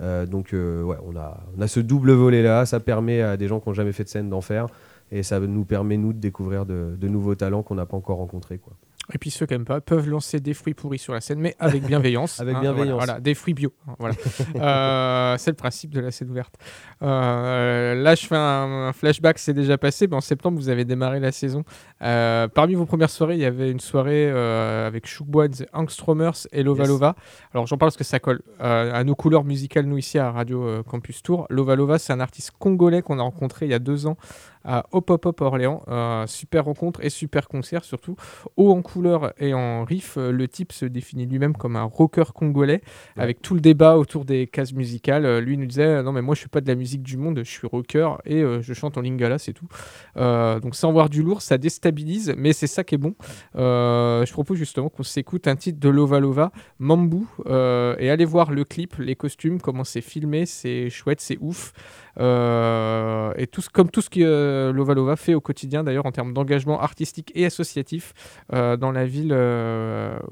Donc, 0.00 0.50
ouais, 0.52 0.96
on 1.06 1.16
a, 1.16 1.40
on 1.56 1.60
a 1.60 1.68
ce 1.68 1.80
double 1.80 2.12
volet-là. 2.12 2.66
Ça 2.66 2.80
permet 2.80 3.20
à 3.22 3.36
des 3.36 3.46
gens 3.46 3.60
qui 3.60 3.68
n'ont 3.68 3.74
jamais 3.74 3.92
fait 3.92 4.04
de 4.04 4.08
scène 4.08 4.28
d'en 4.28 4.40
faire. 4.40 4.66
Et 5.14 5.22
ça 5.22 5.38
nous 5.38 5.64
permet, 5.64 5.96
nous, 5.98 6.12
de 6.12 6.18
découvrir 6.18 6.66
de, 6.66 6.96
de 6.98 7.08
nouveaux 7.08 7.34
talents 7.34 7.62
qu'on 7.62 7.74
n'a 7.76 7.86
pas 7.86 7.96
encore 7.96 8.16
rencontrés. 8.16 8.58
Quoi. 8.58 8.72
Et 9.12 9.18
puis 9.18 9.30
ceux 9.30 9.46
qui 9.46 9.52
n'aiment 9.52 9.64
pas 9.64 9.80
peuvent 9.80 10.08
lancer 10.08 10.38
des 10.38 10.54
fruits 10.54 10.74
pourris 10.74 10.98
sur 10.98 11.12
la 11.12 11.20
scène, 11.20 11.40
mais 11.40 11.54
avec 11.58 11.84
bienveillance. 11.84 12.40
Avec 12.40 12.54
hein, 12.56 12.60
bienveillance. 12.60 12.94
Voilà, 12.96 13.12
voilà, 13.14 13.20
des 13.20 13.34
fruits 13.34 13.52
bio. 13.52 13.72
hein, 13.88 13.94
Voilà. 13.98 14.14
Euh, 14.56 15.36
c'est 15.38 15.50
le 15.50 15.56
principe 15.56 15.90
de 15.92 16.00
la 16.00 16.10
scène 16.12 16.30
ouverte. 16.30 16.54
Euh, 17.02 17.94
là, 17.94 18.14
je 18.14 18.26
fais 18.26 18.36
un, 18.36 18.88
un 18.88 18.92
flashback, 18.92 19.38
c'est 19.38 19.52
déjà 19.54 19.76
passé. 19.76 20.06
mais 20.06 20.14
en 20.16 20.20
septembre, 20.20 20.56
vous 20.58 20.68
avez 20.68 20.84
démarré 20.84 21.20
la 21.20 21.32
saison. 21.32 21.64
Euh, 22.02 22.48
parmi 22.48 22.74
vos 22.74 22.86
premières 22.86 23.10
soirées, 23.10 23.34
il 23.34 23.40
y 23.40 23.44
avait 23.44 23.70
une 23.70 23.80
soirée 23.80 24.30
avec 24.30 25.06
Shookbones, 25.06 25.54
Angstromers 25.72 26.46
et 26.52 26.62
Lova 26.62 26.84
Yes. 26.84 26.88
Lova. 26.88 27.16
Alors, 27.52 27.66
j'en 27.66 27.76
parle 27.76 27.88
parce 27.90 27.96
que 27.96 28.04
ça 28.04 28.20
colle 28.20 28.40
à 28.60 29.02
nos 29.04 29.14
couleurs 29.14 29.44
musicales, 29.44 29.86
nous, 29.86 29.98
ici 29.98 30.18
à 30.18 30.30
Radio 30.30 30.82
Campus 30.84 31.22
Tour. 31.22 31.46
Lova 31.50 31.74
Lova, 31.76 31.98
c'est 31.98 32.12
un 32.12 32.20
artiste 32.20 32.52
congolais 32.58 33.02
qu'on 33.02 33.18
a 33.18 33.22
rencontré 33.22 33.66
il 33.66 33.72
y 33.72 33.74
a 33.74 33.78
deux 33.80 34.06
ans 34.06 34.16
à 34.64 34.86
Hop 34.92 35.10
Hop 35.10 35.26
Hop 35.26 35.40
Orléans. 35.40 35.82
Euh, 35.88 36.26
super 36.26 36.64
rencontre 36.64 37.04
et 37.04 37.10
super 37.10 37.48
concert, 37.48 37.84
surtout 37.84 38.16
haut 38.56 38.70
en 38.70 38.82
couleur 38.82 39.32
et 39.38 39.54
en 39.54 39.84
riff. 39.84 40.16
euh, 40.16 40.32
Le 40.32 40.48
type 40.48 40.72
se 40.72 40.84
définit 40.86 41.26
lui-même 41.26 41.56
comme 41.56 41.76
un 41.76 41.84
rocker 41.84 42.32
congolais, 42.34 42.82
avec 43.16 43.42
tout 43.42 43.54
le 43.54 43.60
débat 43.60 43.96
autour 43.96 44.24
des 44.24 44.46
cases 44.46 44.72
musicales. 44.72 45.24
Euh, 45.24 45.40
Lui 45.40 45.56
nous 45.58 45.66
disait 45.66 46.02
non 46.02 46.12
mais 46.12 46.22
moi 46.22 46.34
je 46.34 46.40
suis 46.40 46.48
pas 46.48 46.60
de 46.60 46.68
la 46.68 46.74
musique 46.74 47.02
du 47.02 47.16
monde, 47.16 47.38
je 47.38 47.50
suis 47.50 47.66
rocker 47.66 48.08
et 48.24 48.42
euh, 48.42 48.62
je 48.62 48.72
chante 48.74 48.96
en 48.98 49.00
lingala, 49.00 49.38
c'est 49.38 49.52
tout. 49.52 49.68
Euh, 50.16 50.60
donc 50.60 50.74
sans 50.74 50.92
voir 50.92 51.08
du 51.08 51.22
lourd, 51.22 51.42
ça 51.42 51.58
déstabilise, 51.58 52.34
mais 52.36 52.52
c'est 52.52 52.66
ça 52.66 52.84
qui 52.84 52.94
est 52.94 52.98
bon. 52.98 53.14
Je 53.54 54.32
propose 54.32 54.58
justement 54.58 54.88
qu'on 54.88 55.02
s'écoute 55.02 55.48
un 55.48 55.56
titre 55.56 55.80
de 55.80 55.88
Lova 55.88 56.20
Lova, 56.20 56.52
Mambu, 56.78 57.26
et 57.46 58.10
allez 58.10 58.24
voir 58.24 58.50
le 58.50 58.64
clip, 58.64 58.96
les 58.98 59.16
costumes, 59.16 59.60
comment 59.60 59.84
c'est 59.84 60.00
filmé, 60.00 60.46
c'est 60.46 60.90
chouette, 60.90 61.20
c'est 61.20 61.38
ouf. 61.40 61.72
Euh, 62.18 63.32
et 63.36 63.46
tout 63.46 63.62
comme 63.72 63.90
tout 63.90 64.02
ce 64.02 64.10
que 64.10 64.20
euh, 64.20 64.72
Lova 64.72 64.94
Lova 64.94 65.16
fait 65.16 65.34
au 65.34 65.40
quotidien, 65.40 65.84
d'ailleurs, 65.84 66.06
en 66.06 66.12
termes 66.12 66.32
d'engagement 66.32 66.80
artistique 66.80 67.32
et 67.34 67.46
associatif 67.46 68.12
euh, 68.52 68.76
dans 68.76 68.92
la 68.92 69.06
ville 69.06 69.32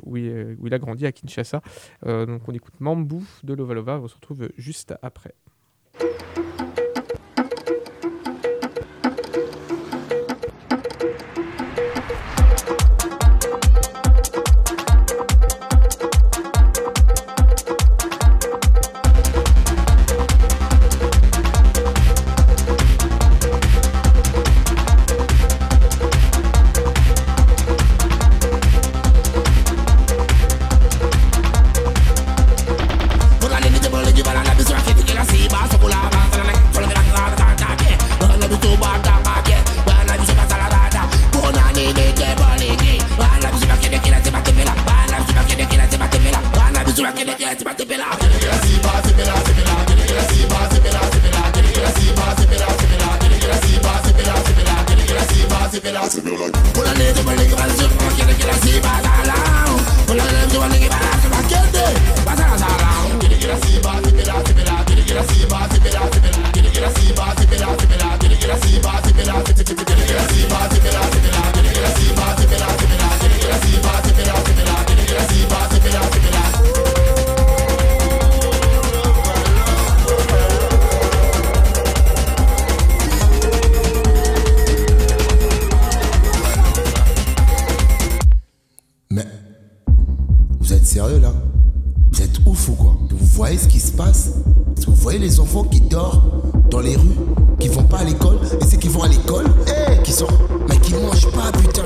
où, 0.04 0.16
il, 0.16 0.56
où 0.58 0.66
il 0.66 0.74
a 0.74 0.78
grandi, 0.78 1.06
à 1.06 1.12
Kinshasa. 1.12 1.62
Donc 2.04 2.48
on 2.48 2.52
écoute 2.52 2.74
Mambu 2.80 3.22
de 3.42 3.54
Lova 3.54 3.74
Lova, 3.74 4.00
on 4.02 4.08
se 4.08 4.14
retrouve 4.14 4.48
juste 4.56 4.94
après. 5.02 5.34
Vous 92.12 92.22
êtes 92.22 92.40
ouf 92.46 92.68
ou 92.68 92.72
quoi? 92.72 92.96
Vous 93.10 93.26
voyez 93.26 93.58
ce 93.58 93.68
qui 93.68 93.80
se 93.80 93.92
passe? 93.92 94.30
Vous 94.86 94.94
voyez 94.94 95.18
les 95.18 95.38
enfants 95.40 95.64
qui 95.64 95.80
dorment 95.80 96.22
dans 96.70 96.80
les 96.80 96.96
rues, 96.96 97.16
qui 97.58 97.68
vont 97.68 97.84
pas 97.84 97.98
à 97.98 98.04
l'école, 98.04 98.38
et 98.60 98.64
ceux 98.64 98.76
qui 98.78 98.88
vont 98.88 99.02
à 99.02 99.08
l'école, 99.08 99.46
eh, 99.66 100.02
qui 100.02 100.12
sont, 100.12 100.26
mais 100.68 100.78
qui 100.78 100.94
mangent 100.94 101.30
pas 101.32 101.52
putain. 101.52 101.82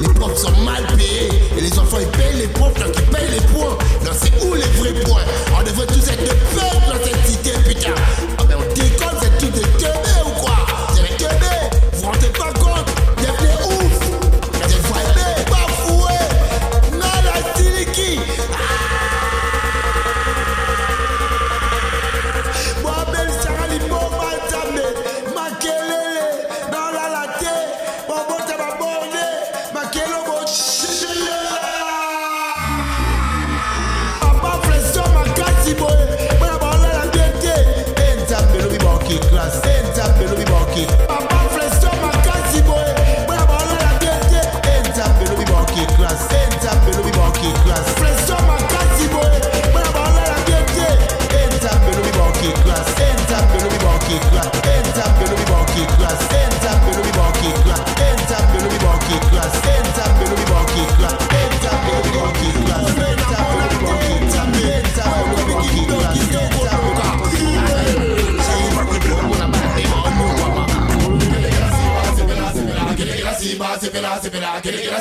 Les 0.00 0.08
profs 0.08 0.36
sont 0.36 0.50
mal 0.64 0.84
payés 0.96 1.28
et 1.56 1.60
les 1.60 1.78
enfants 1.78 1.98
ils 2.00 2.08
payent 2.08 2.40
les 2.40 2.48
profs, 2.48 2.74
donc 2.74 2.94
ils 2.96 3.14
payent 3.14 3.30
les 3.30 3.46
points. 3.46 3.76
Non 4.04 4.10
c'est 4.12 4.46
où 4.46 4.54
les 4.54 4.62
vrais 4.78 5.00
points? 5.04 5.22
On 5.58 5.64
devrait 5.64 5.86
tous 5.86 6.08
être 6.08 6.22
de 6.22 6.34
peuple 6.54 6.86
dans 6.86 7.04
cette 7.04 7.26
cité 7.26 7.50
putain. 7.66 7.94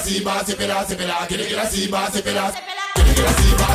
See 0.08 0.22
ba, 0.22 0.42
se 0.46 0.56
pela, 0.56 0.86
se 0.88 0.96
pela, 0.96 1.28
quiere 1.28 1.46
que 1.46 1.54
la 1.54 1.70
see 1.70 1.90
ba, 1.90 2.10
se 2.10 2.22
pela, 2.22 2.50
quiere 2.94 3.14
que 3.14 3.22
la 3.24 3.34
si 3.34 3.56
ba. 3.56 3.67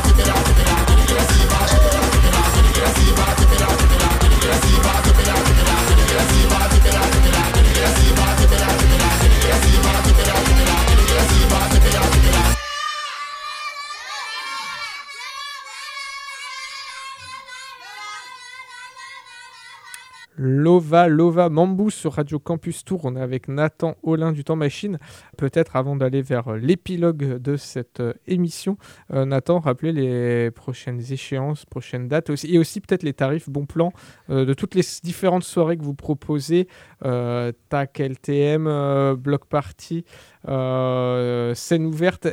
Lova, 20.73 21.07
Lova, 21.07 21.51
Mambou 21.51 21.91
sur 21.91 22.15
Radio 22.15 22.39
Campus 22.39 22.83
Tour. 22.83 23.05
On 23.05 23.15
est 23.15 23.21
avec 23.21 23.47
Nathan 23.47 23.95
Olin 24.03 24.33
du 24.33 24.43
Temps 24.43 24.57
Machine. 24.57 24.99
Peut-être 25.37 25.77
avant 25.77 25.97
d'aller 25.97 26.23
vers 26.23 26.57
l'épilogue 26.57 27.37
de 27.37 27.59
cette 27.59 28.01
euh, 28.01 28.15
émission, 28.27 28.79
euh, 29.13 29.27
Nathan, 29.27 29.59
rappelez 29.59 29.93
les 29.93 30.51
prochaines 30.51 31.03
échéances, 31.13 31.67
prochaines 31.67 32.09
dates 32.09 32.31
et 32.45 32.59
aussi 32.59 32.81
peut-être 32.81 33.03
les 33.03 33.13
tarifs 33.13 33.51
bon 33.51 33.67
plan 33.67 33.93
euh, 34.31 34.47
de 34.47 34.55
toutes 34.55 34.75
les 34.75 34.83
différentes 35.03 35.45
soirées 35.45 35.77
que 35.77 35.85
vous 35.85 35.93
proposez. 35.93 36.69
TAC, 37.03 37.99
LTM, 37.99 39.17
Block 39.17 39.47
Party, 39.47 40.05
scène 40.47 41.85
ouverte 41.85 42.29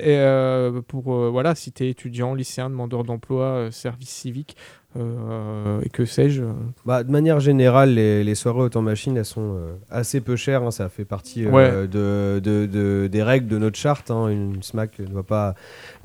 pour 0.88 1.32
voilà, 1.32 1.56
si 1.56 1.72
tu 1.72 1.84
es 1.84 1.90
étudiant, 1.90 2.36
lycéen, 2.36 2.70
demandeur 2.70 3.04
d'emploi, 3.04 3.70
service 3.72 4.10
civique 4.10 4.56
euh, 4.98 5.82
et 5.84 5.90
que 5.90 6.04
sais-je. 6.06 6.42
euh, 6.42 6.52
Bah, 6.86 7.04
de 7.04 7.12
manière 7.12 7.40
générale, 7.40 7.94
les, 7.94 8.24
les 8.24 8.36
soirées 8.36 8.62
au 8.62 8.70
temps 8.70 8.82
machine, 8.82 9.16
elles 9.18 9.26
sont 9.26 9.56
euh, 9.56 9.74
assez 9.90 10.20
peu 10.20 10.36
chères. 10.36 10.64
hein, 10.64 10.72
ça 10.72 10.90
fait 10.90 11.06
partie 11.06 11.46
euh, 11.46 11.52
Ouais. 11.52 11.88
de, 11.88 12.40
de- 12.44 12.66
de- 12.66 13.08
des 13.08 13.22
règles 13.24 13.48
de 13.48 13.58
notre 13.58 13.78
charte. 13.78 14.10
hein. 14.12 14.28
Une 14.30 14.62
SMAC 14.64 15.00
ne 15.00 15.06
doit 15.06 15.24
pas 15.24 15.54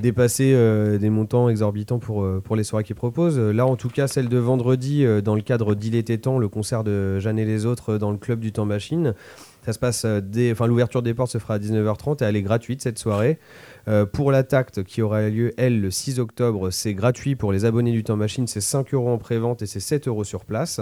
dépasser 0.02 0.54
des 0.98 1.10
montants 1.10 1.48
exorbitants 1.48 1.98
pour, 1.98 2.26
pour 2.42 2.56
les 2.56 2.64
soirées 2.64 2.84
qu'ils 2.84 2.96
proposent. 2.96 3.38
Là, 3.38 3.66
en 3.66 3.76
tout 3.76 3.88
cas, 3.88 4.06
celle 4.06 4.28
de 4.28 4.38
vendredi, 4.38 5.04
dans 5.24 5.34
le 5.34 5.40
cadre 5.42 5.74
d'Il 5.74 5.94
était 5.94 6.18
temps, 6.18 6.38
le 6.38 6.48
concert 6.48 6.84
de 6.84 7.18
Jeanne 7.20 7.38
et 7.38 7.44
les 7.44 7.66
autres 7.66 7.96
dans 7.98 8.10
le 8.10 8.18
club 8.18 8.40
du 8.40 8.52
temps 8.52 8.66
machine. 8.66 9.14
Ça 9.64 9.72
se 9.72 9.78
passe 9.78 10.04
dès, 10.04 10.52
enfin 10.52 10.66
l'ouverture 10.66 11.00
des 11.00 11.14
portes 11.14 11.30
se 11.30 11.38
fera 11.38 11.54
à 11.54 11.58
19h30 11.58 12.22
et 12.22 12.26
elle 12.26 12.36
est 12.36 12.42
gratuite 12.42 12.82
cette 12.82 12.98
soirée. 12.98 13.38
Euh, 13.88 14.06
pour 14.06 14.32
la 14.32 14.42
tacte 14.42 14.82
qui 14.84 15.02
aura 15.02 15.28
lieu 15.28 15.52
elle 15.56 15.80
le 15.80 15.90
6 15.90 16.18
octobre, 16.18 16.70
c'est 16.70 16.94
gratuit 16.94 17.36
pour 17.36 17.52
les 17.52 17.64
abonnés 17.64 17.92
du 17.92 18.04
temps 18.04 18.16
machine, 18.16 18.46
c'est 18.46 18.60
5 18.60 18.94
euros 18.94 19.10
en 19.10 19.18
pré-vente 19.18 19.62
et 19.62 19.66
c'est 19.66 19.80
7 19.80 20.08
euros 20.08 20.24
sur 20.24 20.44
place. 20.44 20.80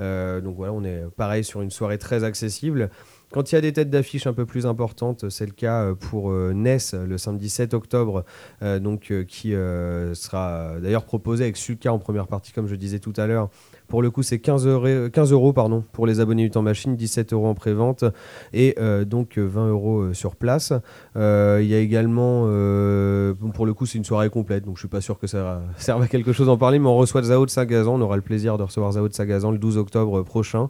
Euh, 0.00 0.40
donc 0.40 0.56
voilà, 0.56 0.72
on 0.72 0.84
est 0.84 1.04
pareil 1.16 1.44
sur 1.44 1.62
une 1.62 1.70
soirée 1.70 1.98
très 1.98 2.24
accessible. 2.24 2.90
Quand 3.32 3.50
il 3.50 3.56
y 3.56 3.58
a 3.58 3.60
des 3.60 3.72
têtes 3.72 3.90
d'affiche 3.90 4.26
un 4.26 4.32
peu 4.32 4.46
plus 4.46 4.66
importantes, 4.66 5.28
c'est 5.30 5.46
le 5.46 5.52
cas 5.52 5.82
euh, 5.82 5.94
pour 5.94 6.30
euh, 6.30 6.52
Ness 6.54 6.94
le 6.94 7.18
samedi 7.18 7.48
7 7.48 7.74
octobre, 7.74 8.24
donc, 8.62 9.12
qui 9.28 9.50
sera 9.50 10.74
d'ailleurs 10.80 11.04
proposé 11.04 11.44
avec 11.44 11.56
Sulka 11.56 11.92
en 11.92 11.98
première 11.98 12.26
partie, 12.26 12.52
comme 12.52 12.66
je 12.66 12.74
disais 12.74 12.98
tout 12.98 13.12
à 13.16 13.26
l'heure. 13.26 13.50
Pour 13.88 14.02
le 14.02 14.10
coup, 14.10 14.22
c'est 14.22 14.38
15 14.40 14.66
euros, 14.66 15.08
15 15.12 15.32
euros 15.32 15.52
pardon, 15.52 15.84
pour 15.92 16.06
les 16.06 16.18
abonnés 16.20 16.42
du 16.42 16.50
temps 16.50 16.62
machine, 16.62 16.96
17 16.96 17.32
euros 17.32 17.46
en 17.46 17.54
pré-vente 17.54 18.04
et 18.52 18.74
euh, 18.78 19.04
donc 19.04 19.38
euh, 19.38 19.44
20 19.46 19.68
euros 19.68 20.00
euh, 20.00 20.12
sur 20.14 20.34
place. 20.36 20.72
Euh, 21.16 21.60
Il 21.62 21.68
y 21.68 21.74
a 21.74 21.78
également, 21.78 22.44
euh, 22.46 23.32
pour 23.54 23.64
le 23.66 23.74
coup, 23.74 23.86
c'est 23.86 23.98
une 23.98 24.04
soirée 24.04 24.28
complète, 24.30 24.64
donc 24.64 24.76
je 24.76 24.80
suis 24.80 24.88
pas 24.88 25.00
sûr 25.00 25.18
que 25.18 25.26
ça 25.26 25.62
serve 25.76 26.02
à 26.02 26.08
quelque 26.08 26.32
chose 26.32 26.46
d'en 26.46 26.58
parler, 26.58 26.78
mais 26.78 26.88
on 26.88 26.96
reçoit 26.96 27.22
Zao 27.22 27.44
de 27.46 27.50
Sagazan. 27.50 27.94
On 27.94 28.00
aura 28.00 28.16
le 28.16 28.22
plaisir 28.22 28.58
de 28.58 28.64
recevoir 28.64 28.92
Zao 28.92 29.08
de 29.08 29.14
Sagazan 29.14 29.52
le 29.52 29.58
12 29.58 29.76
octobre 29.78 30.22
prochain, 30.22 30.68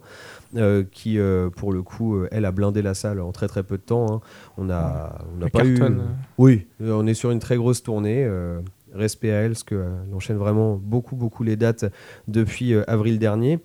euh, 0.55 0.83
qui, 0.91 1.17
euh, 1.19 1.49
pour 1.49 1.73
le 1.73 1.81
coup, 1.81 2.15
euh, 2.15 2.27
elle 2.31 2.45
a 2.45 2.51
blindé 2.51 2.81
la 2.81 2.93
salle 2.93 3.19
en 3.19 3.31
très 3.31 3.47
très 3.47 3.63
peu 3.63 3.77
de 3.77 3.83
temps. 3.83 4.05
hein. 4.13 4.21
On 4.57 4.69
a, 4.69 5.15
on 5.33 5.37
n'a 5.39 5.45
Elle 5.47 5.51
pas 5.51 5.65
eu. 5.65 5.75
cartonne. 5.77 6.01
Oui, 6.37 6.67
euh, 6.81 6.91
on 6.93 7.07
est 7.07 7.13
sur 7.15 7.31
une 7.31 7.39
très 7.39 7.57
grosse 7.57 7.81
tournée. 7.83 8.27
Euh, 8.93 8.97
respect 8.97 9.31
à 9.31 9.41
elle, 9.41 9.51
parce 9.51 9.63
qu'elle 9.63 10.13
enchaîne 10.13 10.37
vraiment 10.37 10.75
beaucoup, 10.75 11.15
beaucoup 11.15 11.43
les 11.43 11.55
dates 11.55 11.85
depuis 12.27 12.73
euh, 12.73 12.83
avril 12.89 13.19
dernier. 13.19 13.59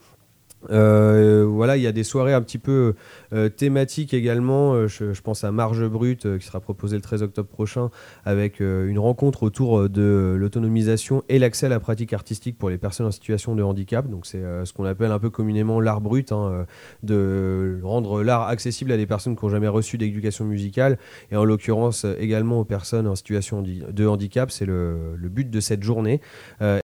Euh, 0.70 1.44
voilà, 1.44 1.76
il 1.76 1.82
y 1.82 1.86
a 1.86 1.92
des 1.92 2.04
soirées 2.04 2.34
un 2.34 2.42
petit 2.42 2.58
peu 2.58 2.94
euh, 3.32 3.48
thématiques 3.48 4.14
également. 4.14 4.74
Euh, 4.74 4.88
je, 4.88 5.20
pense 5.20 5.44
à 5.44 5.52
Marge 5.52 5.86
Brute 5.86 6.26
euh, 6.26 6.38
qui 6.38 6.46
sera 6.46 6.60
proposée 6.60 6.96
le 6.96 7.02
13 7.02 7.22
octobre 7.22 7.48
prochain 7.48 7.90
avec 8.24 8.60
une 8.60 8.98
rencontre 8.98 9.42
autour 9.42 9.88
de 9.88 10.36
l'autonomisation 10.38 11.22
et 11.28 11.38
l'accès 11.38 11.66
à 11.66 11.68
la 11.68 11.80
pratique 11.80 12.12
artistique 12.12 12.58
pour 12.58 12.70
les 12.70 12.78
personnes 12.78 13.06
en 13.06 13.10
situation 13.10 13.54
de 13.54 13.62
handicap. 13.62 14.08
Donc 14.08 14.26
c'est 14.26 14.42
ce 14.64 14.72
qu'on 14.72 14.84
appelle 14.84 15.10
un 15.10 15.18
peu 15.18 15.30
communément 15.30 15.80
l'art 15.80 16.00
brut, 16.00 16.32
hein, 16.32 16.66
de 17.02 17.80
rendre 17.82 18.22
l'art 18.22 18.48
accessible 18.48 18.92
à 18.92 18.96
des 18.96 19.06
personnes 19.06 19.36
qui 19.36 19.44
n'ont 19.44 19.50
jamais 19.50 19.68
reçu 19.68 19.98
d'éducation 19.98 20.44
musicale 20.44 20.98
et 21.30 21.36
en 21.36 21.44
l'occurrence 21.44 22.06
également 22.18 22.60
aux 22.60 22.64
personnes 22.64 23.06
en 23.06 23.14
situation 23.14 23.62
de 23.62 24.06
handicap. 24.06 24.50
C'est 24.50 24.66
le, 24.66 25.16
but 25.22 25.50
de 25.50 25.60
cette 25.60 25.82
journée. 25.82 26.20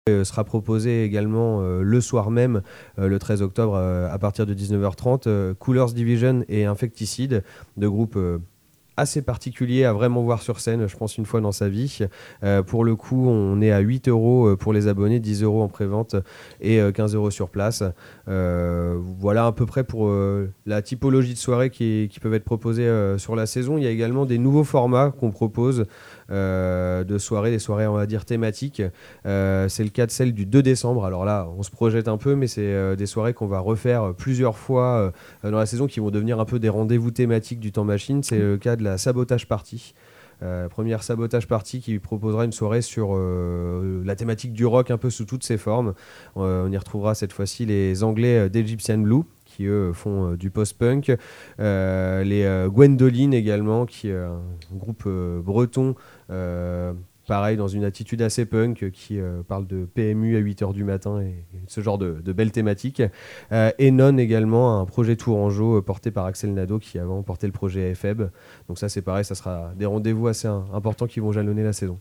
Euh, 0.09 0.23
sera 0.23 0.43
proposé 0.43 1.03
également 1.03 1.61
le 1.61 2.01
soir 2.01 2.31
même, 2.31 2.63
le 2.97 3.19
13 3.19 3.43
octobre, 3.43 3.75
à 3.77 4.17
partir 4.17 4.47
de 4.47 4.53
19h30, 4.55 5.27
euh, 5.27 5.53
Coolers 5.53 5.93
Division 5.93 6.30
et 6.47 6.65
Infecticide, 6.65 7.43
deux 7.77 7.89
groupes 7.89 8.17
euh, 8.17 8.39
assez 8.97 9.21
particulier 9.21 9.85
à 9.85 9.93
vraiment 9.93 10.21
voir 10.21 10.41
sur 10.41 10.59
scène, 10.59 10.87
je 10.87 10.95
pense, 10.95 11.17
une 11.17 11.25
fois 11.25 11.41
dans 11.41 11.51
sa 11.51 11.69
vie. 11.69 11.99
Euh, 12.43 12.61
pour 12.61 12.83
le 12.83 12.95
coup, 12.95 13.27
on 13.27 13.61
est 13.61 13.71
à 13.71 13.79
8 13.79 14.07
euros 14.07 14.47
euh, 14.47 14.55
pour 14.55 14.73
les 14.73 14.87
abonnés, 14.87 15.19
10 15.19 15.43
euros 15.43 15.61
en 15.61 15.67
prévente 15.67 16.15
et 16.59 16.79
euh, 16.79 16.91
15 16.91 17.15
euros 17.15 17.31
sur 17.31 17.49
place. 17.49 17.83
Voilà 18.27 19.47
à 19.47 19.51
peu 19.51 19.65
près 19.65 19.83
pour 19.83 20.11
la 20.65 20.81
typologie 20.81 21.33
de 21.33 21.37
soirées 21.37 21.69
qui, 21.69 22.07
qui 22.11 22.19
peuvent 22.19 22.33
être 22.33 22.43
proposées 22.43 22.89
sur 23.17 23.35
la 23.35 23.45
saison. 23.45 23.77
Il 23.77 23.83
y 23.83 23.87
a 23.87 23.89
également 23.89 24.25
des 24.25 24.37
nouveaux 24.37 24.63
formats 24.63 25.11
qu'on 25.11 25.31
propose 25.31 25.85
euh, 26.31 27.03
de 27.03 27.17
soirées, 27.17 27.51
des 27.51 27.59
soirées 27.59 27.87
on 27.87 27.93
va 27.93 28.05
dire 28.05 28.25
thématiques. 28.25 28.81
Euh, 29.25 29.67
c'est 29.67 29.83
le 29.83 29.89
cas 29.89 30.05
de 30.05 30.11
celle 30.11 30.33
du 30.33 30.45
2 30.45 30.63
décembre. 30.63 31.05
Alors 31.05 31.25
là, 31.25 31.47
on 31.57 31.63
se 31.63 31.71
projette 31.71 32.07
un 32.07 32.17
peu, 32.17 32.35
mais 32.35 32.47
c'est 32.47 32.61
euh, 32.61 32.95
des 32.95 33.05
soirées 33.05 33.33
qu'on 33.33 33.47
va 33.47 33.59
refaire 33.59 34.13
plusieurs 34.13 34.57
fois 34.57 35.11
dans 35.43 35.51
la 35.51 35.65
saison 35.65 35.87
qui 35.87 35.99
vont 35.99 36.11
devenir 36.11 36.39
un 36.39 36.45
peu 36.45 36.59
des 36.59 36.69
rendez-vous 36.69 37.11
thématiques 37.11 37.59
du 37.59 37.71
temps 37.71 37.83
machine. 37.83 38.23
C'est 38.23 38.39
le 38.39 38.57
cas 38.57 38.75
de 38.75 38.83
la 38.83 38.97
sabotage 38.97 39.47
party. 39.47 39.93
Première 40.71 41.03
sabotage 41.03 41.47
party 41.47 41.81
qui 41.81 41.99
proposera 41.99 42.45
une 42.45 42.51
soirée 42.51 42.81
sur 42.81 43.15
la 43.15 44.15
thématique 44.15 44.53
du 44.53 44.65
rock 44.65 44.89
un 44.89 44.97
peu 44.97 45.09
sous 45.09 45.25
toutes 45.25 45.43
ses 45.43 45.57
formes. 45.57 45.93
On 46.35 46.71
y 46.71 46.77
retrouvera 46.77 47.13
cette 47.13 47.33
fois-ci 47.33 47.65
les 47.65 48.03
Anglais 48.03 48.49
d'Egyptian 48.49 48.97
Blue 48.97 49.23
qui 49.61 49.67
eux 49.67 49.93
font 49.93 50.31
euh, 50.31 50.37
du 50.37 50.49
post-punk, 50.49 51.15
Euh, 51.59 52.23
les 52.23 52.43
euh, 52.43 52.67
Gwendoline 52.67 53.33
également 53.33 53.85
qui 53.85 54.09
est 54.09 54.15
un 54.15 54.41
groupe 54.71 55.07
breton 55.07 55.95
pareil 57.27 57.55
dans 57.55 57.67
une 57.67 57.83
attitude 57.85 58.21
assez 58.23 58.45
punk 58.45 58.89
qui 58.91 59.19
parle 59.47 59.65
de 59.67 59.85
PMU 59.85 60.35
à 60.35 60.41
8h 60.41 60.73
du 60.73 60.83
matin 60.83 61.21
et, 61.21 61.45
ce 61.67 61.79
genre 61.79 61.97
de, 61.97 62.33
belles 62.33 62.51
thématiques. 62.51 63.01
Euh, 63.51 63.71
et 63.77 63.91
Non 63.91 64.17
également, 64.17 64.81
un 64.81 64.85
projet 64.85 65.15
Tourangeau 65.15 65.81
porté 65.81 66.11
par 66.11 66.25
Axel 66.25 66.53
Nadeau 66.53 66.79
qui 66.79 66.99
avant 66.99 67.21
porté 67.23 67.47
le 67.47 67.53
projet 67.53 67.93
FEB. 67.93 68.31
Donc 68.67 68.79
ça 68.79 68.89
c'est 68.89 69.01
pareil, 69.01 69.23
ça 69.23 69.35
sera 69.35 69.71
des 69.77 69.85
rendez-vous 69.85 70.27
assez 70.27 70.47
importants 70.47 71.07
qui 71.07 71.19
vont 71.19 71.31
jalonner 71.31 71.63
la 71.63 71.73
saison. 71.73 71.99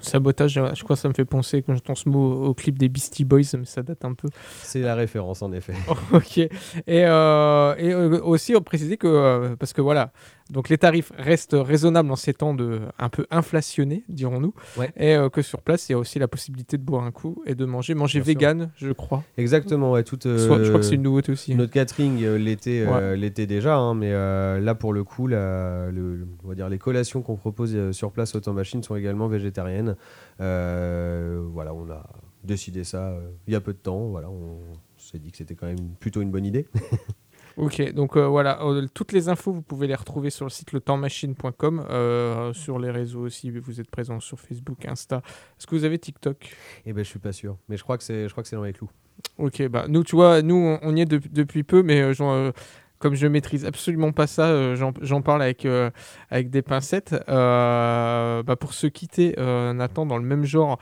Sabotage, 0.00 0.54
je 0.74 0.84
crois 0.84 0.96
que 0.96 1.02
ça 1.02 1.08
me 1.08 1.14
fait 1.14 1.24
penser 1.24 1.62
quand 1.62 1.74
j'entends 1.74 1.94
ce 1.94 2.08
mot 2.08 2.46
au 2.46 2.54
clip 2.54 2.78
des 2.78 2.88
Beastie 2.88 3.24
Boys, 3.24 3.42
mais 3.56 3.64
ça 3.64 3.82
date 3.82 4.04
un 4.04 4.14
peu. 4.14 4.28
C'est 4.62 4.80
la 4.80 4.94
référence 4.94 5.42
en 5.42 5.52
effet. 5.52 5.74
ok. 6.12 6.38
Et, 6.38 6.50
euh, 6.88 7.74
et 7.78 7.92
euh, 7.92 8.20
aussi, 8.22 8.54
on 8.54 8.60
précisait 8.60 8.96
que, 8.96 9.06
euh, 9.06 9.56
parce 9.56 9.72
que 9.72 9.80
voilà, 9.80 10.12
donc 10.50 10.68
les 10.68 10.78
tarifs 10.78 11.12
restent 11.16 11.56
raisonnables 11.58 12.10
en 12.10 12.16
ces 12.16 12.32
temps 12.34 12.54
de, 12.54 12.80
un 12.98 13.08
peu 13.08 13.26
inflationnés, 13.30 14.04
dirons-nous. 14.08 14.54
Ouais. 14.76 14.90
Et 14.96 15.14
euh, 15.14 15.28
que 15.28 15.42
sur 15.42 15.60
place, 15.62 15.88
il 15.88 15.92
y 15.92 15.94
a 15.94 15.98
aussi 15.98 16.18
la 16.18 16.28
possibilité 16.28 16.78
de 16.78 16.82
boire 16.82 17.04
un 17.04 17.10
coup 17.10 17.42
et 17.46 17.54
de 17.54 17.64
manger. 17.64 17.94
Manger 17.94 18.20
Bien 18.20 18.24
sûr. 18.32 18.34
vegan, 18.40 18.70
je 18.76 18.92
crois. 18.92 19.24
Exactement, 19.36 19.92
ouais, 19.92 20.04
toute, 20.04 20.22
Soit- 20.22 20.38
je 20.38 20.46
crois 20.46 20.58
que 20.58 20.84
euh, 20.86 20.88
c'est 20.88 20.94
une 20.94 21.02
nouveauté 21.02 21.32
aussi. 21.32 21.54
Notre 21.54 21.72
catering 21.72 22.22
euh, 22.24 22.38
l'était 22.38 22.84
euh, 22.86 23.46
déjà, 23.46 23.76
hein, 23.76 23.94
mais 23.94 24.12
euh, 24.12 24.58
là 24.60 24.74
pour 24.74 24.92
le 24.92 25.04
coup, 25.04 25.26
la- 25.26 25.90
le- 25.90 26.26
on 26.44 26.48
va 26.48 26.54
dire 26.54 26.68
les 26.68 26.78
collations 26.78 27.22
qu'on 27.22 27.36
propose 27.36 27.74
euh, 27.74 27.92
sur 27.92 28.12
place 28.12 28.34
au 28.34 28.40
temps 28.40 28.52
machine 28.52 28.82
sont 28.82 28.96
également 28.96 29.28
végétariennes. 29.28 29.96
Euh, 30.40 31.40
voilà, 31.52 31.74
on 31.74 31.90
a 31.90 32.04
décidé 32.44 32.84
ça 32.84 33.08
euh, 33.08 33.20
il 33.46 33.52
y 33.52 33.56
a 33.56 33.60
peu 33.60 33.72
de 33.72 33.78
temps. 33.78 34.06
Voilà, 34.08 34.30
on 34.30 34.58
s'est 34.96 35.18
dit 35.18 35.30
que 35.30 35.36
c'était 35.36 35.54
quand 35.54 35.66
même 35.66 35.94
plutôt 36.00 36.22
une 36.22 36.30
bonne 36.30 36.46
idée. 36.46 36.66
Ok, 37.58 37.92
donc 37.92 38.16
euh, 38.16 38.26
voilà, 38.26 38.62
euh, 38.62 38.86
toutes 38.94 39.10
les 39.12 39.28
infos, 39.28 39.52
vous 39.52 39.62
pouvez 39.62 39.86
les 39.88 39.94
retrouver 39.96 40.30
sur 40.30 40.44
le 40.46 40.50
site 40.50 40.72
letempsmachine.com, 40.72 41.84
euh, 41.90 42.52
sur 42.52 42.78
les 42.78 42.90
réseaux 42.90 43.22
aussi, 43.22 43.50
vous 43.50 43.80
êtes 43.80 43.90
présent 43.90 44.20
sur 44.20 44.38
Facebook, 44.38 44.84
Insta. 44.86 45.22
Est-ce 45.58 45.66
que 45.66 45.74
vous 45.74 45.84
avez 45.84 45.98
TikTok? 45.98 46.54
Eh 46.86 46.92
ben, 46.92 47.02
je 47.04 47.08
suis 47.08 47.18
pas 47.18 47.32
sûr, 47.32 47.56
mais 47.68 47.76
je 47.76 47.82
crois 47.82 47.98
que 47.98 48.04
c'est, 48.04 48.28
je 48.28 48.32
crois 48.32 48.42
que 48.44 48.48
c'est 48.48 48.56
dans 48.56 48.62
les 48.62 48.72
clous. 48.72 48.90
Ok, 49.38 49.66
bah 49.68 49.86
nous, 49.88 50.04
tu 50.04 50.14
vois, 50.14 50.42
nous, 50.42 50.54
on, 50.54 50.78
on 50.82 50.94
y 50.96 51.00
est 51.00 51.04
de- 51.04 51.20
depuis 51.32 51.64
peu, 51.64 51.82
mais 51.82 52.00
euh, 52.00 52.12
j'en, 52.12 52.32
euh, 52.32 52.50
comme 52.98 53.14
je 53.14 53.26
maîtrise 53.26 53.64
absolument 53.64 54.12
pas 54.12 54.26
ça, 54.26 54.46
euh, 54.46 54.76
j'en, 55.00 55.22
parle 55.22 55.42
avec, 55.42 55.64
euh, 55.64 55.90
avec 56.30 56.50
des 56.50 56.62
pincettes. 56.62 57.14
Euh, 57.28 58.42
bah, 58.42 58.56
pour 58.56 58.74
se 58.74 58.86
quitter, 58.86 59.34
Nathan, 59.38 60.06
dans 60.06 60.18
le 60.18 60.24
même 60.24 60.44
genre, 60.44 60.78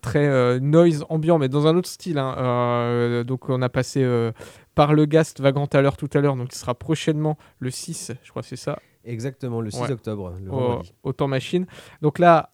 très 0.00 0.60
noise 0.60 1.04
ambiant, 1.08 1.38
mais 1.38 1.48
dans 1.48 1.66
un 1.66 1.76
autre 1.76 1.88
style. 1.88 2.18
hein. 2.18 3.22
Donc, 3.26 3.48
on 3.48 3.62
a 3.62 3.68
passé 3.68 4.04
par 4.74 4.92
le 4.92 5.06
Gast 5.06 5.40
Vagrant 5.40 5.66
à 5.66 5.80
l'heure 5.80 5.96
tout 5.96 6.10
à 6.14 6.20
l'heure, 6.20 6.36
donc 6.36 6.48
il 6.52 6.58
sera 6.58 6.74
prochainement 6.74 7.38
le 7.60 7.70
6, 7.70 8.12
je 8.22 8.30
crois 8.30 8.42
que 8.42 8.48
c'est 8.48 8.56
ça, 8.56 8.78
Exactement, 9.04 9.60
le 9.60 9.70
6 9.70 9.80
Ouais. 9.82 9.92
octobre, 9.92 10.34
le 10.42 10.50
au, 10.50 10.54
vendredi. 10.54 10.94
au 11.02 11.12
temps 11.12 11.28
machine. 11.28 11.66
Donc 12.00 12.18
là, 12.18 12.53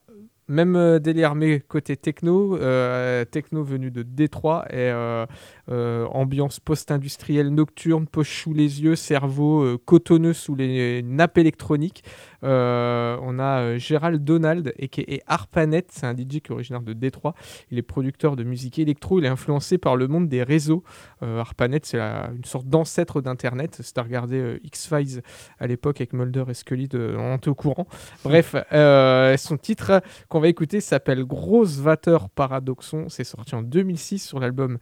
même 0.51 0.75
euh, 0.75 0.99
délire, 0.99 1.33
mais 1.33 1.61
côté 1.61 1.97
techno, 1.97 2.57
euh, 2.57 3.25
techno 3.25 3.63
venu 3.63 3.89
de 3.89 4.03
Détroit 4.03 4.65
euh, 4.71 5.25
ambiance 5.67 6.59
post-industrielle 6.59 7.49
nocturne, 7.49 8.05
poche 8.05 8.43
sous 8.43 8.53
les 8.53 8.83
yeux, 8.83 8.95
cerveau 8.95 9.77
cotonneux 9.85 10.33
sous 10.33 10.55
les 10.55 11.01
nappes 11.01 11.37
électroniques. 11.37 12.03
Euh, 12.43 13.17
on 13.21 13.39
a 13.39 13.61
euh, 13.61 13.77
Gérald 13.77 14.23
Donald 14.23 14.73
et 14.77 14.87
qui 14.87 15.21
Arpanet, 15.27 15.85
c'est 15.89 16.05
un 16.05 16.13
DJ 16.13 16.39
qui 16.39 16.49
est 16.49 16.51
originaire 16.51 16.81
de 16.81 16.93
Détroit. 16.93 17.33
Il 17.69 17.77
est 17.77 17.83
producteur 17.83 18.35
de 18.35 18.43
musique 18.43 18.79
électro, 18.79 19.19
il 19.19 19.25
est 19.25 19.29
influencé 19.29 19.77
par 19.77 19.95
le 19.95 20.07
monde 20.07 20.27
des 20.27 20.43
réseaux. 20.43 20.83
Euh, 21.23 21.39
Arpanet, 21.39 21.81
c'est 21.83 21.99
une 21.99 22.45
sorte 22.45 22.67
d'ancêtre 22.67 23.21
d'Internet. 23.21 23.77
Si 23.81 23.93
t'as 23.93 24.03
regardé 24.03 24.37
euh, 24.37 24.59
X-Files 24.63 25.21
à 25.59 25.67
l'époque 25.67 26.01
avec 26.01 26.13
Mulder 26.13 26.45
et 26.49 26.53
Scully, 26.53 26.87
de, 26.87 27.15
on 27.17 27.35
était 27.35 27.49
au 27.49 27.55
courant. 27.55 27.87
Bref, 28.23 28.55
euh, 28.71 29.37
son 29.37 29.57
titre 29.57 30.01
qu'on 30.29 30.39
va 30.39 30.47
écouter 30.47 30.81
s'appelle 30.81 31.25
Grosse 31.25 31.79
Vater 31.79 32.17
Paradoxon. 32.33 33.07
C'est 33.09 33.23
sorti 33.23 33.55
en 33.55 33.61
2006 33.61 34.19
sur 34.19 34.39
l'album 34.39 34.77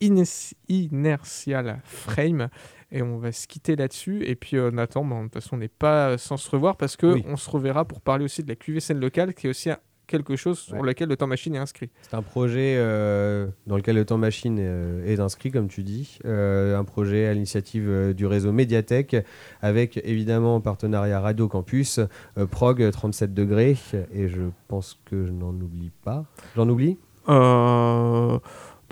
Inertial 0.00 1.80
Frame. 1.84 2.48
Et 2.92 3.02
on 3.02 3.16
va 3.18 3.32
se 3.32 3.46
quitter 3.46 3.74
là-dessus. 3.74 4.22
Et 4.26 4.34
puis 4.34 4.56
euh, 4.56 4.70
Nathan, 4.70 5.04
bah, 5.04 5.16
de 5.18 5.22
toute 5.24 5.34
façon, 5.34 5.56
on 5.56 5.58
n'est 5.58 5.68
pas 5.68 6.18
sans 6.18 6.36
se 6.36 6.50
revoir 6.50 6.76
parce 6.76 6.96
que 6.96 7.06
Oui. 7.06 7.24
on 7.26 7.36
se 7.36 7.48
reverra 7.50 7.84
pour 7.86 8.00
parler 8.02 8.24
aussi 8.24 8.42
de 8.42 8.48
la 8.48 8.54
QV 8.56 8.80
scène 8.80 9.00
locale, 9.00 9.32
qui 9.34 9.46
est 9.46 9.50
aussi 9.50 9.70
un- 9.70 9.78
quelque 10.08 10.36
chose 10.36 10.58
sur 10.58 10.74
Ouais. 10.76 10.86
lequel 10.88 11.08
le 11.08 11.16
temps 11.16 11.26
machine 11.28 11.54
est 11.54 11.58
inscrit. 11.58 11.88
C'est 12.02 12.12
un 12.14 12.20
projet 12.20 12.74
euh, 12.76 13.46
dans 13.66 13.76
lequel 13.76 13.96
le 13.96 14.04
temps 14.04 14.18
machine 14.18 14.58
euh, 14.60 15.06
est 15.06 15.20
inscrit, 15.20 15.50
comme 15.50 15.68
tu 15.68 15.82
dis. 15.84 16.18
Euh, 16.26 16.76
un 16.78 16.84
projet 16.84 17.26
à 17.28 17.32
l'initiative 17.32 17.88
euh, 17.88 18.12
du 18.12 18.26
réseau 18.26 18.52
Médiathèque, 18.52 19.16
avec 19.62 19.98
évidemment 20.04 20.56
en 20.56 20.60
partenariat 20.60 21.18
Radio 21.18 21.48
Campus, 21.48 21.98
euh, 22.36 22.46
Prog 22.46 22.90
37 22.90 23.32
degrés, 23.32 23.78
et 24.12 24.28
je 24.28 24.42
pense 24.68 24.98
que 25.06 25.24
je 25.24 25.30
n'en 25.32 25.54
oublie 25.54 25.92
pas. 26.04 26.26
J'en 26.56 26.68
oublie? 26.68 26.98
Euh, 27.30 28.38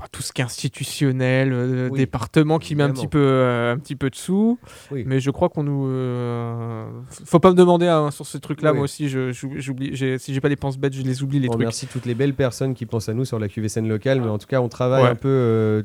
bah, 0.01 0.07
tout 0.11 0.23
ce 0.23 0.33
qui 0.33 0.41
est 0.41 0.45
institutionnel, 0.45 1.53
euh, 1.53 1.89
Oui, 1.91 1.99
département 1.99 2.59
qui 2.59 2.75
met 2.75 2.83
un 2.83 2.91
petit 2.91 3.07
peu, 3.07 3.19
euh, 3.21 3.73
un 3.75 3.79
petit 3.79 3.97
peu 3.97 4.09
de 4.11 4.15
sous. 4.17 4.59
Oui. 4.91 5.05
Mais 5.07 5.21
je 5.21 5.31
crois 5.31 5.49
qu'on 5.51 5.63
nous. 5.63 5.87
euh, 5.89 6.87
Faut 7.27 7.39
pas 7.41 7.51
me 7.51 7.55
demander 7.57 7.87
hein, 7.87 8.11
sur 8.11 8.27
ces 8.27 8.41
trucs-là. 8.41 8.71
Oui. 8.73 8.77
Moi 8.79 8.85
aussi, 8.85 9.09
je- 9.09 9.31
j'oublie. 9.33 9.97
Si 10.19 10.33
j'ai 10.35 10.41
pas 10.41 10.49
des 10.49 10.57
penses 10.57 10.79
bêtes, 10.79 10.95
je 10.95 11.03
les 11.03 11.23
oublie 11.23 11.39
les 11.39 11.49
On 11.49 11.53
trucs. 11.53 11.61
remercie 11.61 11.87
toutes 11.87 12.07
les 12.07 12.15
belles 12.15 12.35
personnes 12.35 12.75
qui 12.75 12.87
pensent 12.87 13.09
à 13.09 13.15
nous 13.15 13.25
sur 13.25 13.39
la 13.39 13.49
QVCN 13.49 13.87
locale, 13.89 14.21
mais 14.21 14.29
en 14.29 14.39
tout 14.39 14.47
cas, 14.47 14.61
on 14.61 14.69
travaille 14.69 15.03
Ouais. 15.05 15.11
un 15.11 15.15
peu 15.15 15.85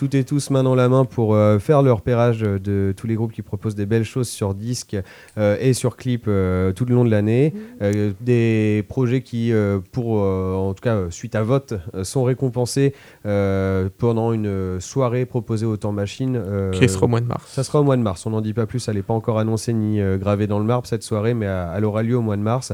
toutes 0.00 0.14
et 0.14 0.24
tous 0.24 0.48
main 0.48 0.62
dans 0.62 0.74
la 0.74 0.88
main 0.88 1.04
pour 1.04 1.34
euh, 1.34 1.58
faire 1.58 1.82
le 1.82 1.92
repérage 1.92 2.40
de 2.40 2.94
tous 2.96 3.06
les 3.06 3.16
groupes 3.16 3.32
qui 3.32 3.42
proposent 3.42 3.74
des 3.74 3.84
belles 3.84 4.04
choses 4.04 4.30
sur 4.30 4.54
disque 4.54 4.96
euh, 5.36 5.58
et 5.60 5.74
sur 5.74 5.98
clip 5.98 6.24
euh, 6.26 6.72
tout 6.72 6.86
le 6.86 6.94
long 6.94 7.04
de 7.04 7.10
l'année. 7.10 7.52
Euh, 7.82 8.12
des 8.22 8.82
projets 8.88 9.20
qui, 9.20 9.52
euh, 9.52 9.78
pour, 9.92 10.24
euh, 10.24 10.54
en 10.54 10.72
tout 10.72 10.80
cas, 10.80 11.10
suite 11.10 11.34
à 11.34 11.42
vote, 11.42 11.74
euh, 11.94 12.02
sont 12.02 12.24
récompensés 12.24 12.94
euh, 13.26 13.90
pendant 13.98 14.32
une 14.32 14.80
soirée 14.80 15.26
proposée 15.26 15.66
au 15.66 15.76
temps 15.76 15.92
machine. 15.92 16.34
euh, 16.42 16.70
Qui 16.70 16.88
sera 16.88 17.04
au 17.04 17.08
mois 17.08 17.20
de 17.20 17.26
mars. 17.26 17.44
ça 17.48 17.62
sera 17.62 17.80
au 17.80 17.84
mois 17.84 17.98
de 17.98 18.02
mars, 18.02 18.24
on 18.24 18.30
n'en 18.30 18.40
dit 18.40 18.54
pas 18.54 18.64
plus, 18.64 18.88
elle 18.88 18.94
n'est 18.96 19.02
pas 19.02 19.12
encore 19.12 19.38
annoncée 19.38 19.74
ni 19.74 20.00
euh, 20.00 20.16
gravée 20.16 20.46
dans 20.46 20.60
le 20.60 20.64
marbre 20.64 20.86
cette 20.86 21.02
soirée, 21.02 21.34
mais 21.34 21.44
elle 21.76 21.84
aura 21.84 22.02
lieu 22.02 22.16
au 22.16 22.22
mois 22.22 22.38
de 22.38 22.42
mars. 22.42 22.72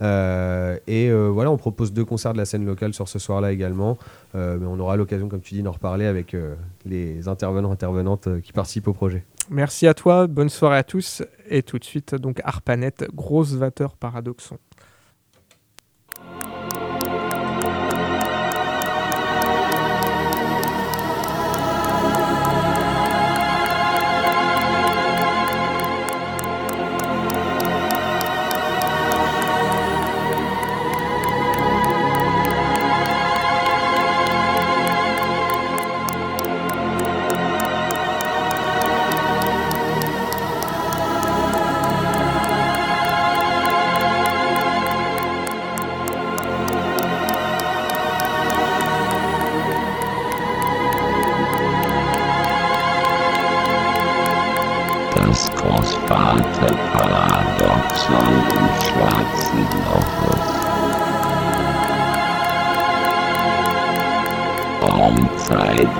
Euh, 0.00 0.76
et 0.86 1.10
euh, 1.10 1.26
voilà, 1.26 1.50
on 1.50 1.56
propose 1.56 1.92
deux 1.92 2.04
concerts 2.04 2.34
de 2.34 2.38
la 2.38 2.44
scène 2.44 2.64
locale 2.64 2.94
sur 2.94 3.08
ce 3.08 3.18
soir-là 3.18 3.50
également, 3.50 3.98
mais 4.34 4.66
on 4.66 4.78
aura 4.78 4.96
l'occasion, 4.96 5.28
comme 5.28 5.40
tu 5.40 5.54
dis, 5.54 5.62
d'en 5.62 5.72
reparler 5.72 6.06
avec 6.06 6.34
euh, 6.34 6.54
les 6.84 7.28
intervenants, 7.28 7.70
intervenantes 7.70 8.26
euh, 8.26 8.40
qui 8.40 8.52
participent 8.52 8.88
au 8.88 8.92
projet. 8.92 9.24
Merci 9.50 9.86
à 9.86 9.94
toi. 9.94 10.26
Bonne 10.26 10.50
soirée 10.50 10.78
à 10.78 10.84
tous. 10.84 11.22
Et 11.48 11.62
tout 11.62 11.78
de 11.78 11.84
suite, 11.84 12.14
donc 12.14 12.40
Arpanet, 12.44 12.94
grosse 13.14 13.54
vateur 13.54 13.96
paradoxon. 13.96 14.58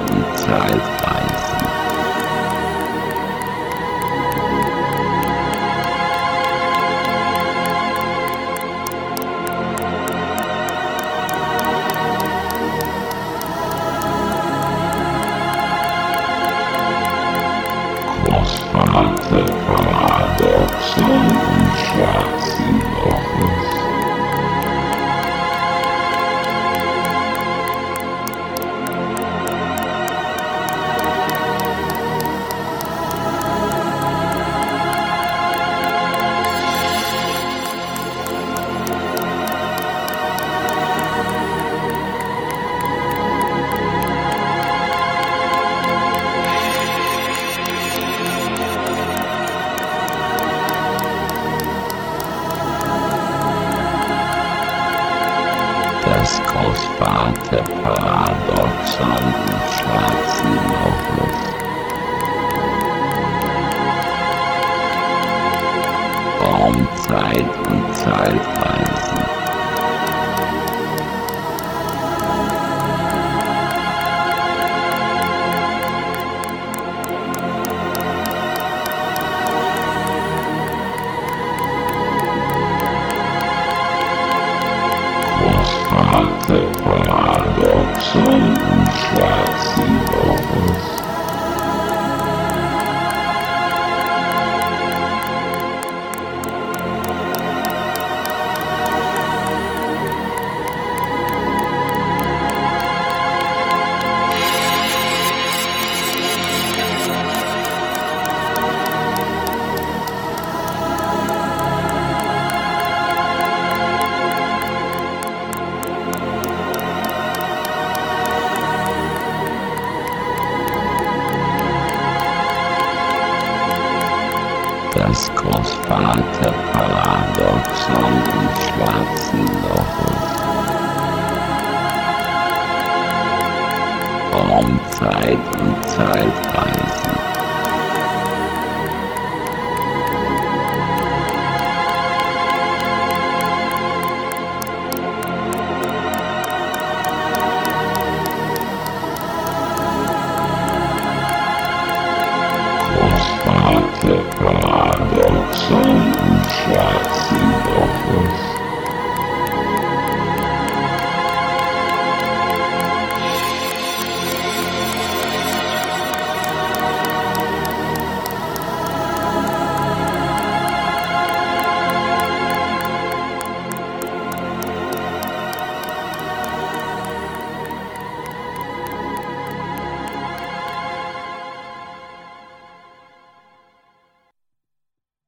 die, 0.06 0.80
die. 1.02 1.37